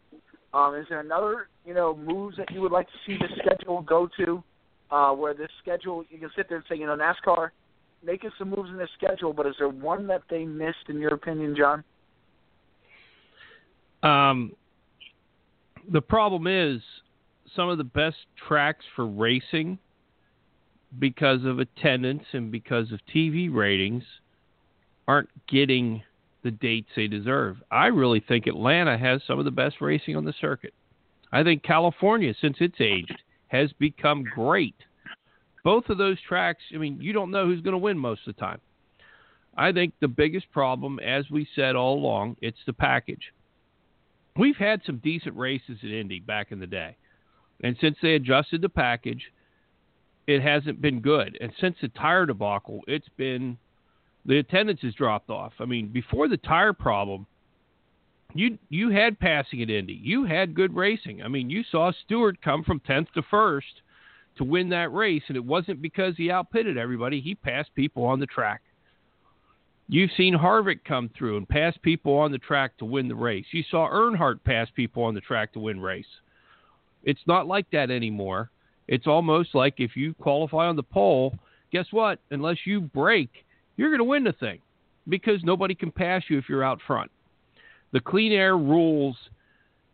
Um, 0.57 0.75
is 0.75 0.87
there 0.89 1.01
another 1.01 1.49
you 1.67 1.75
know 1.75 1.95
moves 1.95 2.39
that 2.39 2.51
you 2.51 2.63
would 2.63 2.73
like 2.73 2.87
to 2.87 2.93
see 3.07 3.19
the 3.19 3.29
schedule 3.39 3.83
go 3.83 4.09
to, 4.25 4.43
uh, 4.91 5.13
where 5.13 5.35
this 5.35 5.51
schedule 5.63 6.03
you 6.09 6.19
can 6.19 6.31
sit 6.35 6.49
there 6.49 6.57
and 6.57 6.67
say 6.69 6.77
you 6.77 6.87
know 6.87 6.97
NASCAR 6.97 7.51
making 8.03 8.31
some 8.39 8.51
moves 8.51 8.71
in 8.71 8.77
the 8.77 8.89
schedule, 8.97 9.33
but 9.33 9.47
is 9.47 9.55
there 9.59 9.69
one 9.69 10.07
that 10.07 10.23
they 10.31 10.45
missed 10.45 10.89
in 10.89 10.99
your 10.99 11.13
opinion, 11.13 11.55
John? 11.57 11.85
Um, 14.03 14.53
the 15.93 16.01
problem 16.01 16.47
is 16.47 16.81
some 17.55 17.69
of 17.69 17.77
the 17.77 17.85
best 17.85 18.17
tracks 18.49 18.85
for 18.95 19.07
racing 19.07 19.79
because 20.99 21.45
of 21.45 21.59
attendance 21.59 22.23
and 22.33 22.51
because 22.51 22.93
of 22.93 23.01
TV 23.15 23.53
ratings 23.53 24.05
aren't 25.07 25.29
getting 25.49 26.03
the 26.47 26.53
dates 26.53 26.89
they 26.95 27.09
deserve. 27.09 27.57
I 27.73 27.87
really 27.89 28.21
think 28.21 28.47
Atlanta 28.47 28.97
has 28.97 29.21
some 29.27 29.41
of 29.41 29.45
the 29.45 29.51
best 29.51 29.81
racing 29.81 30.15
on 30.15 30.25
the 30.25 30.33
circuit. 30.41 30.73
I 31.33 31.43
think 31.43 31.65
California, 31.65 32.35
since 32.41 32.59
it's 32.61 32.81
aged, 32.81 33.21
has 33.49 33.73
become 33.81 34.23
great. 34.23 34.77
Both 35.65 35.89
of 35.89 35.99
those 35.99 36.19
tracks, 36.27 36.63
I 36.73 36.79
mean, 36.79 37.01
you 37.01 37.13
don't 37.13 37.33
know 37.33 37.47
who's 37.47 37.63
going 37.63 37.73
to 37.73 37.79
win 37.79 37.99
most 37.99 38.21
of 38.29 38.37
the 38.37 38.41
time. 38.41 38.61
I 39.57 39.73
think 39.73 39.95
the 40.01 40.07
biggest 40.07 40.53
problem, 40.53 41.01
as 41.01 41.25
we 41.31 41.49
said 41.57 41.75
all 41.75 41.99
along, 41.99 42.37
it's 42.41 42.65
the 42.65 42.73
package. 42.73 43.33
We've 44.37 44.57
had 44.57 44.83
some 44.87 44.99
decent 44.99 45.37
races 45.37 45.79
at 45.83 45.91
Indy 45.91 46.21
back 46.21 46.53
in 46.53 46.61
the 46.61 46.67
day. 46.69 46.97
And 47.65 47.77
since 47.81 47.97
they 48.01 48.15
adjusted 48.15 48.63
the 48.63 48.69
package, 48.69 49.33
it 50.29 50.43
hasn't 50.43 50.81
been 50.81 51.01
good. 51.01 51.37
And 51.41 51.53
since 51.61 51.77
the 51.83 51.89
tire 51.89 52.27
debacle, 52.27 52.83
it's 52.87 53.09
been 53.17 53.59
the 54.27 54.39
attendance 54.39 54.81
has 54.83 54.95
dropped 54.95 55.31
off. 55.31 55.53
I 55.61 55.65
mean, 55.65 55.89
before 55.89 56.29
the 56.29 56.37
tire 56.37 56.73
problem, 56.73 57.27
you 58.35 58.59
you 58.69 58.91
had 58.91 59.19
passing 59.19 59.63
at 59.63 59.71
Indy. 59.71 59.99
You 60.03 60.25
had 60.25 60.55
good 60.55 60.75
racing. 60.75 61.23
I 61.23 61.29
mean, 61.29 61.49
you 61.49 61.63
saw 61.71 61.93
Stewart 62.05 62.43
come 62.43 62.65
from 62.65 62.81
10th 62.81 63.13
to 63.13 63.23
1st 63.23 63.63
to 64.39 64.45
win 64.45 64.69
that 64.71 64.93
race, 64.93 65.23
and 65.29 65.37
it 65.37 65.45
wasn't 65.45 65.81
because 65.81 66.15
he 66.17 66.31
outpitted 66.31 66.77
everybody. 66.77 67.21
He 67.21 67.35
passed 67.35 67.75
people 67.75 68.05
on 68.05 68.21
the 68.21 68.27
track. 68.27 68.63
You've 69.89 70.11
seen 70.17 70.35
Harvick 70.35 70.81
come 70.85 71.09
through 71.17 71.37
and 71.37 71.49
pass 71.49 71.75
people 71.81 72.19
on 72.19 72.33
the 72.33 72.39
track 72.39 72.77
to 72.79 72.85
win 72.85 73.07
the 73.07 73.15
race. 73.15 73.47
You 73.53 73.63
saw 73.71 73.89
Earnhardt 73.89 74.43
pass 74.45 74.69
people 74.75 75.05
on 75.05 75.15
the 75.15 75.21
track 75.21 75.53
to 75.53 75.61
win 75.61 75.81
race. 75.81 76.05
It's 77.05 77.21
not 77.27 77.47
like 77.47 77.71
that 77.71 77.91
anymore. 77.91 78.51
It's 78.89 79.07
almost 79.07 79.55
like 79.55 79.75
if 79.79 79.97
you 79.97 80.13
qualify 80.15 80.67
on 80.67 80.75
the 80.75 80.83
pole, 80.83 81.39
guess 81.73 81.87
what? 81.93 82.19
Unless 82.33 82.59
you 82.67 82.81
break, 82.81 83.31
you're 83.77 83.91
going 83.91 83.99
to 83.99 84.05
win 84.05 84.25
the 84.25 84.33
thing 84.33 84.61
because 85.09 85.43
nobody 85.43 85.75
can 85.75 85.91
pass 85.91 86.23
you 86.29 86.39
if 86.39 86.49
you're 86.49 86.65
out 86.65 86.81
front. 86.87 87.11
The 87.93 88.01
clean 88.01 88.33
air 88.33 88.57
rules 88.57 89.17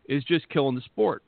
is 0.09 0.25
just 0.25 0.49
killing 0.49 0.75
the 0.75 0.81
sport. 0.83 1.23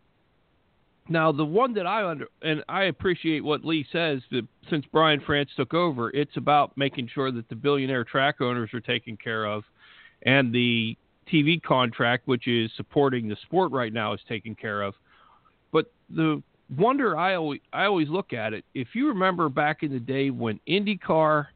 Now, 1.09 1.33
the 1.33 1.45
one 1.45 1.75
that 1.75 1.87
I 1.87 2.09
under 2.09 2.29
and 2.41 2.65
I 2.69 2.85
appreciate 2.85 3.45
what 3.45 3.65
Lee 3.65 3.87
says 3.93 4.23
that 4.31 4.47
since 4.71 4.87
Brian 4.91 5.21
France 5.21 5.51
took 5.55 5.75
over, 5.75 6.11
it's 6.11 6.37
about 6.37 6.77
making 6.77 7.11
sure 7.13 7.31
that 7.31 7.49
the 7.51 7.55
billionaire 7.55 8.05
track 8.05 8.41
owners 8.41 8.71
are 8.73 8.81
taken 8.81 9.19
care 9.19 9.45
of, 9.45 9.65
and 10.23 10.53
the 10.53 10.97
TV 11.31 11.63
contract, 11.63 12.27
which 12.27 12.49
is 12.49 12.71
supporting 12.77 13.29
the 13.29 13.37
sport 13.43 13.71
right 13.71 13.93
now, 13.93 14.15
is 14.15 14.21
taken 14.27 14.55
care 14.55 14.81
of. 14.81 14.95
But 15.73 15.93
the 16.09 16.43
wonder 16.75 17.19
I 17.19 17.35
always 17.35 17.61
I 17.71 17.85
always 17.85 18.09
look 18.09 18.33
at 18.33 18.55
it. 18.55 18.65
If 18.75 18.89
you 18.95 19.09
remember 19.09 19.51
back 19.51 19.83
in 19.83 19.93
the 19.93 20.01
day 20.01 20.31
when 20.31 20.59
IndyCar 20.67 21.49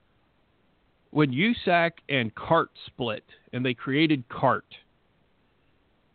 when 1.11 1.33
USAC 1.33 1.93
and 2.09 2.35
CART 2.35 2.71
split 2.87 3.25
and 3.53 3.65
they 3.65 3.75
created 3.75 4.29
CART, 4.29 4.65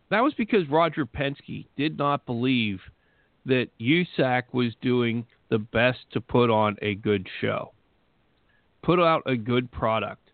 that 0.09 0.23
was 0.23 0.33
because 0.35 0.67
Roger 0.69 1.05
Penske 1.05 1.65
did 1.75 1.97
not 1.97 2.25
believe 2.25 2.79
that 3.45 3.67
USAC 3.79 4.43
was 4.51 4.73
doing 4.81 5.25
the 5.49 5.57
best 5.57 5.99
to 6.11 6.21
put 6.21 6.49
on 6.49 6.77
a 6.81 6.95
good 6.95 7.27
show, 7.41 7.73
put 8.83 8.99
out 8.99 9.23
a 9.25 9.35
good 9.35 9.71
product. 9.71 10.31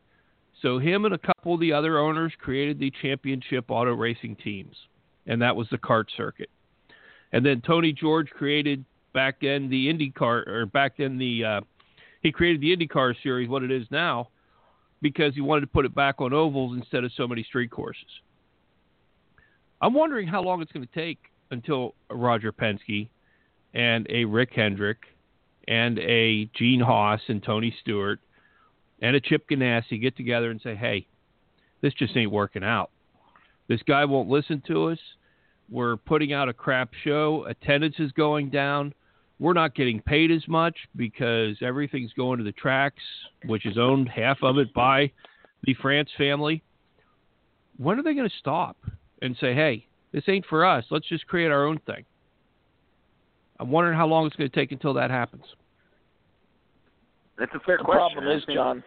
So 0.62 0.78
him 0.78 1.06
and 1.06 1.16
a 1.16 1.18
couple 1.18 1.54
of 1.54 1.62
the 1.62 1.72
other 1.72 1.98
owners 1.98 2.34
created 2.38 2.80
the 2.80 2.92
championship 3.02 3.66
auto 3.70 3.94
racing 3.94 4.36
teams, 4.36 4.76
and 5.26 5.42
that 5.42 5.56
was 5.56 5.68
the 5.72 5.78
CART 5.78 6.12
circuit. 6.16 6.50
And 7.32 7.46
then 7.46 7.62
Tony 7.62 7.94
George 7.94 8.30
created 8.32 8.84
back 9.14 9.38
then 9.42 9.70
the 9.70 9.88
IndyCar, 9.88 10.48
or 10.48 10.66
back 10.66 10.98
then 10.98 11.18
the 11.18 11.46
uh, 11.46 11.62
he 12.22 12.32
created 12.32 12.62
the 12.62 12.76
IndyCar 12.76 13.16
series, 13.24 13.48
what 13.48 13.64
it 13.64 13.72
is 13.72 13.88
now, 13.92 14.28
because 15.02 15.34
he 15.34 15.42
wanted 15.42 15.62
to 15.62 15.68
put 15.68 15.86
it 15.86 15.96
back 15.96 16.16
on 16.20 16.34
ovals 16.34 16.78
instead 16.78 17.04
of 17.04 17.12
so 17.16 17.28
many 17.28 17.44
street 17.44 17.72
courses. 17.72 18.04
I'm 19.82 19.94
wondering 19.94 20.28
how 20.28 20.42
long 20.44 20.62
it's 20.62 20.72
going 20.72 20.86
to 20.86 20.94
take 20.94 21.20
until 21.52 21.96
Roger 22.10 22.52
Penske 22.52 23.10
and 23.74 24.06
a 24.10 24.26
Rick 24.26 24.52
Hendrick 24.56 24.98
and 25.68 26.00
a 26.00 26.50
Gene 26.58 26.82
Haas 26.82 27.22
and 27.28 27.42
Tony 27.42 27.74
Stewart 27.82 28.20
and 29.02 29.16
a 29.16 29.22
Chip 29.22 29.48
Ganassi 29.50 30.02
get 30.02 30.18
together 30.18 30.52
and 30.52 30.60
say, 30.62 30.76
hey, 30.76 31.08
this 31.82 31.94
just 31.94 32.16
ain't 32.18 32.32
working 32.32 32.64
out. 32.64 32.92
This 33.68 33.82
guy 33.88 34.04
won't 34.06 34.30
listen 34.30 34.62
to 34.68 34.90
us. 34.90 35.00
We're 35.70 35.98
putting 35.98 36.34
out 36.34 36.50
a 36.50 36.54
crap 36.54 36.90
show. 37.04 37.46
Attendance 37.48 37.96
is 38.00 38.12
going 38.12 38.50
down 38.50 38.94
we're 39.40 39.54
not 39.54 39.74
getting 39.74 40.02
paid 40.02 40.32
as 40.32 40.46
much 40.48 40.76
because 40.96 41.56
everything's 41.62 42.12
going 42.14 42.38
to 42.40 42.44
the 42.44 42.52
tracks, 42.52 43.02
which 43.46 43.66
is 43.66 43.78
owned 43.78 44.10
half 44.10 44.38
of 44.44 44.58
it 44.58 44.74
by 44.74 45.12
the 45.64 45.74
France 45.82 46.10
family. 46.18 46.62
When 47.78 47.98
are 47.98 48.04
they 48.04 48.14
going 48.14 48.30
to 48.30 48.36
stop 48.38 48.78
and 49.22 49.36
say, 49.40 49.54
hey, 49.54 49.88
this 50.12 50.24
ain't 50.28 50.46
for 50.46 50.66
us. 50.66 50.84
Let's 50.92 51.08
just 51.08 51.26
create 51.28 51.52
our 51.52 51.66
own 51.66 51.80
thing? 51.86 52.04
I'm 53.60 53.72
wondering 53.72 53.98
how 53.98 54.08
long 54.08 54.28
it's 54.28 54.36
going 54.36 54.50
to 54.50 54.56
take 54.56 54.72
until 54.72 54.94
that 54.96 55.10
happens. 55.10 55.44
That's 57.38 57.52
a 57.56 57.60
fair 57.60 57.78
the 57.78 57.86
question. 57.86 58.16
The 58.16 58.22
problem 58.22 58.38
is, 58.38 58.44
John, 58.54 58.84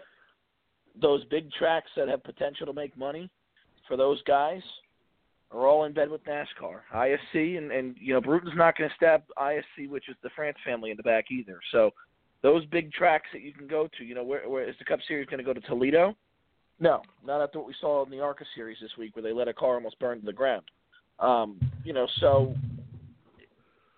those 1.01 1.25
big 1.27 1.51
tracks 1.53 1.91
that 1.97 2.09
have 2.09 2.23
potential 2.23 2.67
to 2.67 2.73
make 2.75 2.97
money 2.97 3.31
for 3.89 3.97
those 3.97 4.23
guys– 4.25 4.63
are 5.53 5.67
all 5.67 5.85
in 5.85 5.93
bed 5.93 6.11
with 6.11 6.25
NASCAR, 6.25 6.81
ISC, 6.95 7.59
and 7.59 7.71
and 7.71 7.97
you 8.01 8.15
know 8.15 8.21
Bruton's 8.21 8.57
not 8.57 8.77
going 8.77 8.89
to 8.89 8.97
stab 8.97 9.23
ISC, 9.39 9.89
which 9.89 10.09
is 10.09 10.17
the 10.23 10.31
France 10.35 10.57
family, 10.65 10.91
in 10.91 10.97
the 10.97 11.03
back 11.03 11.27
either. 11.31 11.59
So 11.71 11.91
those 12.43 12.65
big 12.67 12.93
tracks 12.93 13.29
that 13.33 13.43
you 13.43 13.53
can 13.53 13.69
go 13.69 13.89
to, 13.99 14.05
you 14.05 14.15
know, 14.15 14.25
where, 14.25 14.49
where 14.49 14.69
is 14.69 14.75
the 14.79 14.85
Cup 14.85 14.99
Series 15.07 15.27
going 15.27 15.39
to 15.39 15.45
go 15.45 15.53
to 15.53 15.61
Toledo? 15.61 16.17
No, 16.81 17.03
not 17.25 17.41
after 17.41 17.59
what 17.59 17.69
we 17.69 17.75
saw 17.81 18.05
in 18.05 18.11
the 18.11 18.21
ARCA 18.21 18.45
Series 18.57 18.79
this 18.83 18.91
week, 18.99 19.15
where 19.15 19.23
they 19.23 19.33
let 19.33 19.47
a 19.47 19.55
car 19.55 19.75
almost 19.75 19.99
burn 20.01 20.19
to 20.19 20.27
the 20.27 20.33
ground. 20.33 20.65
Um, 21.21 21.61
you 21.85 21.93
know, 21.93 22.09
so 22.19 22.55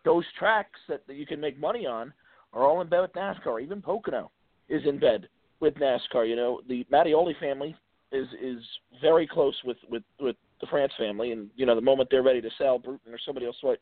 those 0.05 0.25
tracks 0.39 0.79
that, 0.89 1.07
that 1.07 1.17
you 1.17 1.25
can 1.25 1.41
make 1.41 1.59
money 1.59 1.87
on 1.87 2.13
are 2.53 2.63
all 2.63 2.83
in 2.83 2.89
bed 2.89 3.01
with 3.01 3.13
NASCAR. 3.15 3.63
Even 3.63 3.81
Pocono 3.81 4.31
is 4.69 4.83
in 4.87 4.99
bed 4.99 5.29
with 5.61 5.75
NASCAR. 5.77 6.29
You 6.29 6.37
know, 6.37 6.61
the 6.69 6.85
Mattioli 6.93 7.39
family 7.41 7.75
is 8.13 8.29
is 8.41 8.63
very 9.01 9.27
close 9.27 9.57
with 9.65 9.79
with 9.89 10.03
with 10.21 10.37
the 10.61 10.67
France 10.69 10.93
family, 10.99 11.33
and 11.33 11.51
you 11.57 11.67
know 11.67 11.75
the 11.75 11.81
moment 11.81 12.09
they're 12.11 12.23
ready 12.23 12.41
to 12.41 12.51
sell, 12.59 12.79
Bruton 12.79 13.13
or 13.13 13.19
somebody 13.25 13.47
else 13.47 13.57
might 13.63 13.79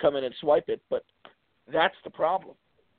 come 0.00 0.16
in 0.16 0.24
and 0.24 0.34
swipe 0.40 0.68
it. 0.68 0.80
But 0.90 1.04
that's 1.72 1.94
the 2.04 2.10
problem, 2.10 2.56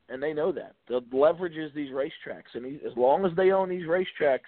and 0.10 0.22
they 0.22 0.34
know 0.34 0.52
that. 0.52 0.76
The 0.88 1.02
leverage 1.12 1.58
is 1.58 1.72
these 1.74 1.92
racetracks, 1.92 2.54
and 2.54 2.66
as 2.82 2.96
long 2.96 3.26
as 3.26 3.32
they 3.36 3.52
own 3.52 3.70
these 3.70 3.86
racetracks, 3.86 4.40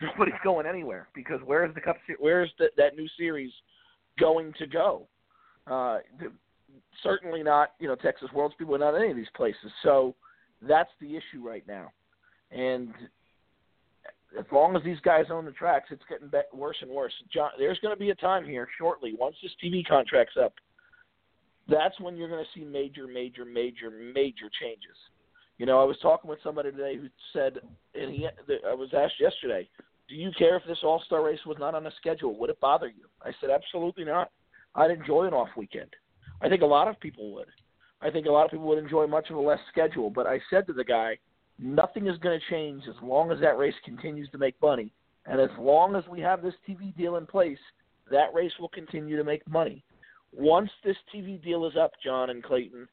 nobody's 0.00 0.34
going 0.44 0.66
anywhere 0.66 1.08
because 1.14 1.40
where's 1.44 1.74
the 1.74 1.80
cup? 1.80 1.96
Where's 2.18 2.50
the, 2.58 2.66
that 2.76 2.96
new 2.96 3.08
series 3.18 3.52
going 4.18 4.52
to 4.58 4.66
go? 4.66 5.06
Uh, 5.66 5.98
certainly 7.02 7.42
not, 7.42 7.72
you 7.78 7.88
know, 7.88 7.94
Texas 7.94 8.28
World 8.34 8.52
Speedway, 8.54 8.78
not 8.78 8.94
any 8.94 9.10
of 9.10 9.16
these 9.16 9.26
places. 9.36 9.70
So 9.82 10.14
that's 10.60 10.90
the 11.00 11.16
issue 11.16 11.46
right 11.46 11.66
now, 11.66 11.92
and 12.50 12.92
as 14.38 14.46
long 14.50 14.76
as 14.76 14.82
these 14.82 15.00
guys 15.00 15.26
own 15.30 15.44
the 15.44 15.52
tracks, 15.52 15.88
it's 15.90 16.02
getting 16.08 16.30
worse 16.52 16.76
and 16.80 16.90
worse. 16.90 17.12
John, 17.32 17.50
there's 17.58 17.78
going 17.80 17.94
to 17.94 17.98
be 17.98 18.10
a 18.10 18.14
time 18.14 18.44
here 18.44 18.68
shortly, 18.78 19.14
once 19.18 19.36
this 19.42 19.52
TV 19.62 19.86
contract's 19.86 20.36
up, 20.42 20.54
that's 21.68 21.98
when 22.00 22.16
you're 22.16 22.28
going 22.28 22.44
to 22.44 22.58
see 22.58 22.64
major, 22.64 23.06
major, 23.06 23.44
major, 23.44 23.90
major 23.90 24.50
changes. 24.60 24.96
You 25.58 25.66
know, 25.66 25.80
I 25.80 25.84
was 25.84 25.96
talking 26.02 26.28
with 26.28 26.40
somebody 26.42 26.70
today 26.70 26.96
who 26.96 27.08
said, 27.32 27.58
and 27.94 28.12
he, 28.12 28.26
I 28.68 28.74
was 28.74 28.90
asked 28.96 29.20
yesterday, 29.20 29.68
do 30.08 30.14
you 30.14 30.30
care 30.36 30.56
if 30.56 30.64
this 30.66 30.78
All 30.82 31.02
Star 31.06 31.22
race 31.24 31.38
was 31.46 31.56
not 31.60 31.74
on 31.74 31.86
a 31.86 31.92
schedule? 32.00 32.36
Would 32.38 32.50
it 32.50 32.60
bother 32.60 32.88
you? 32.88 33.04
I 33.22 33.30
said, 33.40 33.50
absolutely 33.50 34.04
not. 34.04 34.30
I'd 34.74 34.90
enjoy 34.90 35.26
an 35.26 35.34
off 35.34 35.48
weekend. 35.56 35.90
I 36.40 36.48
think 36.48 36.62
a 36.62 36.66
lot 36.66 36.88
of 36.88 36.98
people 36.98 37.32
would. 37.34 37.46
I 38.00 38.10
think 38.10 38.26
a 38.26 38.30
lot 38.30 38.44
of 38.44 38.50
people 38.50 38.66
would 38.66 38.82
enjoy 38.82 39.06
much 39.06 39.30
of 39.30 39.36
a 39.36 39.40
less 39.40 39.60
schedule. 39.70 40.10
But 40.10 40.26
I 40.26 40.40
said 40.50 40.66
to 40.66 40.72
the 40.72 40.84
guy, 40.84 41.18
Nothing 41.62 42.08
is 42.08 42.18
going 42.18 42.38
to 42.38 42.50
change 42.50 42.82
as 42.88 42.96
long 43.02 43.30
as 43.30 43.38
that 43.38 43.56
race 43.56 43.74
continues 43.84 44.28
to 44.30 44.38
make 44.38 44.60
money 44.60 44.92
And 45.26 45.40
as 45.40 45.50
long 45.56 45.94
as 45.94 46.02
we 46.08 46.20
have 46.20 46.42
this 46.42 46.54
TV 46.68 46.94
deal 46.96 47.16
in 47.16 47.24
place, 47.24 47.58
that 48.10 48.34
race 48.34 48.52
will 48.58 48.68
continue 48.68 49.16
to 49.16 49.22
make 49.22 49.46
money. 49.48 49.84
Once 50.32 50.70
this 50.84 50.96
TV 51.14 51.40
deal 51.40 51.64
is 51.66 51.76
up, 51.76 51.92
John 52.02 52.30
and 52.30 52.42
Clayton, 52.42 52.88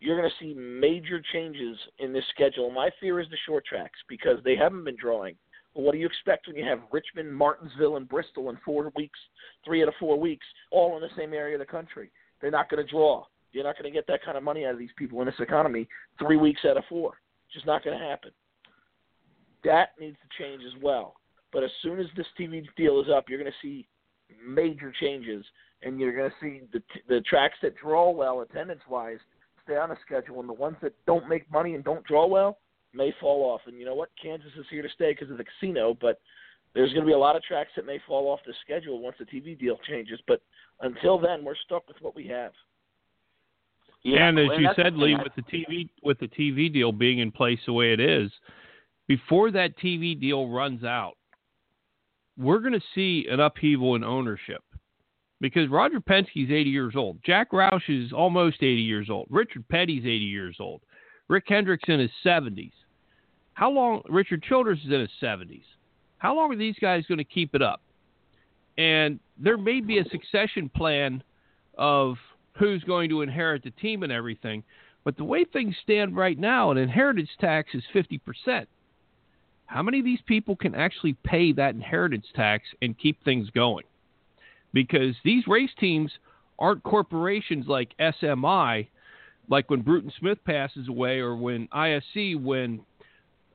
you're 0.00 0.18
going 0.18 0.30
to 0.30 0.44
see 0.44 0.54
major 0.54 1.20
changes 1.30 1.76
in 1.98 2.14
this 2.14 2.24
schedule. 2.34 2.70
My 2.70 2.88
fear 3.00 3.20
is 3.20 3.28
the 3.28 3.36
short 3.44 3.66
tracks 3.66 3.98
because 4.08 4.38
they 4.44 4.56
haven't 4.56 4.84
been 4.84 4.96
drawing. 4.98 5.36
Well, 5.74 5.84
what 5.84 5.92
do 5.92 5.98
you 5.98 6.06
expect 6.06 6.46
when 6.46 6.56
you 6.56 6.64
have 6.64 6.80
Richmond, 6.90 7.36
Martinsville, 7.36 7.96
and 7.96 8.08
Bristol 8.08 8.48
in 8.48 8.56
four 8.64 8.90
weeks, 8.96 9.18
three 9.62 9.82
out 9.82 9.88
of 9.88 9.94
four 10.00 10.18
weeks, 10.18 10.46
all 10.70 10.96
in 10.96 11.02
the 11.02 11.14
same 11.18 11.34
area 11.34 11.56
of 11.56 11.60
the 11.60 11.66
country? 11.66 12.10
They're 12.40 12.50
not 12.50 12.70
going 12.70 12.82
to 12.82 12.90
draw. 12.90 13.26
You're 13.52 13.64
not 13.64 13.76
going 13.76 13.92
to 13.92 13.94
get 13.94 14.06
that 14.06 14.24
kind 14.24 14.38
of 14.38 14.42
money 14.42 14.64
out 14.64 14.72
of 14.72 14.78
these 14.78 14.90
people 14.96 15.20
in 15.20 15.26
this 15.26 15.34
economy 15.38 15.86
three 16.18 16.38
weeks 16.38 16.62
out 16.64 16.78
of 16.78 16.84
four. 16.88 17.12
Just 17.52 17.66
not 17.66 17.84
going 17.84 17.98
to 17.98 18.04
happen. 18.04 18.30
That 19.64 19.90
needs 19.98 20.16
to 20.16 20.42
change 20.42 20.62
as 20.64 20.80
well. 20.82 21.16
But 21.52 21.64
as 21.64 21.70
soon 21.82 21.98
as 21.98 22.06
this 22.16 22.26
TV 22.38 22.64
deal 22.76 23.00
is 23.00 23.08
up, 23.14 23.28
you're 23.28 23.38
going 23.38 23.50
to 23.50 23.66
see 23.66 23.88
major 24.46 24.92
changes, 25.00 25.44
and 25.82 25.98
you're 25.98 26.16
going 26.16 26.30
to 26.30 26.36
see 26.40 26.62
the 26.72 26.82
the 27.08 27.20
tracks 27.22 27.56
that 27.62 27.76
draw 27.76 28.10
well 28.10 28.40
attendance 28.40 28.82
wise 28.88 29.18
stay 29.64 29.76
on 29.76 29.88
the 29.88 29.96
schedule, 30.04 30.40
and 30.40 30.48
the 30.48 30.52
ones 30.52 30.76
that 30.82 30.92
don't 31.06 31.28
make 31.28 31.50
money 31.50 31.74
and 31.74 31.84
don't 31.84 32.04
draw 32.04 32.26
well 32.26 32.58
may 32.94 33.12
fall 33.20 33.42
off. 33.42 33.60
And 33.66 33.78
you 33.78 33.84
know 33.84 33.94
what? 33.94 34.10
Kansas 34.20 34.52
is 34.58 34.66
here 34.70 34.82
to 34.82 34.88
stay 34.94 35.12
because 35.12 35.30
of 35.30 35.38
the 35.38 35.44
casino, 35.44 35.96
but 36.00 36.20
there's 36.74 36.92
going 36.92 37.04
to 37.04 37.06
be 37.06 37.14
a 37.14 37.18
lot 37.18 37.36
of 37.36 37.42
tracks 37.42 37.70
that 37.76 37.86
may 37.86 37.98
fall 38.06 38.28
off 38.28 38.40
the 38.46 38.54
schedule 38.64 39.00
once 39.00 39.16
the 39.18 39.24
TV 39.24 39.58
deal 39.58 39.78
changes. 39.88 40.20
But 40.26 40.40
until 40.80 41.18
then, 41.18 41.44
we're 41.44 41.56
stuck 41.64 41.88
with 41.88 41.96
what 42.00 42.14
we 42.14 42.26
have. 42.28 42.52
Yeah, 44.06 44.28
and 44.28 44.38
as 44.38 44.46
you 44.56 44.68
said, 44.76 44.94
Lee, 44.94 45.16
with 45.16 45.34
the 45.34 45.42
TV 45.42 45.88
with 46.02 46.20
the 46.20 46.28
TV 46.28 46.72
deal 46.72 46.92
being 46.92 47.18
in 47.18 47.32
place 47.32 47.58
the 47.66 47.72
way 47.72 47.92
it 47.92 47.98
is, 47.98 48.30
before 49.08 49.50
that 49.50 49.76
TV 49.78 50.18
deal 50.18 50.48
runs 50.48 50.84
out, 50.84 51.14
we're 52.38 52.60
going 52.60 52.72
to 52.72 52.82
see 52.94 53.26
an 53.28 53.40
upheaval 53.40 53.96
in 53.96 54.04
ownership 54.04 54.62
because 55.40 55.68
Roger 55.68 56.00
Penske's 56.00 56.50
80 56.50 56.70
years 56.70 56.94
old, 56.96 57.18
Jack 57.24 57.50
Roush 57.50 57.88
is 57.88 58.12
almost 58.12 58.58
80 58.58 58.80
years 58.80 59.10
old, 59.10 59.26
Richard 59.28 59.66
Petty's 59.68 60.04
80 60.04 60.08
years 60.08 60.56
old, 60.60 60.82
Rick 61.26 61.46
Hendrick's 61.48 61.88
in 61.88 61.98
his 61.98 62.10
70s. 62.24 62.72
How 63.54 63.70
long? 63.70 64.02
Richard 64.08 64.44
Childress 64.44 64.78
is 64.84 64.92
in 64.92 65.00
his 65.00 65.10
70s. 65.20 65.64
How 66.18 66.36
long 66.36 66.52
are 66.52 66.56
these 66.56 66.76
guys 66.80 67.04
going 67.06 67.18
to 67.18 67.24
keep 67.24 67.56
it 67.56 67.62
up? 67.62 67.82
And 68.78 69.18
there 69.36 69.58
may 69.58 69.80
be 69.80 69.98
a 69.98 70.04
succession 70.10 70.68
plan 70.68 71.24
of 71.76 72.16
who's 72.58 72.82
going 72.84 73.08
to 73.10 73.22
inherit 73.22 73.62
the 73.62 73.70
team 73.70 74.02
and 74.02 74.12
everything. 74.12 74.62
But 75.04 75.16
the 75.16 75.24
way 75.24 75.44
things 75.44 75.76
stand 75.82 76.16
right 76.16 76.38
now, 76.38 76.70
an 76.70 76.78
inheritance 76.78 77.30
tax 77.40 77.70
is 77.74 77.84
50%. 77.94 78.66
How 79.66 79.82
many 79.82 79.98
of 79.98 80.04
these 80.04 80.20
people 80.26 80.56
can 80.56 80.74
actually 80.74 81.14
pay 81.24 81.52
that 81.52 81.74
inheritance 81.74 82.26
tax 82.34 82.64
and 82.82 82.98
keep 82.98 83.22
things 83.24 83.50
going? 83.50 83.84
Because 84.72 85.14
these 85.24 85.46
race 85.46 85.70
teams 85.78 86.10
aren't 86.58 86.82
corporations 86.82 87.66
like 87.66 87.94
SMI, 88.00 88.88
like 89.48 89.70
when 89.70 89.82
Bruton 89.82 90.12
Smith 90.18 90.38
passes 90.44 90.88
away 90.88 91.18
or 91.18 91.36
when 91.36 91.68
ISC, 91.68 92.40
when 92.40 92.80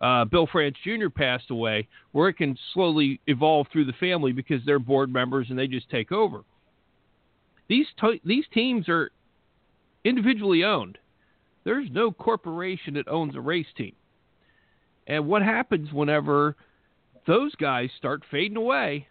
uh, 0.01 0.25
Bill 0.25 0.47
France 0.51 0.75
Jr. 0.83 1.09
passed 1.09 1.51
away, 1.51 1.87
where 2.11 2.29
it 2.29 2.33
can 2.33 2.57
slowly 2.73 3.19
evolve 3.27 3.67
through 3.71 3.85
the 3.85 3.93
family 3.93 4.31
because 4.31 4.61
they're 4.65 4.79
board 4.79 5.11
members 5.11 5.47
and 5.49 5.57
they 5.57 5.67
just 5.67 5.89
take 5.89 6.11
over. 6.11 6.43
These 7.71 7.87
these 8.25 8.43
teams 8.53 8.89
are 8.89 9.11
individually 10.03 10.65
owned. 10.65 10.97
There's 11.63 11.87
no 11.89 12.11
corporation 12.11 12.95
that 12.95 13.07
owns 13.07 13.33
a 13.33 13.39
race 13.39 13.71
team. 13.77 13.93
And 15.07 15.25
what 15.25 15.41
happens 15.41 15.93
whenever 15.93 16.57
those 17.25 17.55
guys 17.55 17.89
start 17.97 18.23
fading 18.29 18.57
away 18.57 19.07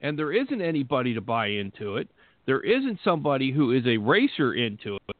and 0.00 0.18
there 0.18 0.32
isn't 0.32 0.62
anybody 0.62 1.12
to 1.12 1.20
buy 1.20 1.48
into 1.48 1.98
it, 1.98 2.08
there 2.46 2.62
isn't 2.62 2.98
somebody 3.04 3.52
who 3.52 3.72
is 3.72 3.84
a 3.86 3.98
racer 3.98 4.54
into 4.54 4.96
it. 4.96 5.16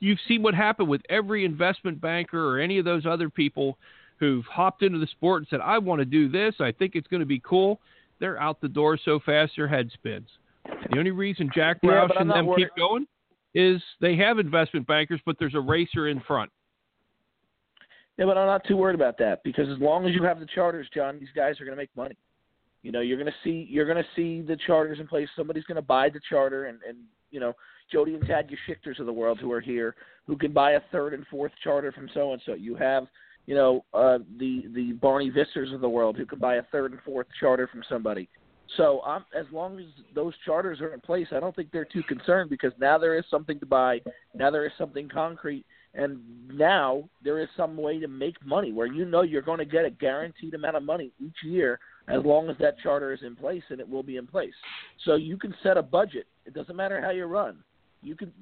You've 0.00 0.18
seen 0.26 0.42
what 0.42 0.54
happened 0.54 0.88
with 0.88 1.02
every 1.08 1.44
investment 1.44 2.00
banker 2.00 2.44
or 2.44 2.58
any 2.58 2.80
of 2.80 2.84
those 2.84 3.06
other 3.06 3.30
people 3.30 3.78
who've 4.18 4.46
hopped 4.46 4.82
into 4.82 4.98
the 4.98 5.06
sport 5.06 5.42
and 5.42 5.46
said, 5.48 5.60
I 5.60 5.78
want 5.78 6.00
to 6.00 6.04
do 6.04 6.28
this. 6.28 6.56
I 6.58 6.72
think 6.72 6.96
it's 6.96 7.06
going 7.06 7.20
to 7.20 7.26
be 7.26 7.38
cool. 7.38 7.78
They're 8.18 8.40
out 8.40 8.60
the 8.60 8.68
door 8.68 8.98
so 9.04 9.20
fast 9.24 9.52
their 9.56 9.68
head 9.68 9.92
spins. 9.94 10.26
The 10.64 10.98
only 10.98 11.10
reason 11.10 11.50
Jack 11.54 11.78
Yeah, 11.82 11.90
Roush 11.90 12.20
and 12.20 12.30
them 12.30 12.46
worried- 12.46 12.64
keep 12.68 12.76
going 12.76 13.06
is 13.54 13.82
they 14.00 14.16
have 14.16 14.38
investment 14.38 14.86
bankers, 14.86 15.20
but 15.24 15.38
there's 15.38 15.54
a 15.54 15.60
racer 15.60 16.08
in 16.08 16.20
front. 16.20 16.50
Yeah, 18.16 18.26
but 18.26 18.36
I'm 18.36 18.46
not 18.46 18.64
too 18.64 18.76
worried 18.76 18.94
about 18.94 19.16
that 19.18 19.42
because 19.42 19.68
as 19.68 19.78
long 19.78 20.06
as 20.06 20.14
you 20.14 20.22
have 20.22 20.40
the 20.40 20.46
charters, 20.46 20.88
John, 20.94 21.18
these 21.18 21.30
guys 21.34 21.60
are 21.60 21.64
going 21.64 21.76
to 21.76 21.80
make 21.80 21.94
money. 21.96 22.16
You 22.82 22.92
know, 22.92 23.00
you're 23.00 23.16
going 23.16 23.30
to 23.30 23.38
see 23.42 23.66
you're 23.70 23.86
going 23.86 24.02
to 24.02 24.08
see 24.14 24.42
the 24.42 24.56
charters 24.66 25.00
in 25.00 25.06
place. 25.06 25.28
Somebody's 25.36 25.64
going 25.64 25.76
to 25.76 25.82
buy 25.82 26.10
the 26.10 26.20
charter, 26.28 26.66
and 26.66 26.78
and 26.86 26.98
you 27.30 27.40
know, 27.40 27.54
Jodi 27.90 28.14
and 28.14 28.26
Tad 28.26 28.48
Geschickters 28.48 28.98
of 28.98 29.06
the 29.06 29.12
world 29.12 29.38
who 29.40 29.50
are 29.52 29.60
here 29.60 29.94
who 30.26 30.36
can 30.36 30.52
buy 30.52 30.72
a 30.72 30.80
third 30.92 31.14
and 31.14 31.26
fourth 31.28 31.52
charter 31.62 31.92
from 31.92 32.08
so 32.14 32.32
and 32.32 32.42
so. 32.44 32.54
You 32.54 32.74
have 32.76 33.06
you 33.46 33.54
know 33.54 33.84
uh, 33.94 34.18
the 34.38 34.64
the 34.74 34.92
Barney 34.92 35.30
Vissers 35.30 35.74
of 35.74 35.80
the 35.80 35.88
world 35.88 36.16
who 36.16 36.26
can 36.26 36.38
buy 36.38 36.56
a 36.56 36.62
third 36.70 36.92
and 36.92 37.00
fourth 37.02 37.26
charter 37.38 37.66
from 37.68 37.82
somebody. 37.88 38.28
So 38.76 39.00
um, 39.02 39.24
as 39.36 39.46
long 39.52 39.78
as 39.78 39.86
those 40.14 40.34
charters 40.44 40.80
are 40.80 40.94
in 40.94 41.00
place, 41.00 41.26
I 41.32 41.40
don't 41.40 41.54
think 41.54 41.70
they're 41.72 41.84
too 41.84 42.02
concerned 42.04 42.50
because 42.50 42.72
now 42.78 42.98
there 42.98 43.18
is 43.18 43.24
something 43.30 43.58
to 43.60 43.66
buy. 43.66 44.00
Now 44.34 44.50
there 44.50 44.64
is 44.64 44.72
something 44.78 45.08
concrete, 45.08 45.64
and 45.94 46.20
now 46.48 47.08
there 47.24 47.40
is 47.40 47.48
some 47.56 47.76
way 47.76 47.98
to 47.98 48.08
make 48.08 48.36
money 48.44 48.72
where 48.72 48.86
you 48.86 49.04
know 49.04 49.22
you're 49.22 49.42
going 49.42 49.58
to 49.58 49.64
get 49.64 49.84
a 49.84 49.90
guaranteed 49.90 50.54
amount 50.54 50.76
of 50.76 50.84
money 50.84 51.10
each 51.18 51.42
year 51.42 51.80
as 52.08 52.24
long 52.24 52.48
as 52.48 52.56
that 52.58 52.78
charter 52.80 53.12
is 53.12 53.20
in 53.22 53.36
place, 53.36 53.62
and 53.70 53.80
it 53.80 53.88
will 53.88 54.02
be 54.02 54.16
in 54.16 54.26
place. 54.26 54.54
So 55.04 55.16
you 55.16 55.36
can 55.36 55.54
set 55.62 55.76
a 55.76 55.82
budget. 55.82 56.26
It 56.44 56.54
doesn't 56.54 56.76
matter 56.76 57.00
how 57.00 57.10
you 57.10 57.24
run. 57.24 57.58
You 58.02 58.16
can. 58.16 58.32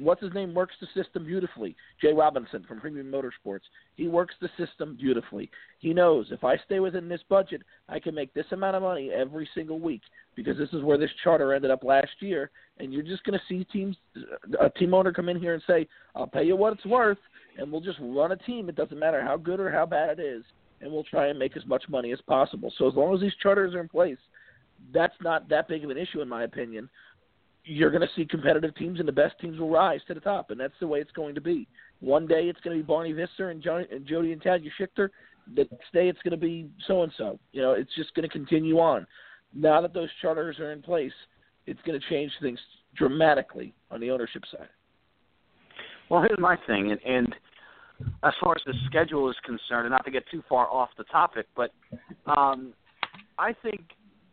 What's 0.00 0.22
his 0.22 0.34
name 0.34 0.52
works 0.52 0.74
the 0.80 1.02
system 1.02 1.24
beautifully. 1.24 1.74
Jay 2.00 2.12
Robinson 2.12 2.64
from 2.68 2.78
Premium 2.78 3.10
Motorsports. 3.10 3.62
He 3.96 4.06
works 4.06 4.34
the 4.40 4.50
system 4.58 4.96
beautifully. 5.00 5.50
He 5.78 5.94
knows 5.94 6.26
if 6.30 6.44
I 6.44 6.58
stay 6.66 6.78
within 6.80 7.08
this 7.08 7.22
budget, 7.28 7.62
I 7.88 8.00
can 8.00 8.14
make 8.14 8.34
this 8.34 8.44
amount 8.52 8.76
of 8.76 8.82
money 8.82 9.10
every 9.10 9.48
single 9.54 9.80
week 9.80 10.02
because 10.34 10.58
this 10.58 10.68
is 10.74 10.82
where 10.82 10.98
this 10.98 11.10
charter 11.24 11.54
ended 11.54 11.70
up 11.70 11.84
last 11.84 12.10
year. 12.20 12.50
And 12.78 12.92
you're 12.92 13.02
just 13.02 13.24
going 13.24 13.38
to 13.38 13.44
see 13.48 13.64
teams, 13.64 13.96
a 14.60 14.68
team 14.68 14.92
owner 14.92 15.12
come 15.12 15.30
in 15.30 15.40
here 15.40 15.54
and 15.54 15.62
say, 15.66 15.88
"I'll 16.14 16.26
pay 16.26 16.44
you 16.44 16.54
what 16.54 16.74
it's 16.74 16.86
worth, 16.86 17.18
and 17.56 17.72
we'll 17.72 17.80
just 17.80 17.98
run 18.02 18.32
a 18.32 18.36
team. 18.36 18.68
It 18.68 18.76
doesn't 18.76 18.98
matter 18.98 19.22
how 19.22 19.38
good 19.38 19.58
or 19.58 19.70
how 19.70 19.86
bad 19.86 20.18
it 20.18 20.22
is, 20.22 20.44
and 20.82 20.92
we'll 20.92 21.04
try 21.04 21.28
and 21.28 21.38
make 21.38 21.56
as 21.56 21.64
much 21.64 21.88
money 21.88 22.12
as 22.12 22.20
possible." 22.26 22.70
So 22.76 22.86
as 22.86 22.94
long 22.94 23.14
as 23.14 23.22
these 23.22 23.34
charters 23.42 23.74
are 23.74 23.80
in 23.80 23.88
place, 23.88 24.18
that's 24.92 25.16
not 25.22 25.48
that 25.48 25.66
big 25.66 25.82
of 25.82 25.90
an 25.90 25.98
issue 25.98 26.20
in 26.20 26.28
my 26.28 26.44
opinion 26.44 26.90
you're 27.68 27.90
going 27.90 28.02
to 28.02 28.08
see 28.16 28.24
competitive 28.24 28.74
teams, 28.76 28.98
and 28.98 29.06
the 29.06 29.12
best 29.12 29.38
teams 29.40 29.58
will 29.58 29.68
rise 29.68 30.00
to 30.08 30.14
the 30.14 30.20
top, 30.20 30.50
and 30.50 30.58
that's 30.58 30.74
the 30.80 30.86
way 30.86 31.00
it's 31.00 31.12
going 31.12 31.34
to 31.34 31.40
be. 31.40 31.68
One 32.00 32.26
day 32.26 32.44
it's 32.44 32.60
going 32.60 32.76
to 32.76 32.82
be 32.82 32.86
Barney 32.86 33.12
Visser 33.12 33.50
and, 33.50 33.62
Johnny, 33.62 33.84
and 33.92 34.06
Jodi 34.06 34.32
and 34.32 34.40
Tad 34.40 34.62
Geschickter. 34.62 35.10
The 35.54 35.66
next 35.70 35.92
day 35.92 36.08
it's 36.08 36.18
going 36.22 36.32
to 36.32 36.36
be 36.38 36.68
so 36.86 37.02
and 37.02 37.12
so. 37.18 37.38
You 37.52 37.60
know, 37.60 37.72
it's 37.72 37.94
just 37.94 38.14
going 38.14 38.26
to 38.26 38.32
continue 38.32 38.78
on. 38.78 39.06
Now 39.54 39.80
that 39.82 39.92
those 39.92 40.08
charters 40.22 40.58
are 40.58 40.72
in 40.72 40.82
place, 40.82 41.12
it's 41.66 41.80
going 41.86 42.00
to 42.00 42.08
change 42.08 42.32
things 42.40 42.58
dramatically 42.96 43.74
on 43.90 44.00
the 44.00 44.10
ownership 44.10 44.42
side. 44.50 44.68
Well, 46.10 46.22
here's 46.22 46.38
my 46.38 46.56
thing, 46.66 46.90
and, 46.90 47.00
and 47.04 47.34
as 48.24 48.32
far 48.40 48.54
as 48.54 48.62
the 48.64 48.72
schedule 48.86 49.28
is 49.28 49.36
concerned, 49.44 49.86
and 49.86 49.90
not 49.90 50.04
to 50.06 50.10
get 50.10 50.24
too 50.30 50.42
far 50.48 50.66
off 50.68 50.88
the 50.96 51.04
topic, 51.04 51.46
but 51.54 51.70
um, 52.26 52.72
I 53.38 53.52
think 53.62 53.82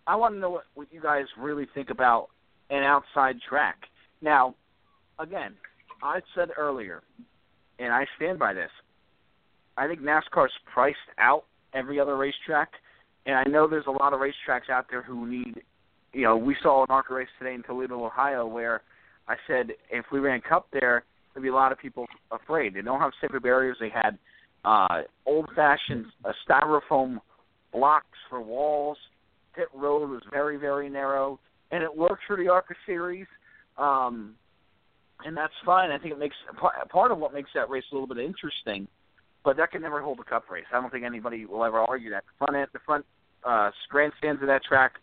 I 0.08 0.16
want 0.16 0.36
to 0.36 0.40
know 0.40 0.52
what, 0.52 0.64
what 0.76 0.88
you 0.92 1.02
guys 1.02 1.26
really 1.38 1.68
think 1.74 1.90
about 1.90 2.30
an 2.70 2.84
outside 2.84 3.38
track. 3.48 3.78
Now, 4.22 4.56
again, 5.20 5.54
I 6.02 6.20
said 6.36 6.50
earlier, 6.58 7.04
and 7.80 7.94
I 7.94 8.06
stand 8.18 8.40
by 8.40 8.54
this. 8.54 8.72
I 9.78 9.88
think 9.88 10.02
NASCAR's 10.02 10.52
priced 10.74 10.98
out 11.18 11.44
every 11.74 12.00
other 12.00 12.16
racetrack, 12.16 12.70
and 13.26 13.36
I 13.36 13.44
know 13.44 13.68
there's 13.68 13.88
a 13.88 13.92
lot 13.92 14.14
of 14.14 14.20
racetracks 14.20 14.70
out 14.70 14.86
there 14.90 15.02
who 15.02 15.28
need. 15.28 15.62
You 16.14 16.24
know, 16.24 16.38
we 16.38 16.56
saw 16.64 16.84
an 16.84 16.88
ARCA 16.90 17.14
race 17.14 17.28
today 17.38 17.56
in 17.56 17.64
Toledo, 17.64 18.06
Ohio, 18.06 18.48
where 18.48 18.82
I 19.28 19.36
said 19.48 19.72
if 19.92 20.06
we 20.12 20.20
ran 20.20 20.40
Cup 20.42 20.68
there, 20.72 21.04
there'd 21.34 21.44
be 21.44 21.50
a 21.50 21.54
lot 21.54 21.74
of 21.74 21.78
people 21.78 22.06
afraid. 22.32 22.74
They 22.74 22.82
don't 22.82 23.02
have 23.02 23.12
safety 23.20 23.40
barriers. 23.40 23.76
They 23.80 23.90
had 23.90 24.18
uh, 24.64 25.02
old-fashioned 25.26 26.06
uh, 26.24 26.32
styrofoam 26.48 27.20
blocks 27.74 28.18
for 28.30 28.42
walls. 28.42 28.98
Pit 29.56 29.68
road 29.74 30.10
was 30.10 30.22
very, 30.32 30.58
very 30.58 30.90
narrow, 30.90 31.40
and 31.72 31.84
it 31.84 31.96
works 31.96 32.22
for 32.28 32.38
the 32.38 32.48
ARCA 32.48 32.76
series. 32.86 33.28
Um, 33.78 34.36
and 35.24 35.36
that's 35.36 35.54
fine. 35.66 35.92
I 35.92 35.98
think 35.98 36.14
it 36.14 36.20
makes 36.20 36.36
part 36.90 37.12
of 37.12 37.18
what 37.18 37.34
makes 37.34 37.50
that 37.56 37.70
race 37.70 37.84
a 37.92 37.96
little 37.96 38.08
bit 38.08 38.18
interesting. 38.18 38.88
But 39.44 39.58
that 39.58 39.72
can 39.72 39.82
never 39.82 40.02
hold 40.02 40.20
a 40.20 40.24
cup 40.24 40.50
race. 40.50 40.66
I 40.74 40.82
don't 40.82 40.92
think 40.92 41.06
anybody 41.06 41.46
will 41.46 41.64
ever 41.64 41.80
argue 41.80 42.10
that. 42.10 42.24
The 42.26 42.46
front 42.46 42.60
end, 42.60 42.68
the 42.74 42.80
front 42.86 43.06
uh, 43.44 43.70
grandstands 43.90 44.42
of 44.42 44.48
that 44.48 44.64
track 44.64 44.94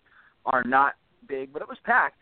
are 0.46 0.64
not 0.64 0.94
big, 1.28 1.52
but 1.52 1.62
it 1.62 1.68
was 1.68 1.78
packed. 1.84 2.18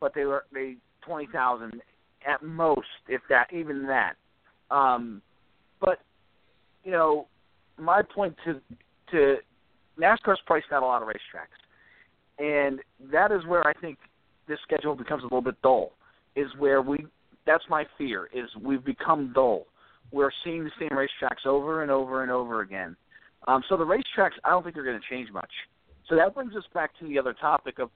But 0.00 0.12
they 0.14 0.24
were 0.24 0.44
they 0.52 0.76
twenty 1.04 1.28
thousand 1.32 1.80
at 2.26 2.42
most, 2.42 2.86
if 3.08 3.20
that, 3.28 3.52
even 3.52 3.86
that. 3.86 4.14
Um, 4.70 5.20
but 5.80 5.98
you 6.84 6.92
know, 6.92 7.26
my 7.78 8.02
point 8.02 8.36
to 8.44 8.60
to 9.10 9.36
NASCAR's 10.00 10.40
priced 10.46 10.66
out 10.72 10.82
a 10.82 10.86
lot 10.86 11.02
of 11.02 11.08
racetracks, 11.08 11.58
and 12.38 12.80
that 13.12 13.32
is 13.32 13.44
where 13.46 13.66
I 13.66 13.72
think 13.74 13.98
this 14.48 14.58
schedule 14.62 14.94
becomes 14.94 15.22
a 15.22 15.26
little 15.26 15.42
bit 15.42 15.60
dull. 15.62 15.92
Is 16.36 16.48
where 16.58 16.82
we 16.82 17.06
that's 17.46 17.64
my 17.68 17.84
fear 17.96 18.28
is 18.34 18.48
we've 18.60 18.84
become 18.84 19.32
dull. 19.34 19.66
We're 20.12 20.32
seeing 20.44 20.64
the 20.64 20.70
same 20.78 20.90
racetracks 20.90 21.46
over 21.46 21.82
and 21.82 21.90
over 21.90 22.22
and 22.22 22.30
over 22.30 22.60
again. 22.62 22.96
Um, 23.46 23.62
so 23.68 23.76
the 23.76 23.84
racetracks, 23.84 24.32
I 24.44 24.50
don't 24.50 24.62
think 24.62 24.74
they're 24.74 24.84
going 24.84 25.00
to 25.00 25.14
change 25.14 25.30
much. 25.32 25.50
So 26.08 26.16
that 26.16 26.34
brings 26.34 26.54
us 26.54 26.64
back 26.72 26.98
to 26.98 27.06
the 27.06 27.18
other 27.18 27.34
topic 27.34 27.78
of, 27.78 27.90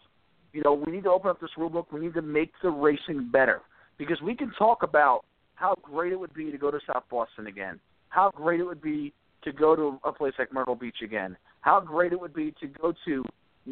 you 0.52 0.62
know, 0.62 0.74
we 0.74 0.92
need 0.92 1.04
to 1.04 1.10
open 1.10 1.30
up 1.30 1.40
this 1.40 1.50
rule 1.56 1.70
book. 1.70 1.92
We 1.92 2.00
need 2.00 2.14
to 2.14 2.22
make 2.22 2.52
the 2.62 2.70
racing 2.70 3.30
better 3.30 3.60
because 3.98 4.20
we 4.22 4.34
can 4.34 4.52
talk 4.58 4.82
about 4.82 5.24
how 5.54 5.76
great 5.82 6.12
it 6.12 6.20
would 6.20 6.34
be 6.34 6.50
to 6.50 6.58
go 6.58 6.70
to 6.70 6.78
South 6.86 7.04
Boston 7.10 7.46
again, 7.46 7.80
how 8.08 8.30
great 8.30 8.60
it 8.60 8.64
would 8.64 8.82
be 8.82 9.12
to 9.44 9.52
go 9.52 9.76
to 9.76 9.98
a 10.04 10.12
place 10.12 10.32
like 10.38 10.52
Myrtle 10.52 10.74
Beach 10.74 10.98
again, 11.02 11.36
how 11.60 11.80
great 11.80 12.12
it 12.12 12.20
would 12.20 12.34
be 12.34 12.54
to 12.60 12.66
go 12.66 12.92
to 13.04 13.24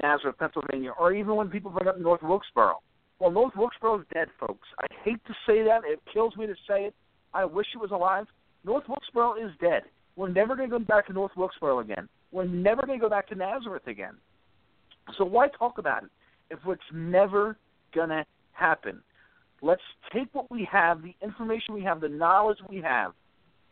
Nazareth, 0.02 0.36
Pennsylvania, 0.38 0.92
or 0.98 1.12
even 1.12 1.36
when 1.36 1.48
people 1.48 1.70
bring 1.70 1.88
up 1.88 1.98
North 1.98 2.22
Wilkesboro. 2.22 2.80
Well, 3.18 3.30
North 3.30 3.54
Wilkesboro 3.56 4.00
is 4.00 4.06
dead, 4.12 4.28
folks. 4.38 4.68
I 4.80 4.86
hate 5.04 5.24
to 5.26 5.34
say 5.46 5.62
that. 5.62 5.82
It 5.84 6.00
kills 6.12 6.36
me 6.36 6.46
to 6.46 6.54
say 6.68 6.84
it. 6.84 6.94
I 7.32 7.44
wish 7.44 7.66
it 7.74 7.78
was 7.78 7.90
alive. 7.90 8.26
North 8.64 8.84
Wilkesboro 8.88 9.34
is 9.34 9.50
dead. 9.60 9.82
We're 10.16 10.28
never 10.28 10.56
going 10.56 10.70
to 10.70 10.78
go 10.78 10.84
back 10.84 11.06
to 11.06 11.12
North 11.12 11.32
Wilkesboro 11.36 11.80
again. 11.80 12.08
We're 12.32 12.44
never 12.44 12.84
going 12.86 12.98
to 12.98 13.02
go 13.02 13.08
back 13.08 13.28
to 13.28 13.34
Nazareth 13.34 13.86
again. 13.86 14.14
So 15.16 15.24
why 15.24 15.48
talk 15.48 15.78
about 15.78 16.04
it 16.04 16.10
if 16.50 16.58
it's 16.66 16.82
never 16.92 17.56
going 17.94 18.08
to 18.08 18.24
happen? 18.52 19.00
Let's 19.62 19.82
take 20.12 20.28
what 20.34 20.50
we 20.50 20.68
have, 20.70 21.02
the 21.02 21.14
information 21.22 21.74
we 21.74 21.82
have, 21.82 22.00
the 22.00 22.08
knowledge 22.08 22.58
we 22.68 22.78
have, 22.82 23.12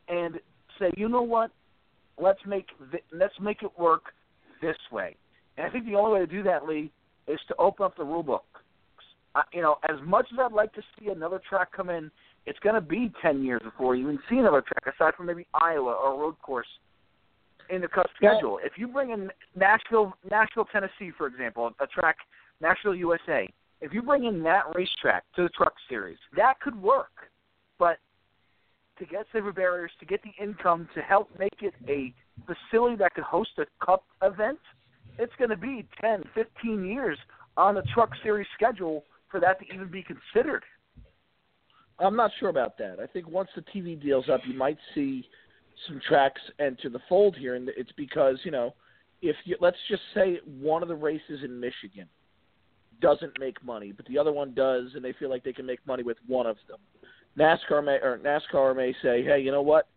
and 0.08 0.38
say, 0.78 0.90
you 0.96 1.08
know 1.08 1.22
what? 1.22 1.50
Let's 2.18 2.40
make 2.46 2.66
th- 2.90 3.02
let's 3.12 3.34
make 3.40 3.62
it 3.62 3.70
work 3.78 4.04
this 4.62 4.76
way. 4.92 5.16
And 5.56 5.66
I 5.66 5.70
think 5.70 5.86
the 5.86 5.94
only 5.94 6.12
way 6.12 6.18
to 6.20 6.26
do 6.26 6.42
that, 6.42 6.66
Lee, 6.66 6.90
is 7.26 7.38
to 7.48 7.56
open 7.56 7.86
up 7.86 7.96
the 7.96 8.04
rule 8.04 8.22
book. 8.22 8.44
Uh, 9.34 9.42
you 9.52 9.62
know, 9.62 9.76
as 9.88 9.96
much 10.04 10.26
as 10.32 10.38
I'd 10.38 10.52
like 10.52 10.72
to 10.74 10.82
see 10.98 11.08
another 11.08 11.40
track 11.48 11.72
come 11.72 11.90
in, 11.90 12.10
it's 12.46 12.58
going 12.60 12.74
to 12.74 12.80
be 12.80 13.10
10 13.22 13.42
years 13.42 13.62
before 13.64 13.96
you 13.96 14.04
even 14.04 14.18
see 14.28 14.36
another 14.36 14.62
track, 14.62 14.94
aside 14.94 15.14
from 15.14 15.26
maybe 15.26 15.46
Iowa 15.54 15.92
or 15.92 16.14
a 16.14 16.18
road 16.18 16.38
course 16.42 16.66
in 17.70 17.80
the 17.80 17.88
Cup 17.88 18.06
schedule. 18.16 18.60
If 18.62 18.72
you 18.76 18.86
bring 18.86 19.10
in 19.10 19.30
Nashville, 19.56 20.12
Nashville, 20.30 20.66
Tennessee, 20.66 21.10
for 21.16 21.26
example, 21.26 21.70
a 21.80 21.86
track, 21.86 22.16
Nashville, 22.60 22.94
USA, 22.94 23.48
if 23.80 23.92
you 23.92 24.02
bring 24.02 24.24
in 24.24 24.42
that 24.42 24.64
racetrack 24.74 25.24
to 25.36 25.42
the 25.42 25.48
Truck 25.48 25.74
Series, 25.88 26.18
that 26.36 26.60
could 26.60 26.80
work. 26.80 27.30
But 27.78 27.98
to 28.98 29.06
get 29.06 29.26
safer 29.32 29.52
barriers, 29.52 29.90
to 30.00 30.06
get 30.06 30.20
the 30.22 30.42
income, 30.42 30.88
to 30.94 31.00
help 31.00 31.28
make 31.38 31.62
it 31.62 31.74
a 31.88 32.14
facility 32.46 32.96
that 32.96 33.14
could 33.14 33.24
host 33.24 33.50
a 33.58 33.66
Cup 33.84 34.04
event, 34.22 34.58
it's 35.18 35.32
going 35.38 35.50
to 35.50 35.56
be 35.56 35.86
10, 36.00 36.24
15 36.34 36.84
years 36.84 37.18
on 37.56 37.74
the 37.74 37.82
Truck 37.94 38.10
Series 38.22 38.46
schedule 38.54 39.04
for 39.30 39.40
that 39.40 39.58
to 39.60 39.74
even 39.74 39.88
be 39.88 40.02
considered. 40.02 40.62
I'm 41.98 42.16
not 42.16 42.32
sure 42.40 42.48
about 42.48 42.76
that. 42.78 42.98
I 43.00 43.06
think 43.06 43.28
once 43.28 43.48
the 43.54 43.62
TV 43.62 44.00
deal's 44.00 44.28
up, 44.28 44.40
you 44.46 44.56
might 44.56 44.78
see 44.94 45.24
some 45.86 46.00
tracks 46.06 46.40
enter 46.58 46.88
the 46.88 47.00
fold 47.08 47.36
here, 47.36 47.54
and 47.54 47.68
it's 47.76 47.92
because 47.96 48.38
you 48.44 48.50
know, 48.50 48.74
if 49.22 49.36
you 49.44 49.56
let's 49.60 49.76
just 49.88 50.02
say 50.14 50.40
one 50.60 50.82
of 50.82 50.88
the 50.88 50.94
races 50.94 51.40
in 51.44 51.58
Michigan 51.58 52.08
doesn't 53.00 53.38
make 53.38 53.62
money, 53.64 53.92
but 53.92 54.06
the 54.06 54.18
other 54.18 54.32
one 54.32 54.54
does, 54.54 54.88
and 54.94 55.04
they 55.04 55.12
feel 55.12 55.30
like 55.30 55.44
they 55.44 55.52
can 55.52 55.66
make 55.66 55.84
money 55.86 56.02
with 56.02 56.16
one 56.26 56.46
of 56.46 56.56
them. 56.68 56.78
NASCAR 57.38 57.84
may 57.84 57.96
or 57.96 58.20
NASCAR 58.24 58.76
may 58.76 58.92
say, 59.02 59.22
hey, 59.22 59.40
you 59.40 59.50
know 59.50 59.62
what? 59.62 59.88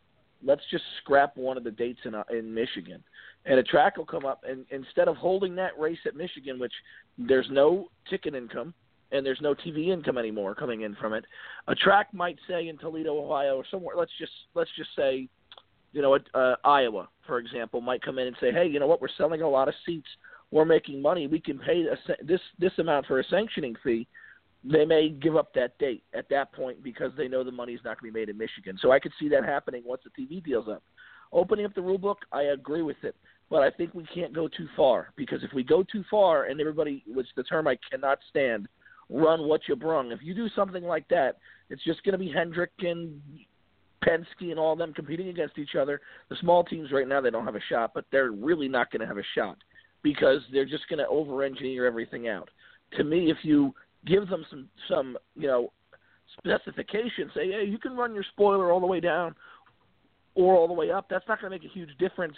Let's 0.43 0.63
just 0.70 0.84
scrap 1.01 1.36
one 1.36 1.57
of 1.57 1.63
the 1.63 1.72
dates 1.72 1.99
in 2.05 2.13
uh, 2.13 2.24
in 2.32 2.53
Michigan, 2.53 3.03
and 3.45 3.59
a 3.59 3.63
track 3.63 3.97
will 3.97 4.05
come 4.05 4.25
up, 4.25 4.43
and 4.47 4.65
instead 4.71 5.07
of 5.07 5.15
holding 5.15 5.55
that 5.55 5.77
race 5.79 5.99
at 6.05 6.15
Michigan, 6.15 6.59
which 6.59 6.73
there's 7.17 7.47
no 7.49 7.88
ticket 8.09 8.35
income, 8.35 8.73
and 9.11 9.25
there's 9.25 9.39
no 9.41 9.53
TV 9.53 9.88
income 9.88 10.17
anymore 10.17 10.53
coming 10.55 10.81
in 10.81 10.95
from 10.95 11.13
it. 11.13 11.25
A 11.67 11.75
track 11.75 12.13
might 12.13 12.38
say 12.47 12.67
in 12.67 12.77
Toledo, 12.77 13.17
Ohio, 13.17 13.55
or 13.55 13.63
somewhere. 13.69 13.95
Let's 13.95 14.11
just 14.19 14.31
let's 14.53 14.69
just 14.75 14.89
say, 14.95 15.27
you 15.93 16.01
know, 16.01 16.17
uh, 16.33 16.55
Iowa, 16.63 17.07
for 17.25 17.39
example, 17.39 17.81
might 17.81 18.01
come 18.01 18.19
in 18.19 18.27
and 18.27 18.35
say, 18.39 18.51
hey, 18.51 18.67
you 18.67 18.79
know 18.79 18.88
what? 18.88 19.01
We're 19.01 19.07
selling 19.17 19.41
a 19.41 19.49
lot 19.49 19.67
of 19.67 19.73
seats. 19.85 20.07
We're 20.51 20.65
making 20.65 21.01
money. 21.01 21.27
We 21.27 21.39
can 21.39 21.59
pay 21.59 21.85
a, 21.85 22.25
this 22.25 22.41
this 22.59 22.73
amount 22.79 23.05
for 23.05 23.19
a 23.19 23.23
sanctioning 23.25 23.75
fee. 23.83 24.07
They 24.63 24.85
may 24.85 25.09
give 25.09 25.38
up 25.38 25.53
that 25.53 25.77
date 25.77 26.03
at 26.13 26.27
that 26.29 26.51
point 26.51 26.83
because 26.83 27.11
they 27.17 27.27
know 27.27 27.43
the 27.43 27.51
money 27.51 27.73
is 27.73 27.79
not 27.85 28.01
going 28.01 28.11
to 28.11 28.13
be 28.13 28.19
made 28.19 28.29
in 28.29 28.38
Michigan. 28.38 28.77
So 28.81 28.91
I 28.91 28.99
could 28.99 29.13
see 29.19 29.29
that 29.29 29.45
happening 29.45 29.83
once 29.85 30.01
the 30.03 30.21
TV 30.21 30.43
deal's 30.43 30.67
up. 30.67 30.83
Opening 31.32 31.65
up 31.65 31.75
the 31.75 31.82
rule 31.82 31.97
book, 31.97 32.19
I 32.32 32.43
agree 32.43 32.82
with 32.82 32.97
it, 33.03 33.15
but 33.49 33.61
I 33.61 33.69
think 33.69 33.93
we 33.93 34.05
can't 34.13 34.34
go 34.34 34.47
too 34.47 34.67
far 34.75 35.13
because 35.15 35.43
if 35.43 35.53
we 35.53 35.63
go 35.63 35.84
too 35.84 36.03
far 36.09 36.45
and 36.45 36.59
everybody, 36.59 37.03
which 37.07 37.28
the 37.36 37.43
term 37.43 37.67
I 37.67 37.78
cannot 37.89 38.19
stand, 38.30 38.67
run 39.09 39.47
what 39.47 39.61
you 39.67 39.75
brung. 39.75 40.11
If 40.11 40.19
you 40.21 40.34
do 40.34 40.49
something 40.55 40.84
like 40.84 41.07
that, 41.09 41.38
it's 41.69 41.84
just 41.84 42.03
going 42.03 42.13
to 42.13 42.17
be 42.17 42.32
Hendrick 42.32 42.71
and 42.80 43.21
Penske 44.05 44.51
and 44.51 44.59
all 44.59 44.75
them 44.75 44.93
competing 44.93 45.30
against 45.30 45.57
each 45.57 45.75
other. 45.80 46.01
The 46.30 46.36
small 46.41 46.63
teams 46.63 46.91
right 46.91 47.07
now 47.07 47.21
they 47.21 47.30
don't 47.30 47.45
have 47.45 47.55
a 47.55 47.61
shot, 47.69 47.91
but 47.93 48.05
they're 48.11 48.32
really 48.32 48.67
not 48.67 48.91
going 48.91 49.01
to 49.01 49.07
have 49.07 49.17
a 49.17 49.23
shot 49.36 49.57
because 50.03 50.41
they're 50.51 50.65
just 50.65 50.88
going 50.88 50.99
to 50.99 51.07
over-engineer 51.07 51.86
everything 51.86 52.28
out. 52.28 52.49
To 52.97 53.03
me, 53.03 53.30
if 53.32 53.38
you 53.43 53.73
give 54.05 54.30
them 54.30 54.45
some 54.49 54.69
some 54.88 55.17
you 55.36 55.47
know 55.47 55.73
specifications, 56.38 57.32
say, 57.36 57.51
hey, 57.51 57.65
you 57.65 57.78
can 57.78 57.97
run 57.97 58.13
your 58.13 58.23
spoiler 58.32 58.71
all 58.71 58.80
the 58.80 58.86
way 58.86 58.99
down 58.99 59.36
or 60.38 60.55
all 60.55 60.67
the 60.67 60.73
way 60.73 60.91
up. 60.91 61.07
That's 61.09 61.27
not 61.27 61.41
going 61.41 61.51
to 61.51 61.57
make 61.57 61.69
a 61.69 61.73
huge 61.73 61.89
difference 61.97 62.35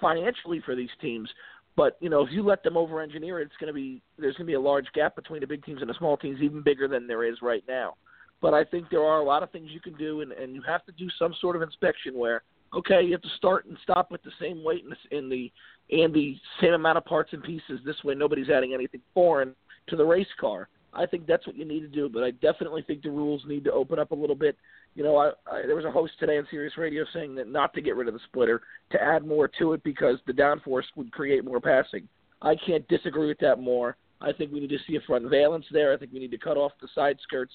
financially 0.00 0.62
for 0.64 0.74
these 0.74 0.88
teams. 1.00 1.28
But 1.76 1.96
you 2.00 2.08
know, 2.08 2.24
if 2.24 2.32
you 2.32 2.42
let 2.42 2.62
them 2.62 2.76
over 2.76 3.00
engineer 3.00 3.40
it, 3.40 3.44
it's 3.44 3.56
going 3.60 3.68
to 3.68 3.74
be 3.74 4.02
there's 4.18 4.34
going 4.36 4.46
to 4.46 4.50
be 4.50 4.54
a 4.54 4.60
large 4.60 4.86
gap 4.94 5.16
between 5.16 5.40
the 5.40 5.46
big 5.46 5.64
teams 5.64 5.80
and 5.80 5.90
the 5.90 5.94
small 5.98 6.16
teams, 6.16 6.40
even 6.40 6.62
bigger 6.62 6.88
than 6.88 7.06
there 7.06 7.24
is 7.24 7.36
right 7.42 7.64
now. 7.68 7.96
But 8.40 8.54
I 8.54 8.64
think 8.64 8.86
there 8.90 9.04
are 9.04 9.20
a 9.20 9.24
lot 9.24 9.42
of 9.42 9.50
things 9.50 9.68
you 9.70 9.80
can 9.80 9.94
do, 9.94 10.22
and, 10.22 10.32
and 10.32 10.54
you 10.54 10.62
have 10.62 10.84
to 10.86 10.92
do 10.92 11.08
some 11.18 11.34
sort 11.40 11.56
of 11.56 11.62
inspection 11.62 12.16
where 12.16 12.42
okay, 12.74 13.02
you 13.02 13.12
have 13.12 13.22
to 13.22 13.28
start 13.36 13.66
and 13.66 13.76
stop 13.82 14.10
with 14.10 14.22
the 14.22 14.30
same 14.40 14.62
weight 14.62 14.84
in 14.84 14.90
the, 14.90 15.16
in 15.16 15.28
the 15.28 15.52
and 15.92 16.14
the 16.14 16.36
same 16.60 16.72
amount 16.72 16.98
of 16.98 17.04
parts 17.04 17.32
and 17.32 17.42
pieces. 17.42 17.80
This 17.84 17.96
way, 18.04 18.14
nobody's 18.14 18.48
adding 18.48 18.74
anything 18.74 19.00
foreign 19.12 19.54
to 19.88 19.96
the 19.96 20.04
race 20.04 20.28
car. 20.40 20.68
I 20.92 21.06
think 21.06 21.26
that's 21.26 21.46
what 21.46 21.56
you 21.56 21.64
need 21.64 21.80
to 21.80 21.88
do, 21.88 22.08
but 22.08 22.24
I 22.24 22.32
definitely 22.32 22.82
think 22.82 23.02
the 23.02 23.10
rules 23.10 23.42
need 23.46 23.64
to 23.64 23.72
open 23.72 23.98
up 23.98 24.10
a 24.10 24.14
little 24.14 24.34
bit. 24.34 24.56
You 24.94 25.04
know, 25.04 25.16
I, 25.16 25.30
I, 25.50 25.62
there 25.66 25.76
was 25.76 25.84
a 25.84 25.90
host 25.90 26.12
today 26.18 26.38
on 26.38 26.46
Sirius 26.50 26.76
Radio 26.76 27.04
saying 27.12 27.34
that 27.36 27.48
not 27.48 27.72
to 27.74 27.80
get 27.80 27.96
rid 27.96 28.08
of 28.08 28.14
the 28.14 28.20
splitter, 28.26 28.62
to 28.90 29.00
add 29.00 29.24
more 29.24 29.48
to 29.58 29.72
it 29.72 29.84
because 29.84 30.16
the 30.26 30.32
downforce 30.32 30.84
would 30.96 31.12
create 31.12 31.44
more 31.44 31.60
passing. 31.60 32.08
I 32.42 32.56
can't 32.66 32.86
disagree 32.88 33.28
with 33.28 33.38
that 33.38 33.60
more. 33.60 33.96
I 34.20 34.32
think 34.32 34.52
we 34.52 34.60
need 34.60 34.70
to 34.70 34.78
see 34.86 34.96
a 34.96 35.00
front 35.06 35.30
valence 35.30 35.64
there. 35.72 35.92
I 35.92 35.96
think 35.96 36.12
we 36.12 36.18
need 36.18 36.30
to 36.32 36.38
cut 36.38 36.56
off 36.56 36.72
the 36.80 36.88
side 36.94 37.18
skirts 37.22 37.52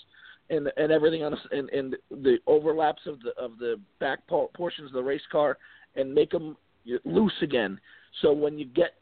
and 0.49 0.71
and 0.77 0.91
everything 0.91 1.23
on 1.23 1.35
and, 1.51 1.69
and 1.69 1.95
the 2.09 2.37
overlaps 2.47 3.01
of 3.05 3.19
the 3.21 3.31
of 3.41 3.57
the 3.57 3.79
back 3.99 4.19
portions 4.27 4.89
of 4.89 4.93
the 4.93 5.03
race 5.03 5.21
car 5.31 5.57
and 5.95 6.13
make 6.13 6.31
them 6.31 6.55
loose 7.03 7.33
again. 7.41 7.79
So 8.21 8.31
when 8.31 8.57
you 8.57 8.65
get 8.65 8.95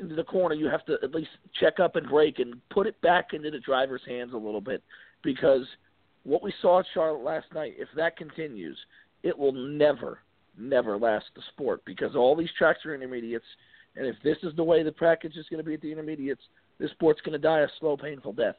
into 0.00 0.14
the 0.14 0.24
corner, 0.24 0.54
you 0.54 0.68
have 0.68 0.84
to 0.86 0.96
at 1.02 1.14
least 1.14 1.30
check 1.58 1.80
up 1.80 1.96
and 1.96 2.08
break 2.08 2.38
and 2.38 2.54
put 2.70 2.86
it 2.86 3.00
back 3.00 3.28
into 3.32 3.50
the 3.50 3.60
driver's 3.60 4.02
hands 4.06 4.32
a 4.32 4.36
little 4.36 4.60
bit 4.60 4.82
because 5.22 5.66
what 6.24 6.42
we 6.42 6.52
saw 6.60 6.80
at 6.80 6.86
Charlotte 6.92 7.24
last 7.24 7.46
night, 7.54 7.74
if 7.78 7.88
that 7.96 8.16
continues, 8.16 8.78
it 9.22 9.36
will 9.36 9.52
never, 9.52 10.20
never 10.58 10.98
last 10.98 11.26
the 11.34 11.42
sport 11.52 11.82
because 11.84 12.16
all 12.16 12.36
these 12.36 12.50
tracks 12.56 12.84
are 12.84 12.94
intermediates. 12.94 13.44
And 13.96 14.06
if 14.06 14.16
this 14.22 14.36
is 14.42 14.54
the 14.56 14.64
way 14.64 14.82
the 14.82 14.92
package 14.92 15.36
is 15.36 15.46
going 15.50 15.62
to 15.62 15.64
be 15.64 15.74
at 15.74 15.80
the 15.80 15.90
intermediates, 15.92 16.42
this 16.78 16.90
sport's 16.92 17.20
going 17.20 17.32
to 17.32 17.38
die 17.38 17.60
a 17.60 17.68
slow, 17.78 17.96
painful 17.96 18.32
death. 18.32 18.56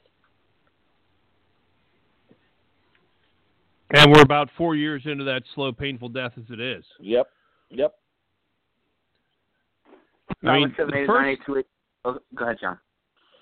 And 3.94 4.12
we're 4.12 4.22
about 4.22 4.50
four 4.58 4.76
years 4.76 5.02
into 5.06 5.24
that 5.26 5.44
slow, 5.54 5.72
painful 5.74 6.10
death 6.10 6.34
as 6.38 6.46
it 6.50 6.60
is. 6.60 6.86
Yep. 7.00 7.28
Yep. 7.70 7.94
I 10.44 10.60
mean, 10.60 10.74
the 10.78 11.04
first, 11.08 11.68
oh, 12.06 12.18
go 12.36 12.46
ahead, 12.46 12.58
John. 12.62 12.80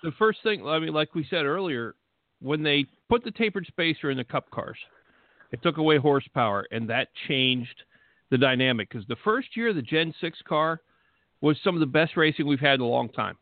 The 0.04 0.12
first 0.18 0.40
thing, 0.44 0.68
I 0.68 0.80
mean, 0.80 0.94
like 0.94 1.16
we 1.16 1.26
said 1.30 1.46
earlier, 1.46 1.96
when 2.42 2.64
they 2.64 2.86
put 3.10 3.24
the 3.24 3.32
tapered 3.32 3.66
spacer 3.68 4.10
in 4.12 4.18
the 4.18 4.24
cup 4.24 4.50
cars, 4.50 4.78
it 5.52 5.62
took 5.64 5.78
away 5.78 5.98
horsepower, 5.98 6.68
and 6.72 6.90
that 6.90 7.08
changed 7.28 7.84
the 8.32 8.38
dynamic. 8.38 8.90
Because 8.90 9.08
the 9.08 9.16
first 9.24 9.56
year, 9.56 9.74
the 9.74 9.82
Gen 9.82 10.14
6 10.22 10.40
car 10.48 10.82
was 11.42 11.58
some 11.64 11.76
of 11.76 11.80
the 11.80 11.86
best 11.86 12.18
racing 12.18 12.48
we've 12.48 12.60
had 12.60 12.76
in 12.76 12.82
a 12.82 12.88
long 12.88 13.10
time. 13.10 13.38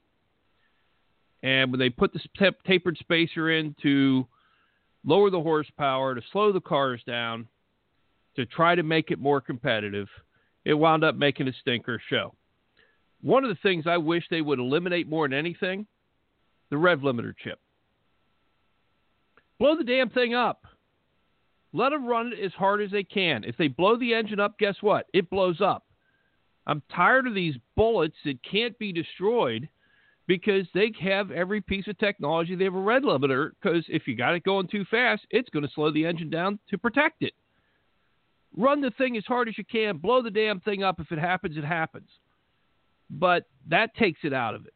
And 1.44 1.72
when 1.72 1.80
they 1.80 1.90
put 1.90 2.14
the 2.14 2.22
tapered 2.66 2.98
spacer 2.98 3.52
in 3.52 3.76
to 3.84 4.28
lower 5.06 5.30
the 5.30 5.42
horsepower, 5.42 6.16
to 6.16 6.22
slow 6.32 6.52
the 6.52 6.62
cars 6.62 7.02
down, 7.06 7.48
to 8.36 8.46
try 8.46 8.76
to 8.76 8.84
make 8.84 9.12
it 9.12 9.20
more 9.20 9.42
competitive, 9.42 10.08
it 10.66 10.74
wound 10.74 11.04
up 11.04 11.16
making 11.16 11.48
a 11.48 11.54
stinker 11.62 12.02
show. 12.10 12.34
One 13.22 13.44
of 13.44 13.50
the 13.50 13.60
things 13.62 13.86
I 13.88 13.98
wish 13.98 14.26
they 14.30 14.42
would 14.42 14.60
eliminate 14.60 15.08
more 15.08 15.28
than 15.28 15.38
anything 15.38 15.88
the 16.70 16.78
rev 16.78 17.00
limiter 17.00 17.34
chip. 17.44 17.60
Blow 19.60 19.76
the 19.76 19.84
damn 19.84 20.10
thing 20.10 20.36
up. 20.36 20.66
Let 21.74 21.90
them 21.90 22.06
run 22.06 22.34
it 22.34 22.44
as 22.44 22.54
hard 22.54 22.82
as 22.82 22.92
they 22.92 23.04
can. 23.04 23.44
If 23.44 23.58
they 23.58 23.68
blow 23.68 23.98
the 23.98 24.14
engine 24.14 24.40
up, 24.40 24.58
guess 24.60 24.76
what? 24.82 25.08
It 25.14 25.30
blows 25.30 25.62
up. 25.62 25.86
I'm 26.66 26.82
tired 26.94 27.28
of 27.28 27.34
these 27.34 27.56
bullets 27.76 28.16
that 28.26 28.44
can't 28.44 28.78
be 28.78 28.92
destroyed 28.92 29.70
because 30.28 30.68
they 30.74 30.92
have 31.02 31.32
every 31.32 31.62
piece 31.62 31.88
of 31.88 31.98
technology. 31.98 32.56
They 32.56 32.66
have 32.66 32.76
a 32.76 32.80
rev 32.80 33.04
limiter 33.04 33.52
because 33.62 33.86
if 33.88 34.08
you 34.08 34.16
got 34.16 34.36
it 34.36 34.44
going 34.44 34.68
too 34.68 34.86
fast, 34.92 35.26
it's 35.30 35.50
going 35.50 35.66
to 35.66 35.74
slow 35.74 35.92
the 35.92 36.06
engine 36.06 36.30
down 36.30 36.60
to 36.70 36.78
protect 36.78 37.24
it. 37.24 37.34
Run 38.56 38.82
the 38.82 38.92
thing 38.92 39.16
as 39.18 39.26
hard 39.26 39.48
as 39.48 39.58
you 39.58 39.64
can, 39.64 39.98
blow 39.98 40.22
the 40.22 40.32
damn 40.32 40.60
thing 40.60 40.84
up. 40.84 41.00
If 41.00 41.12
it 41.12 41.20
happens, 41.20 41.58
it 41.58 41.64
happens. 41.64 42.10
But 43.10 43.46
that 43.70 43.96
takes 43.96 44.20
it 44.24 44.34
out 44.34 44.56
of 44.56 44.66
it. 44.66 44.74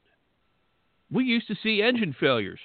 We 1.12 1.26
used 1.26 1.48
to 1.48 1.56
see 1.62 1.82
engine 1.82 2.16
failures. 2.20 2.60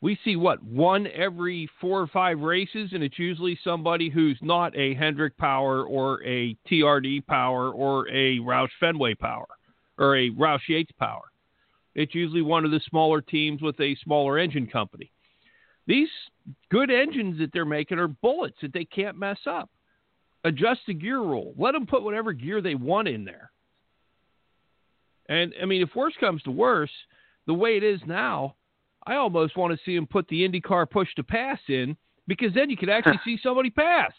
We 0.00 0.18
see 0.24 0.36
what 0.36 0.62
one 0.62 1.08
every 1.08 1.68
four 1.80 2.00
or 2.00 2.06
five 2.06 2.40
races, 2.40 2.90
and 2.92 3.02
it's 3.02 3.18
usually 3.18 3.58
somebody 3.64 4.10
who's 4.10 4.38
not 4.42 4.76
a 4.76 4.94
Hendrick 4.94 5.36
Power 5.38 5.84
or 5.84 6.22
a 6.22 6.56
TRD 6.70 7.26
Power 7.26 7.70
or 7.70 8.08
a 8.08 8.38
Roush 8.38 8.70
Fenway 8.78 9.14
Power 9.14 9.46
or 9.98 10.16
a 10.16 10.30
Roush 10.30 10.68
Yates 10.68 10.92
Power. 10.98 11.24
It's 11.94 12.14
usually 12.14 12.42
one 12.42 12.64
of 12.66 12.70
the 12.70 12.80
smaller 12.90 13.22
teams 13.22 13.62
with 13.62 13.80
a 13.80 13.96
smaller 14.04 14.38
engine 14.38 14.66
company. 14.66 15.10
These 15.86 16.10
good 16.70 16.90
engines 16.90 17.38
that 17.38 17.52
they're 17.52 17.64
making 17.64 17.98
are 17.98 18.08
bullets 18.08 18.58
that 18.60 18.74
they 18.74 18.84
can't 18.84 19.18
mess 19.18 19.38
up. 19.46 19.70
Adjust 20.44 20.80
the 20.86 20.94
gear 20.94 21.20
rule. 21.20 21.54
Let 21.56 21.72
them 21.72 21.86
put 21.86 22.02
whatever 22.02 22.32
gear 22.32 22.60
they 22.60 22.74
want 22.74 23.08
in 23.08 23.24
there. 23.24 23.50
And 25.28 25.54
I 25.60 25.64
mean, 25.66 25.82
if 25.82 25.94
worse 25.94 26.14
comes 26.20 26.42
to 26.42 26.50
worse, 26.50 26.90
the 27.46 27.54
way 27.54 27.76
it 27.76 27.84
is 27.84 28.00
now, 28.06 28.56
I 29.06 29.16
almost 29.16 29.56
want 29.56 29.72
to 29.72 29.84
see 29.84 29.94
them 29.94 30.06
put 30.06 30.26
the 30.28 30.46
IndyCar 30.46 30.90
push 30.90 31.08
to 31.14 31.22
pass 31.22 31.58
in 31.68 31.96
because 32.26 32.52
then 32.54 32.70
you 32.70 32.76
could 32.76 32.90
actually 32.90 33.20
see 33.24 33.38
somebody 33.42 33.70
pass. 33.70 34.12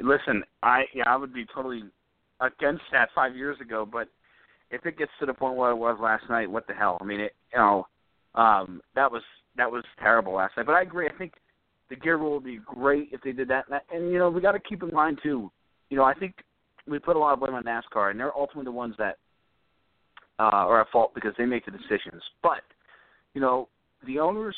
Listen, 0.00 0.42
I 0.62 0.84
yeah, 0.94 1.04
I 1.06 1.16
would 1.16 1.34
be 1.34 1.46
totally 1.54 1.82
against 2.40 2.82
that 2.92 3.10
five 3.14 3.36
years 3.36 3.60
ago, 3.60 3.86
but 3.90 4.08
if 4.70 4.86
it 4.86 4.98
gets 4.98 5.10
to 5.20 5.26
the 5.26 5.34
point 5.34 5.56
where 5.56 5.70
it 5.70 5.76
was 5.76 5.98
last 6.00 6.24
night, 6.30 6.50
what 6.50 6.66
the 6.66 6.72
hell? 6.72 6.98
I 7.00 7.04
mean, 7.04 7.20
it 7.20 7.34
you 7.52 7.58
know, 7.58 7.86
um, 8.34 8.80
that 8.94 9.10
was 9.10 9.22
that 9.56 9.70
was 9.70 9.84
terrible 10.00 10.34
last 10.34 10.56
night. 10.56 10.66
But 10.66 10.74
I 10.74 10.82
agree. 10.82 11.06
I 11.06 11.16
think 11.16 11.34
the 11.90 11.96
gear 11.96 12.16
rule 12.16 12.34
would 12.34 12.44
be 12.44 12.58
great 12.64 13.10
if 13.12 13.20
they 13.22 13.32
did 13.32 13.48
that. 13.48 13.66
And, 13.70 13.80
and 13.92 14.12
you 14.12 14.18
know, 14.18 14.30
we 14.30 14.40
got 14.40 14.52
to 14.52 14.60
keep 14.60 14.82
in 14.82 14.92
mind 14.92 15.18
too. 15.22 15.52
You 15.90 15.98
know, 15.98 16.04
I 16.04 16.14
think 16.14 16.36
we 16.88 16.98
put 16.98 17.16
a 17.16 17.18
lot 17.18 17.32
of 17.32 17.40
blame 17.40 17.54
on 17.54 17.64
NASCAR, 17.64 18.10
and 18.10 18.18
they're 18.18 18.36
ultimately 18.36 18.64
the 18.64 18.72
ones 18.72 18.94
that 18.98 19.18
uh, 20.38 20.66
are 20.66 20.80
at 20.80 20.88
fault 20.90 21.14
because 21.14 21.32
they 21.38 21.44
make 21.44 21.64
the 21.64 21.70
decisions. 21.70 22.22
But 22.42 22.62
you 23.34 23.40
know, 23.40 23.68
the 24.06 24.18
owners 24.18 24.56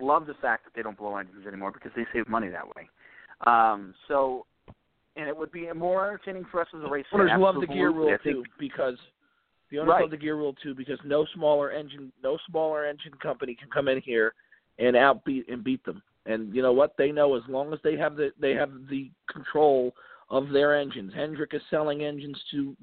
love 0.00 0.26
the 0.26 0.34
fact 0.34 0.64
that 0.64 0.72
they 0.74 0.82
don't 0.82 0.96
blow 0.96 1.16
engines 1.16 1.46
anymore 1.46 1.72
because 1.72 1.92
they 1.96 2.04
save 2.12 2.28
money 2.28 2.48
that 2.48 2.66
way. 2.66 2.88
Um, 3.46 3.94
so, 4.08 4.46
and 5.16 5.28
it 5.28 5.36
would 5.36 5.52
be 5.52 5.72
more 5.72 6.06
entertaining 6.06 6.44
for 6.50 6.60
us 6.60 6.68
as 6.76 6.82
a 6.82 6.88
race. 6.88 7.06
Owners 7.12 7.30
love 7.38 7.56
the 7.60 7.66
gear 7.66 7.90
rule 7.90 8.16
too 8.22 8.44
because 8.58 8.96
the 9.70 9.78
owners 9.78 9.90
Right. 9.90 10.00
love 10.02 10.10
the 10.10 10.16
gear 10.16 10.36
rule 10.36 10.54
too 10.62 10.74
because 10.74 10.98
no 11.04 11.24
smaller 11.34 11.70
engine 11.70 12.12
no 12.22 12.38
smaller 12.48 12.84
engine 12.84 13.14
company 13.14 13.54
can 13.54 13.68
come 13.70 13.88
in 13.88 14.00
here 14.00 14.34
and 14.78 14.96
outbeat 14.96 15.44
and 15.48 15.64
beat 15.64 15.84
them. 15.84 16.02
And 16.26 16.54
you 16.54 16.62
know 16.62 16.72
what? 16.72 16.96
They 16.96 17.12
know 17.12 17.36
as 17.36 17.42
long 17.48 17.72
as 17.72 17.78
they 17.82 17.96
have 17.96 18.16
the 18.16 18.32
they 18.40 18.52
have 18.52 18.70
the 18.88 19.10
control 19.30 19.94
of 20.30 20.50
their 20.50 20.78
engines. 20.78 21.12
Hendrick 21.14 21.54
is 21.54 21.62
selling 21.70 22.04
engines 22.04 22.38
to 22.50 22.76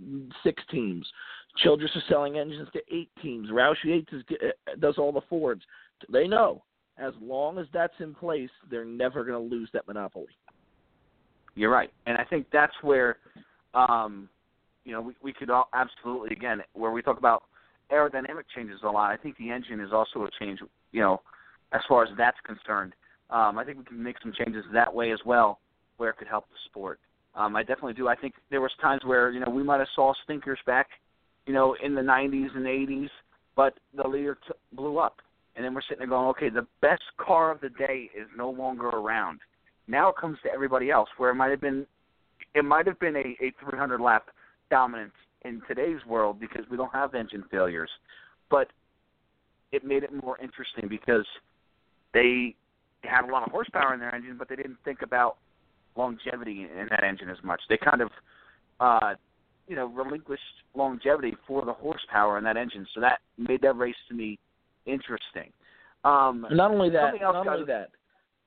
six 0.43 0.61
teams. 0.69 1.07
Childress 1.57 1.91
is 1.95 2.03
selling 2.07 2.37
engines 2.37 2.69
to 2.73 2.79
eight 2.93 3.09
teams. 3.21 3.49
Roush 3.49 3.75
Yates 3.83 4.11
is, 4.13 4.23
uh, 4.31 4.75
does 4.79 4.95
all 4.97 5.11
the 5.11 5.21
Fords. 5.29 5.63
They 6.11 6.27
know 6.27 6.63
as 6.97 7.13
long 7.21 7.57
as 7.57 7.65
that's 7.73 7.93
in 7.99 8.13
place, 8.13 8.49
they're 8.69 8.85
never 8.85 9.23
going 9.23 9.49
to 9.49 9.55
lose 9.55 9.69
that 9.73 9.87
monopoly. 9.87 10.27
You're 11.55 11.71
right, 11.71 11.91
and 12.05 12.17
I 12.17 12.23
think 12.23 12.47
that's 12.53 12.73
where, 12.81 13.17
um, 13.73 14.29
you 14.85 14.93
know, 14.93 15.01
we, 15.01 15.15
we 15.21 15.33
could 15.33 15.49
all 15.49 15.67
absolutely 15.73 16.29
again 16.35 16.61
where 16.73 16.91
we 16.91 17.01
talk 17.01 17.17
about 17.17 17.43
aerodynamic 17.91 18.43
changes 18.55 18.79
a 18.83 18.89
lot. 18.89 19.11
I 19.11 19.17
think 19.17 19.37
the 19.37 19.49
engine 19.49 19.81
is 19.81 19.91
also 19.91 20.23
a 20.23 20.29
change. 20.39 20.59
You 20.93 21.01
know, 21.01 21.21
as 21.73 21.81
far 21.89 22.03
as 22.03 22.09
that's 22.17 22.37
concerned, 22.45 22.93
um, 23.29 23.57
I 23.57 23.65
think 23.65 23.79
we 23.79 23.83
can 23.83 24.01
make 24.01 24.15
some 24.21 24.31
changes 24.37 24.63
that 24.73 24.93
way 24.93 25.11
as 25.11 25.19
well, 25.25 25.59
where 25.97 26.09
it 26.09 26.17
could 26.17 26.27
help 26.29 26.45
the 26.49 26.55
sport. 26.65 26.99
Um, 27.35 27.55
I 27.55 27.61
definitely 27.61 27.93
do. 27.93 28.07
I 28.07 28.15
think 28.15 28.33
there 28.49 28.61
was 28.61 28.71
times 28.81 29.01
where 29.05 29.31
you 29.31 29.39
know 29.39 29.49
we 29.49 29.63
might 29.63 29.79
have 29.79 29.87
saw 29.95 30.13
stinkers 30.23 30.59
back, 30.65 30.87
you 31.45 31.53
know, 31.53 31.75
in 31.83 31.95
the 31.95 32.01
90s 32.01 32.55
and 32.55 32.65
80s, 32.65 33.09
but 33.55 33.73
the 33.95 34.07
leader 34.07 34.37
t- 34.47 34.53
blew 34.73 34.97
up, 34.97 35.17
and 35.55 35.63
then 35.63 35.73
we're 35.73 35.81
sitting 35.81 35.99
there 35.99 36.07
going, 36.07 36.27
okay, 36.29 36.49
the 36.49 36.67
best 36.81 37.03
car 37.17 37.51
of 37.51 37.61
the 37.61 37.69
day 37.69 38.09
is 38.15 38.27
no 38.35 38.49
longer 38.49 38.87
around. 38.87 39.39
Now 39.87 40.09
it 40.09 40.15
comes 40.17 40.37
to 40.43 40.51
everybody 40.51 40.91
else, 40.91 41.09
where 41.17 41.29
it 41.29 41.35
might 41.35 41.51
have 41.51 41.61
been, 41.61 41.85
it 42.53 42.65
might 42.65 42.85
have 42.85 42.99
been 42.99 43.15
a, 43.15 43.43
a 43.43 43.53
300 43.63 44.01
lap 44.01 44.27
dominance 44.69 45.13
in 45.43 45.61
today's 45.67 46.05
world 46.05 46.39
because 46.39 46.65
we 46.69 46.77
don't 46.77 46.93
have 46.93 47.15
engine 47.15 47.43
failures, 47.49 47.89
but 48.49 48.67
it 49.71 49.85
made 49.85 50.03
it 50.03 50.11
more 50.21 50.37
interesting 50.39 50.87
because 50.89 51.25
they 52.13 52.55
had 53.03 53.27
a 53.27 53.31
lot 53.31 53.43
of 53.43 53.51
horsepower 53.51 53.93
in 53.93 53.99
their 53.99 54.13
engine, 54.13 54.35
but 54.37 54.49
they 54.49 54.55
didn't 54.55 54.77
think 54.83 55.01
about 55.01 55.37
longevity 55.95 56.63
in 56.63 56.87
that 56.89 57.03
engine 57.03 57.29
as 57.29 57.37
much. 57.43 57.61
They 57.69 57.77
kind 57.77 58.01
of, 58.01 58.09
uh, 58.79 59.13
you 59.67 59.75
know, 59.75 59.87
relinquished 59.87 60.41
longevity 60.75 61.35
for 61.47 61.65
the 61.65 61.73
horsepower 61.73 62.37
in 62.37 62.43
that 62.45 62.57
engine, 62.57 62.87
so 62.93 63.01
that 63.01 63.19
made 63.37 63.61
that 63.61 63.77
race 63.77 63.95
to 64.09 64.15
me 64.15 64.39
interesting. 64.85 65.51
Um, 66.03 66.47
Not 66.51 66.71
only 66.71 66.89
that, 66.89 67.13
not 67.21 67.47
only 67.47 67.65
that, 67.65 67.89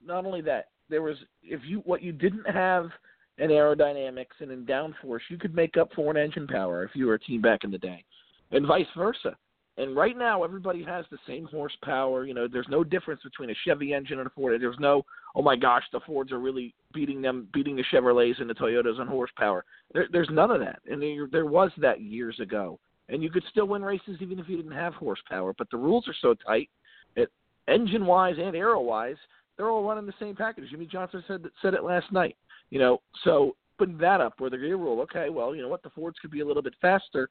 not 0.04 0.26
only 0.26 0.40
that, 0.42 0.68
there 0.90 1.02
was 1.02 1.16
if 1.42 1.60
you 1.64 1.78
what 1.80 2.02
you 2.02 2.12
didn't 2.12 2.48
have 2.50 2.90
in 3.38 3.50
aerodynamics 3.50 4.40
and 4.40 4.50
in 4.50 4.66
downforce, 4.66 5.20
you 5.28 5.38
could 5.38 5.54
make 5.54 5.76
up 5.76 5.90
for 5.94 6.10
in 6.10 6.16
engine 6.16 6.46
power 6.46 6.84
if 6.84 6.90
you 6.94 7.06
were 7.06 7.14
a 7.14 7.18
team 7.18 7.40
back 7.40 7.64
in 7.64 7.70
the 7.70 7.78
day, 7.78 8.04
and 8.50 8.66
vice 8.66 8.86
versa. 8.96 9.36
And 9.76 9.96
right 9.96 10.16
now, 10.16 10.44
everybody 10.44 10.84
has 10.84 11.04
the 11.10 11.18
same 11.26 11.46
horsepower. 11.46 12.24
You 12.24 12.34
know, 12.34 12.46
there's 12.46 12.68
no 12.68 12.84
difference 12.84 13.22
between 13.24 13.50
a 13.50 13.54
Chevy 13.64 13.92
engine 13.92 14.18
and 14.18 14.26
a 14.26 14.30
Ford. 14.30 14.60
There's 14.60 14.78
no, 14.78 15.04
oh 15.34 15.42
my 15.42 15.56
gosh, 15.56 15.82
the 15.92 16.00
Fords 16.00 16.30
are 16.30 16.38
really 16.38 16.74
beating 16.92 17.20
them, 17.20 17.48
beating 17.52 17.74
the 17.74 17.84
Chevrolets 17.92 18.40
and 18.40 18.48
the 18.48 18.54
Toyotas 18.54 19.00
on 19.00 19.08
horsepower. 19.08 19.64
There, 19.92 20.06
there's 20.12 20.28
none 20.30 20.52
of 20.52 20.60
that, 20.60 20.80
and 20.88 21.02
there, 21.02 21.26
there 21.30 21.46
was 21.46 21.72
that 21.78 22.00
years 22.00 22.38
ago. 22.38 22.78
And 23.08 23.22
you 23.22 23.30
could 23.30 23.42
still 23.50 23.66
win 23.66 23.82
races 23.82 24.16
even 24.20 24.38
if 24.38 24.48
you 24.48 24.56
didn't 24.56 24.72
have 24.72 24.94
horsepower. 24.94 25.54
But 25.58 25.70
the 25.70 25.76
rules 25.76 26.06
are 26.08 26.14
so 26.22 26.34
tight, 26.34 26.70
it, 27.16 27.30
engine 27.68 28.06
wise 28.06 28.36
and 28.38 28.56
aero 28.56 28.80
wise, 28.80 29.16
they're 29.56 29.70
all 29.70 29.86
running 29.86 30.06
the 30.06 30.14
same 30.18 30.34
package. 30.36 30.70
Jimmie 30.70 30.86
Johnson 30.86 31.22
said 31.26 31.44
said 31.60 31.74
it 31.74 31.84
last 31.84 32.10
night. 32.12 32.36
You 32.70 32.78
know, 32.78 33.02
so 33.24 33.56
putting 33.78 33.98
that 33.98 34.20
up 34.20 34.34
where 34.38 34.50
the 34.50 34.56
gear 34.56 34.76
rule, 34.76 35.00
okay, 35.02 35.28
well, 35.30 35.54
you 35.54 35.62
know 35.62 35.68
what, 35.68 35.82
the 35.82 35.90
Fords 35.90 36.18
could 36.20 36.30
be 36.30 36.40
a 36.40 36.46
little 36.46 36.62
bit 36.62 36.74
faster. 36.80 37.28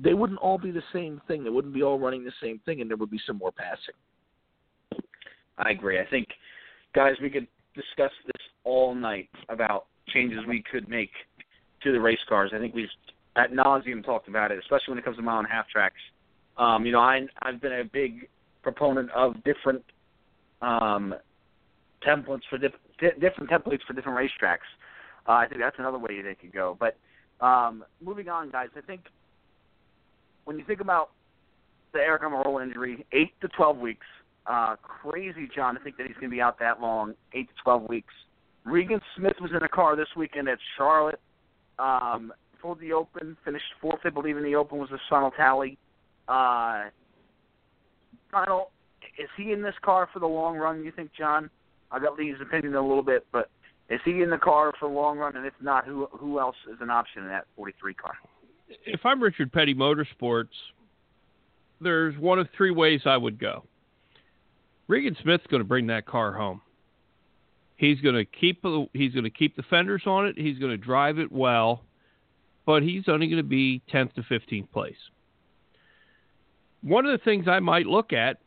They 0.00 0.14
wouldn't 0.14 0.40
all 0.40 0.58
be 0.58 0.70
the 0.70 0.82
same 0.92 1.20
thing. 1.26 1.44
They 1.44 1.50
wouldn't 1.50 1.74
be 1.74 1.82
all 1.82 1.98
running 1.98 2.24
the 2.24 2.32
same 2.42 2.60
thing, 2.64 2.80
and 2.80 2.90
there 2.90 2.96
would 2.96 3.10
be 3.10 3.20
some 3.26 3.38
more 3.38 3.52
passing. 3.52 3.94
I 5.58 5.70
agree. 5.70 5.98
I 5.98 6.06
think, 6.06 6.26
guys, 6.94 7.14
we 7.22 7.30
could 7.30 7.46
discuss 7.74 8.12
this 8.26 8.42
all 8.64 8.94
night 8.94 9.30
about 9.48 9.86
changes 10.08 10.40
we 10.46 10.62
could 10.70 10.88
make 10.88 11.10
to 11.82 11.92
the 11.92 12.00
race 12.00 12.18
cars. 12.28 12.52
I 12.54 12.58
think 12.58 12.74
we've 12.74 12.88
at 13.36 13.52
nauseum 13.52 14.04
talked 14.04 14.28
about 14.28 14.50
it, 14.50 14.58
especially 14.58 14.92
when 14.92 14.98
it 14.98 15.04
comes 15.04 15.16
to 15.16 15.22
mile 15.22 15.38
and 15.38 15.48
half 15.48 15.68
tracks. 15.68 16.00
Um, 16.58 16.86
you 16.86 16.92
know, 16.92 17.00
I, 17.00 17.26
I've 17.42 17.60
been 17.60 17.72
a 17.72 17.84
big 17.84 18.28
proponent 18.62 19.10
of 19.12 19.34
different 19.44 19.82
um, 20.62 21.14
templates 22.06 22.42
for 22.48 22.58
di- 22.58 22.68
different 23.20 23.50
templates 23.50 23.80
for 23.86 23.92
different 23.92 24.18
racetracks. 24.18 24.66
Uh, 25.28 25.32
I 25.32 25.46
think 25.48 25.60
that's 25.60 25.78
another 25.78 25.98
way 25.98 26.22
they 26.22 26.34
could 26.34 26.52
go. 26.52 26.76
But 26.78 26.96
um, 27.44 27.84
moving 28.00 28.28
on, 28.28 28.50
guys, 28.50 28.68
I 28.76 28.80
think 28.80 29.02
when 30.46 30.58
you 30.58 30.64
think 30.64 30.80
about 30.80 31.10
the 31.92 31.98
Aric 31.98 32.22
Almirola 32.22 32.62
injury, 32.62 33.04
eight 33.12 33.32
to 33.42 33.48
twelve 33.48 33.76
weeks. 33.76 34.06
Uh, 34.46 34.76
crazy, 34.80 35.48
John, 35.54 35.74
to 35.74 35.80
think 35.80 35.96
that 35.96 36.06
he's 36.06 36.14
going 36.14 36.30
to 36.30 36.34
be 36.34 36.40
out 36.40 36.58
that 36.60 36.80
long, 36.80 37.14
eight 37.34 37.48
to 37.48 37.54
twelve 37.62 37.88
weeks. 37.88 38.14
Regan 38.64 39.00
Smith 39.16 39.34
was 39.40 39.50
in 39.50 39.62
a 39.62 39.68
car 39.68 39.96
this 39.96 40.08
weekend 40.16 40.48
at 40.48 40.58
Charlotte. 40.76 41.20
Um, 41.78 42.32
pulled 42.60 42.80
the 42.80 42.92
Open, 42.92 43.36
finished 43.44 43.64
fourth, 43.80 44.00
I 44.04 44.10
believe, 44.10 44.36
in 44.36 44.42
the 44.42 44.54
Open 44.54 44.78
was 44.78 44.88
the 44.90 44.98
final 45.10 45.30
tally. 45.30 45.78
Uh, 46.26 46.84
final, 48.30 48.70
is 49.18 49.28
he 49.36 49.52
in 49.52 49.62
this 49.62 49.74
car 49.82 50.08
for 50.12 50.18
the 50.18 50.26
long 50.26 50.56
run? 50.56 50.84
You 50.84 50.90
think, 50.90 51.10
John? 51.16 51.50
I 51.90 52.00
got 52.00 52.18
Lee's 52.18 52.36
opinion 52.40 52.74
a 52.74 52.86
little 52.86 53.02
bit, 53.02 53.26
but 53.32 53.50
is 53.88 54.00
he 54.04 54.22
in 54.22 54.30
the 54.30 54.38
car 54.38 54.72
for 54.78 54.88
the 54.88 54.94
long 54.94 55.18
run? 55.18 55.36
And 55.36 55.46
if 55.46 55.54
not, 55.60 55.84
who 55.86 56.08
who 56.12 56.40
else 56.40 56.56
is 56.72 56.78
an 56.80 56.90
option 56.90 57.22
in 57.22 57.28
that 57.28 57.46
43 57.56 57.94
car? 57.94 58.14
If 58.68 59.04
I'm 59.04 59.22
Richard 59.22 59.52
Petty 59.52 59.74
Motorsports, 59.74 60.48
there's 61.80 62.16
one 62.18 62.38
of 62.38 62.48
three 62.56 62.70
ways 62.70 63.02
I 63.04 63.16
would 63.16 63.38
go. 63.38 63.64
Regan 64.88 65.16
Smith's 65.22 65.46
going 65.48 65.60
to 65.60 65.68
bring 65.68 65.88
that 65.88 66.06
car 66.06 66.32
home. 66.32 66.60
He's 67.76 68.00
going 68.00 68.14
to 68.14 68.24
keep 68.24 68.62
the 68.62 68.86
he's 68.94 69.12
going 69.12 69.24
to 69.24 69.30
keep 69.30 69.56
the 69.56 69.62
fenders 69.64 70.02
on 70.06 70.26
it. 70.26 70.38
He's 70.38 70.58
going 70.58 70.70
to 70.70 70.78
drive 70.78 71.18
it 71.18 71.30
well, 71.30 71.82
but 72.64 72.82
he's 72.82 73.04
only 73.08 73.26
going 73.26 73.42
to 73.42 73.42
be 73.42 73.82
10th 73.92 74.14
to 74.14 74.22
15th 74.22 74.70
place. 74.70 74.96
One 76.80 77.04
of 77.04 77.12
the 77.18 77.22
things 77.22 77.48
I 77.48 77.60
might 77.60 77.86
look 77.86 78.12
at 78.12 78.38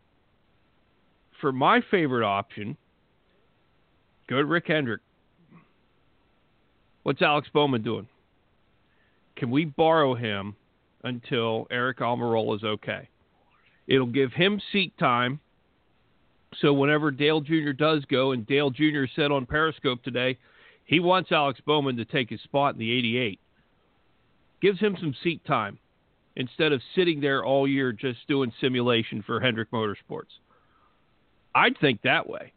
for 1.42 1.52
my 1.52 1.82
favorite 1.92 2.26
option, 2.26 2.76
go 4.28 4.38
to 4.38 4.46
Rick 4.46 4.66
Hendrick. 4.68 5.02
What's 7.04 7.22
Alex 7.22 7.50
Bowman 7.54 7.84
doing? 7.84 8.08
Can 9.40 9.52
we 9.52 9.64
borrow 9.64 10.16
him 10.16 10.56
until 11.04 11.66
Aric 11.72 12.00
Almirola 12.00 12.58
is 12.58 12.64
okay? 12.64 13.08
It'll 13.88 14.06
give 14.06 14.34
him 14.34 14.62
seat 14.72 14.96
time. 15.00 15.40
So 16.60 16.74
whenever 16.74 17.10
Dale 17.10 17.40
Jr. 17.40 17.72
does 17.72 18.04
go, 18.06 18.34
and 18.34 18.46
Dale 18.46 18.70
Jr. 18.70 19.06
said 19.16 19.32
on 19.32 19.46
Periscope 19.46 20.04
today, 20.04 20.38
he 20.84 21.00
wants 21.00 21.32
Alex 21.32 21.62
Bowman 21.66 21.96
to 21.98 22.06
take 22.06 22.30
his 22.30 22.42
spot 22.42 22.74
in 22.74 22.80
the 22.80 22.92
88. 22.92 23.40
Gives 24.62 24.80
him 24.80 24.98
some 25.00 25.16
seat 25.24 25.44
time 25.46 25.80
instead 26.36 26.74
of 26.74 26.82
sitting 26.94 27.22
there 27.22 27.46
all 27.46 27.66
year 27.66 27.94
just 27.94 28.28
doing 28.28 28.52
simulation 28.60 29.24
for 29.26 29.40
Hendrick 29.40 29.72
Motorsports. 29.72 30.36
I'd 31.56 31.78
think 31.80 32.02
that 32.02 32.28
way. 32.28 32.52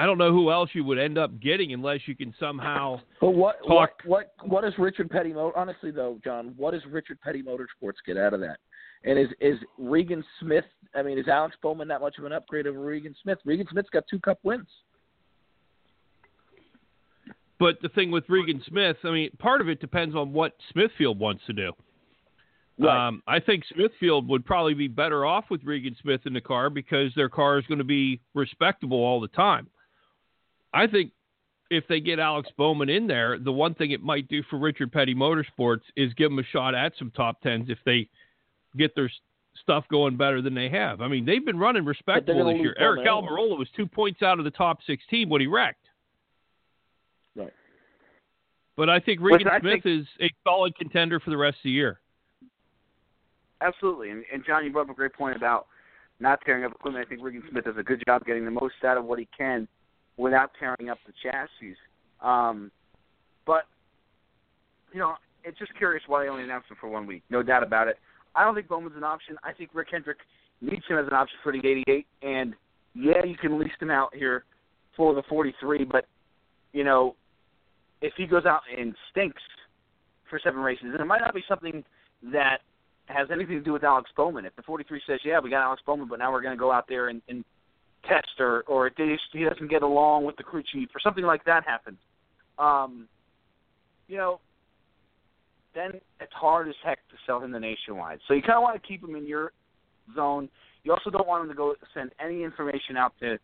I 0.00 0.06
don't 0.06 0.16
know 0.16 0.32
who 0.32 0.50
else 0.50 0.70
you 0.72 0.82
would 0.84 0.98
end 0.98 1.18
up 1.18 1.38
getting 1.40 1.74
unless 1.74 2.00
you 2.06 2.16
can 2.16 2.34
somehow 2.40 3.00
But 3.20 3.32
what 3.32 3.56
talk. 3.68 4.00
what 4.06 4.30
what 4.40 4.48
what 4.48 4.60
does 4.62 4.72
Richard 4.78 5.10
Petty 5.10 5.30
Mo- 5.30 5.52
honestly 5.54 5.90
though, 5.90 6.18
John, 6.24 6.54
what 6.56 6.70
does 6.70 6.80
Richard 6.90 7.20
Petty 7.20 7.42
Motorsports 7.42 7.96
get 8.06 8.16
out 8.16 8.32
of 8.32 8.40
that? 8.40 8.60
And 9.04 9.18
is 9.18 9.28
is 9.42 9.58
Regan 9.76 10.24
Smith 10.40 10.64
I 10.94 11.02
mean, 11.02 11.18
is 11.18 11.28
Alex 11.28 11.54
Bowman 11.62 11.86
that 11.88 12.00
much 12.00 12.16
of 12.16 12.24
an 12.24 12.32
upgrade 12.32 12.66
over 12.66 12.80
Regan 12.80 13.14
Smith? 13.22 13.40
Regan 13.44 13.66
Smith's 13.70 13.90
got 13.90 14.04
two 14.08 14.18
cup 14.20 14.38
wins. 14.42 14.66
But 17.58 17.76
the 17.82 17.90
thing 17.90 18.10
with 18.10 18.24
Regan 18.30 18.62
Smith, 18.66 18.96
I 19.04 19.10
mean, 19.10 19.30
part 19.38 19.60
of 19.60 19.68
it 19.68 19.82
depends 19.82 20.16
on 20.16 20.32
what 20.32 20.56
Smithfield 20.72 21.18
wants 21.18 21.42
to 21.46 21.52
do. 21.52 21.72
Right. 22.78 23.08
Um, 23.08 23.22
I 23.26 23.38
think 23.38 23.64
Smithfield 23.74 24.26
would 24.28 24.46
probably 24.46 24.72
be 24.72 24.88
better 24.88 25.26
off 25.26 25.44
with 25.50 25.62
Regan 25.62 25.94
Smith 26.00 26.22
in 26.24 26.32
the 26.32 26.40
car 26.40 26.70
because 26.70 27.12
their 27.14 27.28
car 27.28 27.58
is 27.58 27.66
going 27.66 27.76
to 27.76 27.84
be 27.84 28.18
respectable 28.32 28.96
all 28.96 29.20
the 29.20 29.28
time. 29.28 29.68
I 30.72 30.86
think 30.86 31.12
if 31.70 31.84
they 31.88 32.00
get 32.00 32.18
Alex 32.18 32.50
Bowman 32.56 32.88
in 32.88 33.06
there, 33.06 33.38
the 33.38 33.52
one 33.52 33.74
thing 33.74 33.92
it 33.92 34.02
might 34.02 34.28
do 34.28 34.42
for 34.50 34.58
Richard 34.58 34.92
Petty 34.92 35.14
Motorsports 35.14 35.82
is 35.96 36.12
give 36.14 36.30
them 36.30 36.38
a 36.38 36.44
shot 36.52 36.74
at 36.74 36.92
some 36.98 37.10
top 37.12 37.40
tens 37.42 37.70
if 37.70 37.78
they 37.86 38.08
get 38.76 38.94
their 38.94 39.10
stuff 39.62 39.84
going 39.90 40.16
better 40.16 40.42
than 40.42 40.54
they 40.54 40.68
have. 40.68 41.00
I 41.00 41.08
mean, 41.08 41.24
they've 41.24 41.44
been 41.44 41.58
running 41.58 41.84
respectable 41.84 42.44
this 42.46 42.60
year. 42.60 42.74
Aric. 42.80 43.06
Almirola 43.06 43.56
was 43.58 43.68
two 43.76 43.86
points 43.86 44.22
out 44.22 44.38
of 44.38 44.44
the 44.44 44.50
top 44.50 44.78
16 44.86 45.28
when 45.28 45.40
he 45.40 45.46
wrecked. 45.46 45.86
Right. 47.36 47.52
But 48.76 48.88
I 48.88 48.98
think 48.98 49.20
Regan 49.20 49.48
Smith 49.60 49.82
think- 49.82 49.86
is 49.86 50.06
a 50.20 50.30
solid 50.44 50.76
contender 50.76 51.20
for 51.20 51.30
the 51.30 51.36
rest 51.36 51.58
of 51.58 51.64
the 51.64 51.70
year. 51.70 52.00
Absolutely. 53.60 54.10
And, 54.10 54.24
and 54.32 54.44
John, 54.44 54.64
you 54.64 54.72
brought 54.72 54.88
up 54.88 54.90
a 54.90 54.94
great 54.94 55.12
point 55.12 55.36
about 55.36 55.66
not 56.18 56.40
tearing 56.44 56.64
up 56.64 56.72
equipment. 56.72 57.04
I 57.06 57.08
think 57.08 57.22
Regan 57.22 57.42
Smith 57.50 57.64
does 57.64 57.76
a 57.78 57.82
good 57.82 58.02
job 58.06 58.24
getting 58.24 58.44
the 58.44 58.50
most 58.50 58.74
out 58.84 58.96
of 58.96 59.04
what 59.04 59.18
he 59.18 59.28
can 59.36 59.68
without 60.20 60.50
tearing 60.58 60.90
up 60.90 60.98
the 61.06 61.12
chassis. 61.22 61.76
Um, 62.20 62.70
but, 63.46 63.64
you 64.92 65.00
know, 65.00 65.14
it's 65.44 65.58
just 65.58 65.74
curious 65.76 66.02
why 66.06 66.22
they 66.22 66.28
only 66.28 66.44
announced 66.44 66.70
him 66.70 66.76
for 66.80 66.88
one 66.88 67.06
week. 67.06 67.22
No 67.30 67.42
doubt 67.42 67.62
about 67.62 67.88
it. 67.88 67.98
I 68.34 68.44
don't 68.44 68.54
think 68.54 68.68
Bowman's 68.68 68.96
an 68.96 69.04
option. 69.04 69.36
I 69.42 69.52
think 69.52 69.70
Rick 69.72 69.88
Hendrick 69.90 70.18
needs 70.60 70.82
him 70.88 70.98
as 70.98 71.06
an 71.06 71.14
option 71.14 71.38
for 71.42 71.52
the 71.52 71.58
88. 71.58 72.06
And, 72.22 72.54
yeah, 72.94 73.24
you 73.24 73.36
can 73.36 73.58
lease 73.58 73.72
him 73.80 73.90
out 73.90 74.14
here 74.14 74.44
for 74.96 75.14
the 75.14 75.22
43, 75.28 75.84
but, 75.84 76.04
you 76.72 76.84
know, 76.84 77.16
if 78.02 78.12
he 78.16 78.26
goes 78.26 78.44
out 78.44 78.60
and 78.78 78.94
stinks 79.10 79.42
for 80.28 80.38
seven 80.42 80.60
races, 80.60 80.86
and 80.92 81.00
it 81.00 81.04
might 81.06 81.20
not 81.20 81.34
be 81.34 81.42
something 81.48 81.82
that 82.32 82.58
has 83.06 83.28
anything 83.32 83.56
to 83.56 83.64
do 83.64 83.72
with 83.72 83.82
Alex 83.82 84.10
Bowman. 84.16 84.44
If 84.44 84.54
the 84.54 84.62
43 84.62 85.02
says, 85.06 85.18
"Yeah, 85.24 85.40
we 85.40 85.50
got 85.50 85.62
Alex 85.62 85.82
Bowman, 85.84 86.06
but 86.08 86.20
now 86.20 86.30
we're 86.30 86.42
going 86.42 86.56
to 86.56 86.60
go 86.60 86.70
out 86.70 86.86
there 86.88 87.08
and, 87.08 87.20
and 87.28 87.44
test," 88.08 88.28
or 88.38 88.62
or 88.66 88.90
he 88.96 89.44
doesn't 89.44 89.70
get 89.70 89.82
along 89.82 90.24
with 90.24 90.36
the 90.36 90.42
crew 90.42 90.62
chief, 90.72 90.88
or 90.94 91.00
something 91.00 91.24
like 91.24 91.44
that 91.44 91.64
happens, 91.64 91.98
um, 92.58 93.08
you 94.08 94.16
know, 94.16 94.40
then 95.74 95.92
it's 96.20 96.32
hard 96.32 96.68
as 96.68 96.74
heck 96.84 96.98
to 97.08 97.16
sell 97.26 97.40
him 97.40 97.52
the 97.52 97.60
nationwide. 97.60 98.18
So 98.26 98.34
you 98.34 98.42
kind 98.42 98.56
of 98.56 98.62
want 98.62 98.80
to 98.80 98.86
keep 98.86 99.02
him 99.02 99.14
in 99.14 99.26
your 99.26 99.52
zone. 100.14 100.48
You 100.82 100.92
also 100.92 101.10
don't 101.10 101.26
want 101.26 101.44
him 101.44 101.48
to 101.50 101.54
go 101.54 101.74
send 101.94 102.10
any 102.24 102.42
information 102.42 102.96
out 102.96 103.12
to 103.20 103.38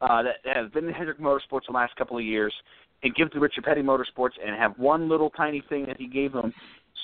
uh, 0.00 0.22
that, 0.22 0.56
has 0.56 0.70
been 0.70 0.86
in 0.86 0.94
Hendrick 0.94 1.18
Motorsports 1.18 1.66
the 1.66 1.72
last 1.72 1.94
couple 1.96 2.16
of 2.16 2.24
years 2.24 2.54
and 3.02 3.14
give 3.14 3.30
to 3.32 3.40
Richard 3.40 3.64
Petty 3.64 3.82
Motorsports 3.82 4.32
and 4.44 4.56
have 4.56 4.78
one 4.78 5.08
little 5.08 5.30
tiny 5.30 5.62
thing 5.68 5.86
that 5.86 5.96
he 5.98 6.06
gave 6.06 6.32
them 6.32 6.52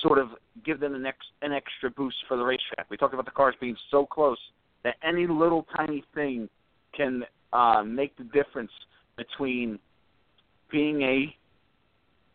sort 0.01 0.19
of 0.19 0.29
give 0.65 0.79
them 0.79 0.93
an, 0.93 1.05
ex, 1.05 1.17
an 1.41 1.51
extra 1.51 1.89
boost 1.89 2.17
for 2.27 2.37
the 2.37 2.43
racetrack. 2.43 2.87
We 2.89 2.97
talked 2.97 3.13
about 3.13 3.25
the 3.25 3.31
cars 3.31 3.55
being 3.59 3.75
so 3.89 4.05
close 4.05 4.37
that 4.83 4.95
any 5.03 5.27
little 5.27 5.65
tiny 5.75 6.03
thing 6.13 6.49
can 6.97 7.23
uh, 7.53 7.83
make 7.83 8.17
the 8.17 8.23
difference 8.25 8.71
between 9.15 9.79
being 10.71 11.01
a, 11.03 11.35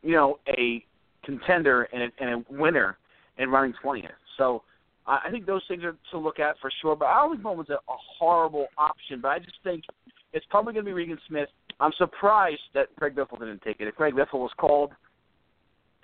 you 0.02 0.12
know, 0.12 0.38
a 0.48 0.84
contender 1.24 1.88
and 1.92 2.04
a, 2.04 2.08
and 2.18 2.30
a 2.30 2.52
winner 2.52 2.96
and 3.38 3.52
running 3.52 3.74
20th. 3.84 4.08
So 4.38 4.62
I 5.06 5.30
think 5.30 5.46
those 5.46 5.62
things 5.66 5.82
are 5.84 5.96
to 6.12 6.18
look 6.18 6.38
at 6.38 6.56
for 6.60 6.70
sure. 6.80 6.94
But 6.94 7.06
I 7.06 7.22
don't 7.22 7.32
think 7.32 7.42
Bowman's 7.42 7.70
a, 7.70 7.74
a 7.74 7.96
horrible 8.18 8.66
option. 8.78 9.20
But 9.20 9.28
I 9.28 9.38
just 9.38 9.56
think 9.64 9.84
it's 10.32 10.46
probably 10.48 10.72
going 10.72 10.84
to 10.84 10.88
be 10.88 10.92
Regan 10.92 11.18
Smith. 11.28 11.48
I'm 11.80 11.92
surprised 11.98 12.60
that 12.74 12.94
Greg 12.96 13.16
Biffle 13.16 13.38
didn't 13.38 13.62
take 13.62 13.80
it. 13.80 13.88
If 13.88 13.96
Greg 13.96 14.14
Biffle 14.14 14.40
was 14.40 14.52
called, 14.56 14.92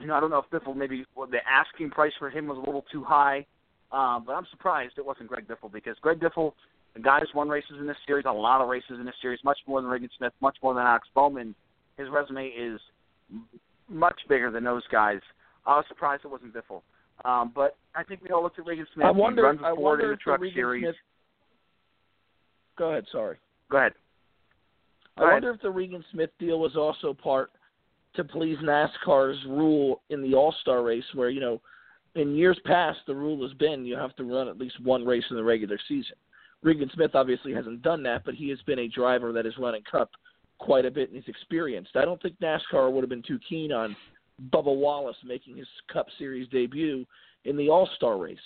you 0.01 0.07
know, 0.07 0.15
I 0.15 0.21
don't 0.21 0.31
know 0.31 0.43
if 0.43 0.51
Biffle 0.51 0.77
maybe 0.77 1.05
well, 1.15 1.29
the 1.29 1.39
asking 1.49 1.91
price 1.91 2.13
for 2.19 2.31
him 2.31 2.47
was 2.47 2.57
a 2.59 2.61
little 2.61 2.85
too 2.91 3.05
high. 3.05 3.47
Um, 3.91 4.25
but 4.27 4.33
I'm 4.33 4.47
surprised 4.51 4.95
it 4.99 5.07
wasn't 5.07 5.29
Greg 5.29 5.47
Biffle 5.47 5.73
because 5.73 5.97
Greg 6.01 6.21
Biffle, 6.21 6.53
the 6.95 7.01
guy 7.01 7.21
who's 7.21 7.31
won 7.35 7.49
races 7.49 7.77
in 7.79 7.87
this 7.87 7.97
series, 8.07 8.25
a 8.27 8.33
lot 8.33 8.61
of 8.61 8.69
races 8.69 8.93
in 8.99 9.05
this 9.05 9.15
series, 9.21 9.41
much 9.45 9.59
more 9.67 9.81
than 9.81 9.91
Regan 9.91 10.11
Smith, 10.17 10.33
much 10.41 10.57
more 10.63 10.75
than 10.75 10.85
Alex 10.85 11.09
Bowman. 11.15 11.55
His 11.97 12.09
resume 12.11 12.49
is 12.49 12.81
much 13.89 14.19
bigger 14.29 14.51
than 14.51 14.65
those 14.65 14.83
guys. 14.91 15.21
I 15.67 15.77
was 15.77 15.85
surprised 15.89 16.25
it 16.25 16.29
wasn't 16.29 16.55
Biffle. 16.55 16.83
Um, 17.25 17.53
but 17.55 17.77
I 17.95 18.05
think 18.05 18.23
we 18.23 18.31
all 18.31 18.43
looked 18.43 18.59
at 18.59 18.67
Regan 18.67 18.87
Smith. 18.95 19.07
I 19.07 19.13
he 19.13 19.21
wonder 19.21 19.43
runs 19.43 19.61
I 19.65 19.73
wonder 19.73 20.05
in 20.05 20.11
the 20.13 20.17
truck 20.17 20.41
Regan 20.41 20.55
series. 20.55 20.85
Smith 20.85 20.95
Go 22.79 22.93
ahead, 22.93 23.05
sorry. 23.11 23.37
Go 23.71 23.79
ahead. 23.79 23.93
I 25.17 25.23
ahead. 25.23 25.33
wonder 25.33 25.51
if 25.51 25.61
the 25.61 25.71
Regan 25.71 26.05
Smith 26.13 26.31
deal 26.39 26.61
was 26.61 26.77
also 26.77 27.13
part 27.13 27.51
to 28.15 28.25
please 28.25 28.57
NASCAR's 28.63 29.39
rule 29.47 30.01
in 30.11 30.23
the 30.23 30.35
All 30.35 30.55
Star 30.61 30.83
race, 30.83 31.05
where 31.15 31.29
you 31.29 31.41
know, 31.41 31.61
in 32.15 32.37
years 32.37 32.59
past 32.65 32.99
the 33.07 33.15
rule 33.15 33.43
has 33.47 33.57
been 33.59 33.85
you 33.85 33.97
have 33.97 34.15
to 34.17 34.25
run 34.25 34.49
at 34.49 34.59
least 34.59 34.81
one 34.83 35.05
race 35.05 35.25
in 35.31 35.37
the 35.37 35.43
regular 35.43 35.79
season. 35.89 36.17
Regan 36.63 36.91
Smith 36.95 37.13
obviously 37.15 37.53
hasn't 37.53 37.83
done 37.83 38.03
that, 38.03 38.25
but 38.25 38.35
he 38.35 38.49
has 38.51 38.61
been 38.63 38.81
a 38.81 38.89
driver 38.89 39.33
that 39.33 39.45
has 39.45 39.57
run 39.59 39.75
in 39.75 39.83
Cup 39.83 40.11
quite 40.59 40.85
a 40.85 40.91
bit 40.91 41.09
and 41.09 41.17
he's 41.17 41.29
experienced. 41.29 41.93
I 41.95 42.05
don't 42.05 42.21
think 42.21 42.39
NASCAR 42.41 42.93
would 42.93 43.03
have 43.03 43.09
been 43.09 43.23
too 43.23 43.39
keen 43.49 43.73
on 43.73 43.97
Bubba 44.53 44.75
Wallace 44.75 45.17
making 45.25 45.57
his 45.57 45.69
Cup 45.93 46.07
Series 46.19 46.49
debut 46.49 47.05
in 47.45 47.57
the 47.57 47.69
All 47.69 47.89
Star 47.97 48.19
race. 48.19 48.39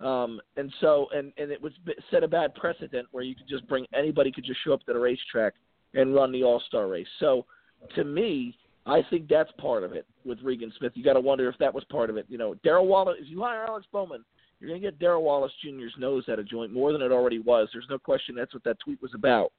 Um, 0.00 0.40
and 0.56 0.72
so, 0.80 1.08
and 1.12 1.32
and 1.38 1.50
it 1.50 1.60
was 1.60 1.72
set 2.10 2.22
a 2.22 2.28
bad 2.28 2.54
precedent 2.54 3.08
where 3.10 3.24
you 3.24 3.34
could 3.34 3.48
just 3.48 3.66
bring 3.68 3.84
anybody 3.94 4.30
could 4.30 4.44
just 4.44 4.60
show 4.64 4.72
up 4.72 4.84
to 4.84 4.92
the 4.92 4.98
racetrack 4.98 5.54
and 5.94 6.14
run 6.14 6.30
the 6.30 6.44
All 6.44 6.62
Star 6.66 6.86
race. 6.86 7.06
So, 7.18 7.46
to 7.96 8.04
me, 8.04 8.56
I 8.86 9.02
think 9.10 9.28
that's 9.28 9.50
part 9.58 9.82
of 9.82 9.92
it 9.92 10.06
with 10.24 10.38
Regan 10.42 10.72
Smith. 10.78 10.92
You 10.94 11.02
got 11.02 11.14
to 11.14 11.20
wonder 11.20 11.48
if 11.48 11.58
that 11.58 11.74
was 11.74 11.84
part 11.84 12.10
of 12.10 12.16
it. 12.16 12.26
You 12.28 12.38
know, 12.38 12.54
Darrell 12.62 12.86
Wallace. 12.86 13.16
If 13.20 13.28
you 13.28 13.42
hire 13.42 13.64
Alex 13.64 13.86
Bowman, 13.92 14.24
you're 14.60 14.70
going 14.70 14.80
to 14.80 14.86
get 14.86 14.98
Darrell 14.98 15.22
Wallace 15.22 15.52
Jr.'s 15.62 15.92
nose 15.98 16.24
out 16.28 16.38
of 16.38 16.48
joint 16.48 16.72
more 16.72 16.92
than 16.92 17.02
it 17.02 17.12
already 17.12 17.38
was. 17.38 17.68
There's 17.72 17.86
no 17.88 17.98
question 17.98 18.34
that's 18.34 18.54
what 18.54 18.64
that 18.64 18.80
tweet 18.80 19.00
was 19.00 19.14
about. 19.14 19.52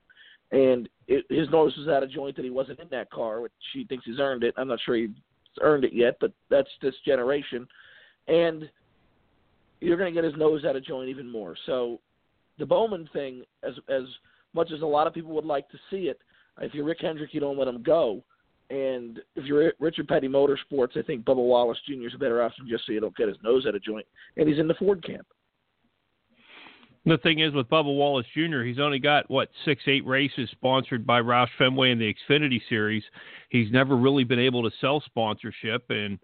And 0.51 0.89
it, 1.07 1.25
his 1.29 1.49
nose 1.51 1.73
was 1.77 1.87
out 1.87 2.03
of 2.03 2.11
joint 2.11 2.35
that 2.35 2.45
he 2.45 2.51
wasn't 2.51 2.79
in 2.79 2.87
that 2.89 3.11
car, 3.11 3.39
which 3.41 3.51
he 3.73 3.85
thinks 3.85 4.05
he's 4.05 4.19
earned 4.19 4.43
it. 4.43 4.53
I'm 4.57 4.67
not 4.67 4.79
sure 4.83 4.95
he's 4.95 5.09
earned 5.61 5.85
it 5.85 5.93
yet, 5.93 6.17
but 6.19 6.31
that's 6.49 6.69
this 6.81 6.95
generation. 7.05 7.67
And 8.27 8.69
you're 9.79 9.97
going 9.97 10.13
to 10.13 10.21
get 10.21 10.29
his 10.29 10.39
nose 10.39 10.65
out 10.65 10.75
of 10.75 10.83
joint 10.83 11.09
even 11.09 11.29
more. 11.29 11.55
So 11.65 11.99
the 12.57 12.65
Bowman 12.65 13.09
thing, 13.13 13.43
as 13.63 13.73
as 13.87 14.03
much 14.53 14.71
as 14.73 14.81
a 14.81 14.85
lot 14.85 15.07
of 15.07 15.13
people 15.13 15.31
would 15.31 15.45
like 15.45 15.69
to 15.69 15.77
see 15.89 16.07
it, 16.09 16.19
if 16.59 16.73
you're 16.73 16.85
Rick 16.85 16.99
Hendrick, 17.01 17.33
you 17.33 17.39
don't 17.39 17.57
let 17.57 17.67
him 17.67 17.83
go. 17.83 18.23
And 18.69 19.19
if 19.35 19.45
you're 19.45 19.73
Richard 19.79 20.07
Petty 20.07 20.27
Motorsports, 20.27 20.95
I 20.95 21.01
think 21.01 21.25
Bubba 21.25 21.37
Wallace 21.37 21.79
Jr. 21.87 22.07
is 22.07 22.13
a 22.13 22.19
better 22.19 22.41
option 22.41 22.67
just 22.69 22.85
so 22.85 22.91
you 22.91 22.99
don't 22.99 23.15
get 23.15 23.27
his 23.27 23.37
nose 23.43 23.65
out 23.65 23.75
of 23.75 23.83
joint. 23.83 24.05
And 24.37 24.47
he's 24.47 24.59
in 24.59 24.67
the 24.67 24.75
Ford 24.75 25.03
camp. 25.03 25.25
The 27.05 27.17
thing 27.17 27.39
is 27.39 27.53
with 27.53 27.69
Bubba 27.69 27.85
Wallace 27.85 28.27
Jr., 28.35 28.61
he's 28.61 28.77
only 28.77 28.99
got 28.99 29.29
what 29.31 29.49
six, 29.65 29.81
eight 29.87 30.05
races 30.05 30.49
sponsored 30.51 31.07
by 31.07 31.21
Roush 31.21 31.47
Fenway 31.57 31.91
in 31.91 31.97
the 31.97 32.13
Xfinity 32.13 32.61
Series. 32.67 33.03
He's 33.49 33.71
never 33.71 33.95
really 33.97 34.25
been 34.25 34.39
able 34.39 34.61
to 34.69 34.75
sell 34.79 35.01
sponsorship, 35.01 35.89
and 35.89 36.19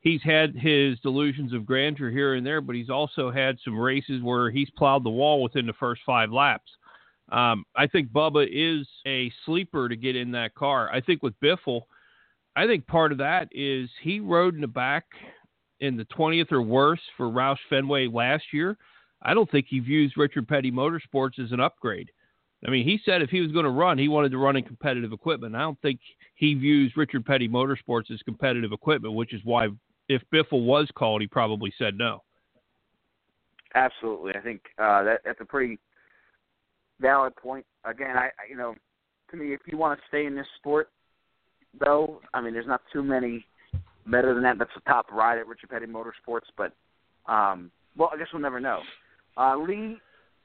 he's 0.00 0.22
had 0.22 0.54
his 0.54 1.00
delusions 1.00 1.52
of 1.52 1.66
grandeur 1.66 2.10
here 2.10 2.34
and 2.34 2.46
there, 2.46 2.60
but 2.60 2.76
he's 2.76 2.90
also 2.90 3.30
had 3.30 3.56
some 3.64 3.76
races 3.76 4.22
where 4.22 4.50
he's 4.50 4.70
plowed 4.70 5.04
the 5.04 5.10
wall 5.10 5.42
within 5.42 5.66
the 5.66 5.72
first 5.72 6.02
five 6.04 6.30
laps. 6.30 6.70
Um, 7.30 7.64
I 7.76 7.86
think 7.86 8.10
Bubba 8.10 8.46
is 8.50 8.88
a 9.06 9.32
sleeper 9.46 9.88
to 9.88 9.96
get 9.96 10.16
in 10.16 10.32
that 10.32 10.54
car. 10.54 10.90
I 10.92 11.00
think 11.00 11.22
with 11.22 11.38
Biffle, 11.40 11.82
I 12.56 12.66
think 12.66 12.86
part 12.86 13.12
of 13.12 13.18
that 13.18 13.48
is 13.52 13.88
he 14.02 14.20
rode 14.20 14.54
in 14.54 14.60
the 14.60 14.66
back 14.66 15.04
in 15.78 15.96
the 15.96 16.04
20th 16.06 16.52
or 16.52 16.62
worse 16.62 17.00
for 17.16 17.26
Roush 17.26 17.58
Fenway 17.68 18.08
last 18.08 18.44
year. 18.52 18.76
I 19.22 19.34
don't 19.34 19.50
think 19.50 19.66
he 19.68 19.80
views 19.80 20.14
Richard 20.16 20.48
Petty 20.48 20.72
Motorsports 20.72 21.38
as 21.38 21.52
an 21.52 21.60
upgrade. 21.60 22.10
I 22.66 22.70
mean, 22.70 22.84
he 22.84 23.00
said 23.04 23.22
if 23.22 23.30
he 23.30 23.40
was 23.40 23.52
going 23.52 23.64
to 23.64 23.70
run, 23.70 23.96
he 23.96 24.08
wanted 24.08 24.32
to 24.32 24.38
run 24.38 24.56
in 24.56 24.64
competitive 24.64 25.12
equipment. 25.12 25.54
I 25.54 25.60
don't 25.60 25.80
think 25.80 26.00
he 26.34 26.54
views 26.54 26.92
Richard 26.96 27.24
Petty 27.24 27.48
Motorsports 27.48 28.10
as 28.10 28.20
competitive 28.22 28.72
equipment, 28.72 29.14
which 29.14 29.32
is 29.32 29.40
why 29.44 29.68
if 30.08 30.22
Biffle 30.32 30.64
was 30.64 30.88
called, 30.94 31.20
he 31.20 31.26
probably 31.26 31.72
said 31.78 31.96
no. 31.96 32.22
Absolutely, 33.74 34.34
I 34.34 34.40
think 34.40 34.62
uh, 34.78 35.04
that 35.04 35.20
that's 35.24 35.40
a 35.40 35.44
pretty 35.44 35.78
valid 37.00 37.34
point. 37.36 37.64
Again, 37.84 38.16
I, 38.16 38.26
I 38.26 38.48
you 38.48 38.56
know, 38.56 38.74
to 39.30 39.36
me, 39.36 39.52
if 39.52 39.60
you 39.66 39.78
want 39.78 39.98
to 39.98 40.04
stay 40.08 40.26
in 40.26 40.34
this 40.34 40.46
sport, 40.58 40.90
though, 41.78 42.20
I 42.34 42.40
mean, 42.40 42.52
there's 42.52 42.66
not 42.66 42.82
too 42.92 43.02
many 43.02 43.44
better 44.06 44.34
than 44.34 44.42
that. 44.42 44.58
That's 44.58 44.70
the 44.74 44.80
top 44.82 45.10
ride 45.12 45.38
at 45.38 45.46
Richard 45.46 45.70
Petty 45.70 45.86
Motorsports, 45.86 46.48
but 46.56 46.72
um, 47.26 47.70
well, 47.96 48.10
I 48.12 48.18
guess 48.18 48.28
we'll 48.32 48.42
never 48.42 48.60
know. 48.60 48.80
Uh, 49.36 49.56
Lee, 49.56 49.96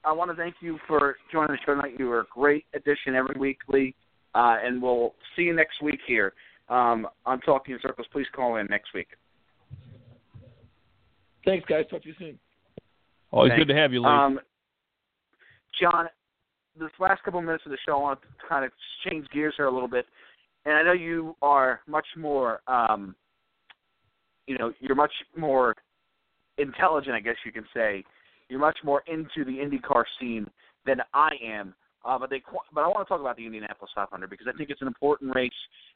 I 0.03 0.11
want 0.11 0.29
to 0.31 0.37
thank 0.37 0.55
you 0.61 0.77
for 0.87 1.15
joining 1.31 1.51
the 1.51 1.57
show 1.65 1.73
tonight. 1.73 1.95
You 1.97 2.07
were 2.07 2.21
a 2.21 2.25
great 2.31 2.65
addition 2.73 3.15
every 3.15 3.35
week, 3.39 3.57
Lee, 3.67 3.95
uh, 4.35 4.57
and 4.63 4.81
we'll 4.81 5.15
see 5.35 5.43
you 5.43 5.55
next 5.55 5.81
week 5.81 5.99
here 6.05 6.33
um, 6.69 7.07
on 7.25 7.39
Talking 7.41 7.73
in 7.73 7.79
Circles. 7.81 8.07
Please 8.11 8.27
call 8.35 8.57
in 8.57 8.67
next 8.67 8.93
week. 8.93 9.07
Thanks, 11.43 11.65
guys. 11.67 11.85
Talk 11.89 12.01
to 12.03 12.07
you 12.07 12.15
soon. 12.17 12.39
Always 13.31 13.51
Thanks. 13.51 13.65
good 13.65 13.73
to 13.73 13.79
have 13.79 13.93
you, 13.93 14.01
Lee. 14.01 14.09
Um, 14.09 14.39
John, 15.79 16.07
this 16.79 16.91
last 16.99 17.23
couple 17.23 17.39
of 17.39 17.45
minutes 17.45 17.63
of 17.65 17.71
the 17.71 17.77
show, 17.85 17.93
I 17.93 18.01
want 18.01 18.21
to 18.21 18.27
kind 18.47 18.65
of 18.65 18.71
change 19.07 19.27
gears 19.33 19.53
here 19.57 19.67
a 19.67 19.71
little 19.71 19.87
bit. 19.87 20.05
And 20.65 20.75
I 20.75 20.83
know 20.83 20.93
you 20.93 21.35
are 21.41 21.81
much 21.87 22.07
more, 22.17 22.61
um, 22.67 23.15
you 24.47 24.57
know, 24.57 24.73
you're 24.79 24.95
much 24.95 25.13
more 25.37 25.75
intelligent, 26.57 27.15
I 27.15 27.19
guess 27.19 27.35
you 27.45 27.51
can 27.51 27.65
say. 27.73 28.03
You're 28.49 28.59
much 28.59 28.77
more 28.83 29.03
into 29.07 29.45
the 29.45 29.57
IndyCar 29.57 30.03
scene 30.19 30.47
than 30.85 30.97
I 31.13 31.29
am. 31.43 31.73
Uh, 32.03 32.19
but 32.19 32.29
they, 32.29 32.41
but 32.73 32.81
I 32.81 32.87
want 32.87 33.07
to 33.07 33.09
talk 33.09 33.19
about 33.19 33.35
the 33.35 33.45
Indianapolis 33.45 33.91
500 33.95 34.29
because 34.29 34.45
I 34.47 34.55
think 34.55 34.69
it's 34.69 34.81
an 34.81 34.87
important 34.87 35.33
race. 35.35 35.51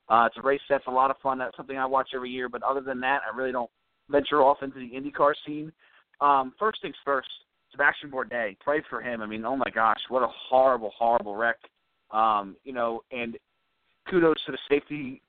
Uh, 0.10 0.26
it's 0.26 0.38
a 0.38 0.42
race 0.42 0.62
that's 0.68 0.88
a 0.88 0.92
lot 0.92 1.12
of 1.12 1.18
fun. 1.22 1.38
That's 1.38 1.56
something 1.56 1.78
I 1.78 1.86
watch 1.86 2.10
every 2.16 2.32
year. 2.32 2.50
But 2.50 2.64
other 2.64 2.82
than 2.82 3.00
that, 3.02 3.22
I 3.32 3.36
really 3.36 3.52
don't 3.52 3.70
venture 4.10 4.42
off 4.42 4.58
into 4.64 4.80
the 4.80 4.90
IndyCar 4.90 5.34
scene. 5.46 5.72
Um, 6.20 6.54
first 6.60 6.82
things 6.82 6.96
first, 7.06 7.28
Sebastian 7.72 8.12
Bourdais. 8.12 8.58
Pray 8.60 8.82
for 8.90 9.02
him. 9.02 9.22
I 9.22 9.26
mean, 9.26 9.46
oh 9.46 9.56
my 9.56 9.70
gosh, 9.74 10.00
what 10.10 10.24
a 10.24 10.28
horrible, 10.28 10.92
horrible 10.98 11.36
wreck. 11.36 11.58
Um, 12.12 12.56
you 12.64 12.74
know, 12.74 13.02
and 13.12 13.38
kudos 14.10 14.38
to 14.46 14.52
the 14.52 14.58
safety 14.70 15.22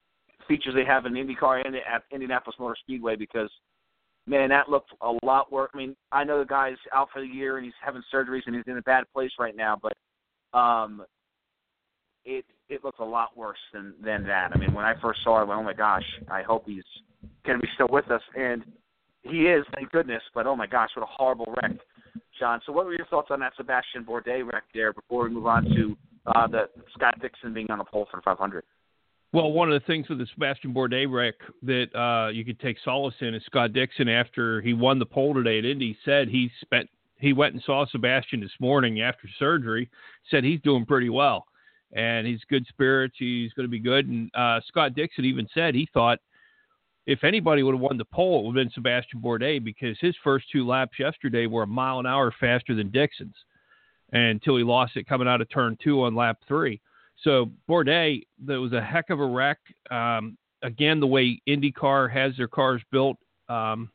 features 0.49 0.75
they 0.75 0.85
have 0.85 1.07
in 1.07 1.13
IndyCar 1.13 1.65
and 1.67 1.77
at 1.77 2.03
Indianapolis 2.11 2.57
Motor 2.59 2.77
Speedway 2.83 3.17
because 3.17 3.51
man, 4.27 4.49
that 4.51 4.69
looked 4.69 4.93
a 5.03 5.13
lot 5.25 5.53
worse. 5.53 5.71
I 5.75 5.77
mean, 5.77 5.97
I 6.13 6.25
know 6.25 6.39
the 6.39 6.45
guy's 6.45 6.77
out 6.95 7.09
for 7.13 7.21
the 7.21 7.27
year 7.27 7.57
and 7.57 7.65
he's 7.65 7.75
having 7.85 8.03
surgeries 8.13 8.43
and 8.47 8.55
he's 8.55 8.65
in 8.67 8.79
a 8.79 8.83
bad 8.83 9.05
place 9.13 9.33
right 9.39 9.57
now, 9.57 9.79
but 9.81 10.59
um, 10.59 11.05
it 12.25 12.45
it 12.69 12.85
looked 12.85 13.01
a 13.01 13.05
lot 13.05 13.37
worse 13.37 13.59
than 13.73 13.95
than 14.03 14.25
that. 14.25 14.53
I 14.55 14.59
mean, 14.59 14.73
when 14.73 14.85
I 14.85 14.95
first 15.01 15.21
saw 15.25 15.39
it, 15.39 15.43
I 15.43 15.45
went, 15.45 15.61
oh 15.61 15.65
my 15.65 15.73
gosh, 15.73 16.05
I 16.31 16.43
hope 16.43 16.65
he's 16.67 16.85
going 17.45 17.59
to 17.59 17.63
be 17.63 17.71
still 17.75 17.89
with 17.91 18.11
us, 18.11 18.23
and 18.37 18.65
he 19.23 19.47
is, 19.47 19.65
thank 19.75 19.91
goodness. 19.91 20.23
But 20.35 20.47
oh 20.47 20.57
my 20.57 20.67
gosh, 20.67 20.91
what 20.95 21.03
a 21.03 21.11
horrible 21.11 21.53
wreck, 21.61 21.73
John. 22.41 22.61
So, 22.67 22.73
what 22.73 22.87
were 22.87 22.95
your 22.95 23.07
thoughts 23.07 23.29
on 23.31 23.39
that 23.41 23.53
Sebastian 23.57 24.05
Bourdais 24.05 24.45
wreck 24.51 24.65
there 24.75 24.93
before 24.93 25.25
we 25.25 25.31
move 25.31 25.47
on 25.47 25.65
to 25.65 25.97
uh, 26.27 26.47
the 26.49 26.69
Scott 26.95 27.21
Dixon 27.21 27.55
being 27.55 27.71
on 27.71 27.79
the 27.79 27.85
pole 27.85 28.09
for 28.11 28.17
the 28.17 28.23
500? 28.23 28.65
Well, 29.33 29.53
one 29.53 29.71
of 29.71 29.81
the 29.81 29.87
things 29.87 30.09
with 30.09 30.19
the 30.19 30.27
Sebastian 30.35 30.75
Bourdais 30.75 31.07
wreck 31.09 31.35
that 31.63 31.95
uh, 31.97 32.31
you 32.31 32.45
could 32.45 32.59
take 32.59 32.79
solace 32.85 33.15
in 33.21 33.35
is 33.35 33.45
Scott 33.47 33.73
Dixon, 33.73 34.09
after 34.09 34.61
he 34.61 34.73
won 34.73 34.99
the 34.99 35.07
pole 35.07 35.35
today 35.35 35.59
at 35.59 35.65
Indy, 35.65 35.97
said 36.05 36.29
he 36.29 36.51
spent 36.61 36.89
he 37.19 37.33
went 37.35 37.55
and 37.55 37.63
saw 37.63 37.85
Sebastian 37.87 38.41
this 38.41 38.51
morning 38.59 39.03
after 39.03 39.29
surgery. 39.39 39.89
Said 40.31 40.43
he's 40.43 40.61
doing 40.63 40.87
pretty 40.87 41.11
well, 41.11 41.45
and 41.93 42.27
he's 42.27 42.41
good 42.49 42.67
spirits. 42.69 43.15
He's 43.19 43.53
going 43.53 43.67
to 43.67 43.71
be 43.71 43.79
good. 43.79 44.09
And 44.09 44.31
uh, 44.35 44.61
Scott 44.67 44.95
Dixon 44.95 45.27
even 45.27 45.47
said 45.55 45.75
he 45.75 45.89
thought 45.93 46.19
if 47.11 47.25
anybody 47.25 47.65
would 47.65 47.75
have 47.75 47.81
won 47.81 47.99
the 47.99 48.05
pole, 48.05 48.39
it 48.39 48.47
would 48.47 48.57
have 48.57 48.65
been 48.67 48.73
Sebastian 48.73 49.21
Bourdais 49.21 49.63
because 49.63 49.99
his 50.01 50.15
first 50.23 50.47
two 50.53 50.65
laps 50.65 50.97
yesterday 50.97 51.47
were 51.47 51.65
a 51.65 51.67
mile 51.67 51.99
an 51.99 52.07
hour 52.07 52.33
faster 52.39 52.73
than 52.73 52.91
Dixon's, 52.91 53.35
until 54.13 54.57
he 54.57 54.63
lost 54.63 54.97
it 54.97 55.09
coming 55.09 55.27
out 55.27 55.41
of 55.41 55.51
turn 55.51 55.77
two 55.83 56.05
on 56.05 56.15
lap 56.15 56.39
three. 56.47 56.81
So 57.25 57.51
Bourdais, 57.69 58.23
that 58.47 58.61
was 58.61 58.73
a 58.73 58.81
heck 58.81 59.11
of 59.11 59.19
a 59.19 59.27
wreck. 59.27 59.59
Um, 59.91 60.39
again, 60.63 61.01
the 61.01 61.07
way 61.09 61.43
IndyCar 61.49 62.13
has 62.13 62.37
their 62.37 62.47
cars 62.47 62.81
built, 62.93 63.17
um, 63.49 63.91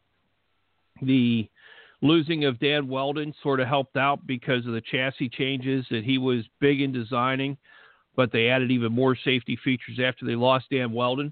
the 1.01 1.49
losing 2.01 2.43
of 2.43 2.59
Dan 2.59 2.89
Wheldon 2.89 3.34
sort 3.41 3.61
of 3.61 3.68
helped 3.70 3.95
out 3.95 4.28
because 4.28 4.66
of 4.66 4.74
the 4.74 4.82
chassis 4.82 5.30
changes 5.30 5.86
that 5.89 6.03
he 6.03 6.18
was 6.18 6.43
big 6.59 6.82
in 6.82 6.91
designing, 6.91 7.55
but 8.18 8.34
they 8.34 8.49
added 8.49 8.72
even 8.72 8.91
more 8.91 9.16
safety 9.16 9.57
features 9.63 9.99
after 10.03 10.26
they 10.26 10.36
lost 10.36 10.66
Dan 10.70 10.91
Wheldon. 10.91 11.32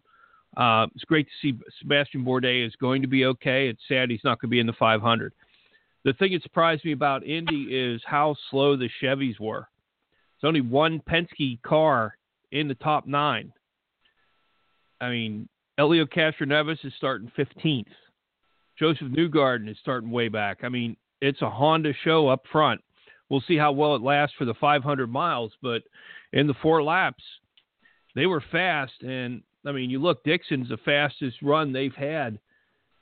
Uh, 0.56 0.88
it's 0.95 1.04
great 1.06 1.28
to 1.28 1.34
see 1.41 1.60
Sebastian 1.80 2.24
Bourdais 2.24 2.66
is 2.66 2.76
going 2.76 3.01
to 3.01 3.08
be 3.08 3.26
okay. 3.26 3.68
It's 3.68 3.82
sad 3.88 4.10
he's 4.10 4.24
not 4.24 4.39
going 4.39 4.49
to 4.49 4.51
be 4.51 4.60
in 4.60 4.68
the 4.68 4.74
500. 4.74 5.34
The 6.06 6.14
thing 6.14 6.34
that 6.34 6.43
surprised 6.43 6.86
me 6.86 6.91
about 6.91 7.26
Indy 7.26 7.64
is 7.72 8.01
how 8.06 8.36
slow 8.51 8.76
the 8.76 8.89
Chevys 9.01 9.39
were. 9.39 9.68
There's 10.41 10.49
only 10.49 10.62
one 10.62 11.01
Penske 11.10 11.62
car 11.62 12.18
in 12.51 12.68
the 12.68 12.76
top 12.76 13.08
nine. 13.08 13.54
I 14.99 15.10
mean, 15.10 15.47
Helio 15.78 16.06
Castroneves 16.06 16.86
is 16.86 16.93
starting 16.97 17.32
15th. 17.38 17.86
Josef 18.78 19.08
Newgarden 19.08 19.70
is 19.70 19.78
starting 19.82 20.12
way 20.12 20.28
back. 20.28 20.60
I 20.64 20.70
mean, 20.70 20.97
it's 21.22 21.41
a 21.41 21.49
Honda 21.49 21.93
show 22.04 22.28
up 22.28 22.43
front. 22.51 22.82
We'll 23.30 23.43
see 23.47 23.58
how 23.58 23.72
well 23.72 23.95
it 23.95 24.01
lasts 24.01 24.36
for 24.38 24.45
the 24.45 24.54
500 24.56 25.08
miles, 25.08 25.51
but 25.62 25.84
in 26.34 26.47
the 26.47 26.54
four 26.62 26.84
laps, 26.84 27.24
they 28.14 28.26
were 28.26 28.43
fast. 28.51 29.01
And 29.01 29.41
I 29.66 29.72
mean, 29.72 29.89
you 29.89 29.99
look, 29.99 30.24
Dixon's 30.24 30.70
the 30.70 30.78
fastest 30.78 31.38
run 31.41 31.72
they've 31.72 31.95
had 31.95 32.39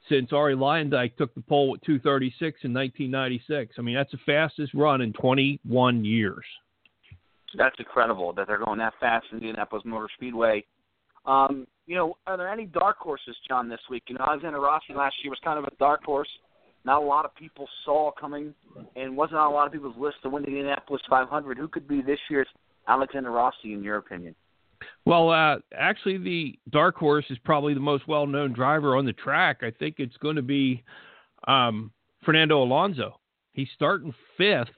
since 0.09 0.31
Arie 0.33 0.55
Luyendyk 0.55 1.15
took 1.15 1.33
the 1.35 1.41
pole 1.41 1.75
at 1.75 1.85
236 1.85 2.41
in 2.63 2.73
1996. 2.73 3.75
I 3.77 3.81
mean, 3.81 3.95
that's 3.95 4.11
the 4.11 4.17
fastest 4.25 4.73
run 4.73 5.01
in 5.01 5.13
21 5.13 6.05
years. 6.05 6.45
That's 7.57 7.75
incredible 7.79 8.33
that 8.33 8.47
they're 8.47 8.63
going 8.63 8.79
that 8.79 8.93
fast 8.99 9.25
in 9.31 9.39
Indianapolis 9.39 9.83
Motor 9.85 10.07
Speedway. 10.15 10.63
Um, 11.25 11.67
you 11.85 11.95
know, 11.95 12.15
are 12.25 12.37
there 12.37 12.49
any 12.49 12.65
dark 12.65 12.97
horses, 12.97 13.35
John, 13.47 13.69
this 13.69 13.81
week? 13.89 14.03
You 14.07 14.15
know, 14.17 14.25
Alexander 14.25 14.59
Rossi 14.59 14.93
last 14.95 15.15
year 15.23 15.29
was 15.29 15.39
kind 15.43 15.59
of 15.59 15.65
a 15.65 15.75
dark 15.77 16.03
horse. 16.03 16.29
Not 16.83 17.01
a 17.01 17.05
lot 17.05 17.25
of 17.25 17.35
people 17.35 17.67
saw 17.85 18.11
coming, 18.19 18.55
and 18.95 19.15
wasn't 19.15 19.37
on 19.37 19.51
a 19.51 19.53
lot 19.53 19.67
of 19.67 19.73
people's 19.73 19.97
list 19.97 20.17
to 20.23 20.29
win 20.29 20.43
the 20.43 20.49
Indianapolis 20.49 21.01
500. 21.09 21.57
Who 21.57 21.67
could 21.67 21.87
be 21.87 22.01
this 22.01 22.17
year's 22.29 22.47
Alexander 22.87 23.29
Rossi, 23.29 23.73
in 23.73 23.83
your 23.83 23.97
opinion? 23.97 24.33
Well, 25.05 25.29
uh, 25.29 25.57
actually, 25.75 26.17
the 26.17 26.59
dark 26.69 26.95
horse 26.95 27.25
is 27.29 27.37
probably 27.39 27.73
the 27.73 27.79
most 27.79 28.07
well-known 28.07 28.53
driver 28.53 28.95
on 28.95 29.05
the 29.05 29.13
track. 29.13 29.61
I 29.61 29.71
think 29.71 29.95
it's 29.97 30.17
going 30.17 30.35
to 30.35 30.41
be 30.41 30.83
um, 31.47 31.91
Fernando 32.23 32.61
Alonso. 32.61 33.19
He's 33.53 33.69
starting 33.73 34.13
fifth. 34.37 34.69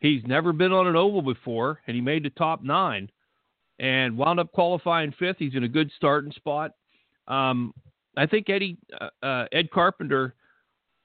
He's 0.00 0.22
never 0.26 0.52
been 0.52 0.72
on 0.72 0.86
an 0.86 0.96
oval 0.96 1.22
before, 1.22 1.80
and 1.86 1.94
he 1.94 2.00
made 2.00 2.24
the 2.24 2.30
top 2.30 2.62
nine, 2.62 3.10
and 3.78 4.16
wound 4.16 4.40
up 4.40 4.52
qualifying 4.52 5.14
fifth. 5.18 5.36
He's 5.38 5.54
in 5.54 5.64
a 5.64 5.68
good 5.68 5.90
starting 5.96 6.32
spot. 6.32 6.72
Um, 7.28 7.72
I 8.16 8.26
think 8.26 8.48
Eddie 8.48 8.78
uh, 9.00 9.08
uh, 9.24 9.46
Ed 9.52 9.70
Carpenter. 9.70 10.34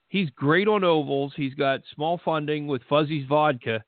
He's 0.09 0.29
great 0.31 0.67
on 0.67 0.83
ovals. 0.83 1.31
He's 1.35 1.53
got 1.53 1.81
small 1.95 2.19
funding 2.23 2.67
with 2.67 2.81
Fuzzy's 2.89 3.25
Vodka 3.27 3.83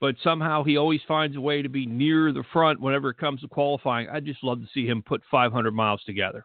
but 0.00 0.14
somehow 0.22 0.62
he 0.62 0.76
always 0.76 1.00
finds 1.08 1.36
a 1.36 1.40
way 1.40 1.62
to 1.62 1.68
be 1.68 1.86
near 1.86 2.32
the 2.32 2.44
front 2.52 2.80
whenever 2.80 3.10
it 3.10 3.18
comes 3.18 3.40
to 3.40 3.48
qualifying. 3.48 4.08
I'd 4.08 4.24
just 4.24 4.44
love 4.44 4.60
to 4.60 4.68
see 4.72 4.86
him 4.86 5.02
put 5.02 5.22
500 5.30 5.72
miles 5.72 6.02
together. 6.04 6.44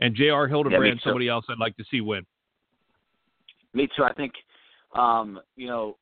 And 0.00 0.14
J.R. 0.14 0.46
Hildebrand, 0.46 0.84
yeah, 0.84 1.04
somebody 1.04 1.28
else 1.28 1.46
I'd 1.48 1.58
like 1.58 1.76
to 1.78 1.84
see 1.90 2.02
win. 2.02 2.26
Me 3.72 3.88
too. 3.96 4.04
I 4.04 4.12
think, 4.12 4.32
um, 4.94 5.40
you 5.56 5.68
know, 5.68 5.96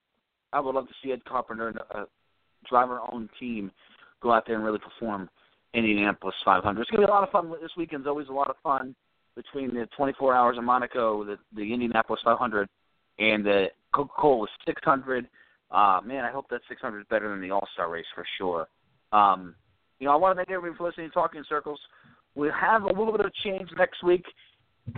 I 0.52 0.60
would 0.60 0.74
love 0.74 0.88
to 0.88 0.94
see 1.02 1.12
Ed 1.12 1.24
Carpenter 1.24 1.68
and 1.68 1.78
a 1.92 2.06
driver-owned 2.68 3.28
team 3.38 3.70
go 4.20 4.32
out 4.32 4.44
there 4.46 4.56
and 4.56 4.64
really 4.64 4.78
perform 4.78 5.28
in 5.74 5.84
Indianapolis 5.84 6.34
500. 6.44 6.80
It's 6.80 6.90
going 6.90 7.02
to 7.02 7.06
be 7.06 7.10
a 7.10 7.14
lot 7.14 7.24
of 7.24 7.30
fun. 7.30 7.52
This 7.60 7.70
weekend's 7.76 8.06
always 8.06 8.28
a 8.28 8.32
lot 8.32 8.48
of 8.48 8.56
fun 8.62 8.94
between 9.36 9.74
the 9.74 9.88
24 9.96 10.34
Hours 10.34 10.58
of 10.58 10.64
Monaco, 10.64 11.24
the, 11.24 11.36
the 11.54 11.72
Indianapolis 11.72 12.20
500, 12.24 12.68
and 13.18 13.44
the 13.44 13.66
Coca-Cola 13.92 14.46
600 14.66 15.28
uh, 15.74 16.00
man, 16.04 16.24
I 16.24 16.30
hope 16.30 16.48
that 16.50 16.60
600 16.68 17.00
is 17.00 17.06
better 17.10 17.28
than 17.28 17.40
the 17.40 17.50
All 17.50 17.66
Star 17.74 17.90
race 17.90 18.06
for 18.14 18.24
sure. 18.38 18.68
Um, 19.12 19.54
you 19.98 20.06
know, 20.06 20.12
I 20.12 20.16
want 20.16 20.36
to 20.36 20.36
thank 20.36 20.50
everybody 20.50 20.76
for 20.76 20.86
listening 20.86 21.08
to 21.08 21.14
Talking 21.14 21.44
Circles. 21.48 21.80
We'll 22.34 22.52
have 22.52 22.82
a 22.82 22.88
little 22.88 23.12
bit 23.12 23.26
of 23.26 23.32
change 23.44 23.68
next 23.76 24.02
week 24.02 24.24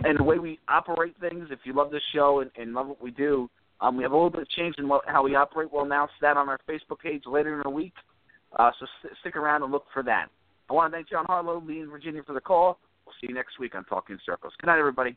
in 0.05 0.15
the 0.17 0.23
way 0.23 0.37
we 0.39 0.59
operate 0.67 1.15
things. 1.19 1.47
If 1.51 1.59
you 1.63 1.73
love 1.73 1.91
this 1.91 2.01
show 2.13 2.41
and, 2.41 2.51
and 2.57 2.73
love 2.73 2.87
what 2.87 3.01
we 3.01 3.11
do, 3.11 3.49
um, 3.81 3.97
we 3.97 4.03
have 4.03 4.11
a 4.11 4.15
little 4.15 4.29
bit 4.29 4.41
of 4.41 4.49
change 4.49 4.75
in 4.77 4.87
what, 4.87 5.03
how 5.07 5.23
we 5.23 5.35
operate. 5.35 5.69
We'll 5.71 5.85
announce 5.85 6.11
that 6.21 6.37
on 6.37 6.49
our 6.49 6.59
Facebook 6.69 6.99
page 6.99 7.23
later 7.25 7.55
in 7.55 7.61
the 7.63 7.69
week. 7.69 7.93
Uh, 8.57 8.71
so 8.79 8.85
st- 8.99 9.13
stick 9.21 9.35
around 9.35 9.63
and 9.63 9.71
look 9.71 9.85
for 9.93 10.03
that. 10.03 10.27
I 10.69 10.73
want 10.73 10.91
to 10.91 10.97
thank 10.97 11.09
John 11.09 11.25
Harlow, 11.25 11.61
Lee, 11.65 11.81
in 11.81 11.89
Virginia 11.89 12.21
for 12.25 12.33
the 12.33 12.41
call. 12.41 12.79
We'll 13.05 13.13
see 13.21 13.27
you 13.29 13.35
next 13.35 13.59
week 13.59 13.75
on 13.75 13.85
Talking 13.85 14.17
Circles. 14.25 14.53
Good 14.59 14.67
night, 14.67 14.79
everybody. 14.79 15.15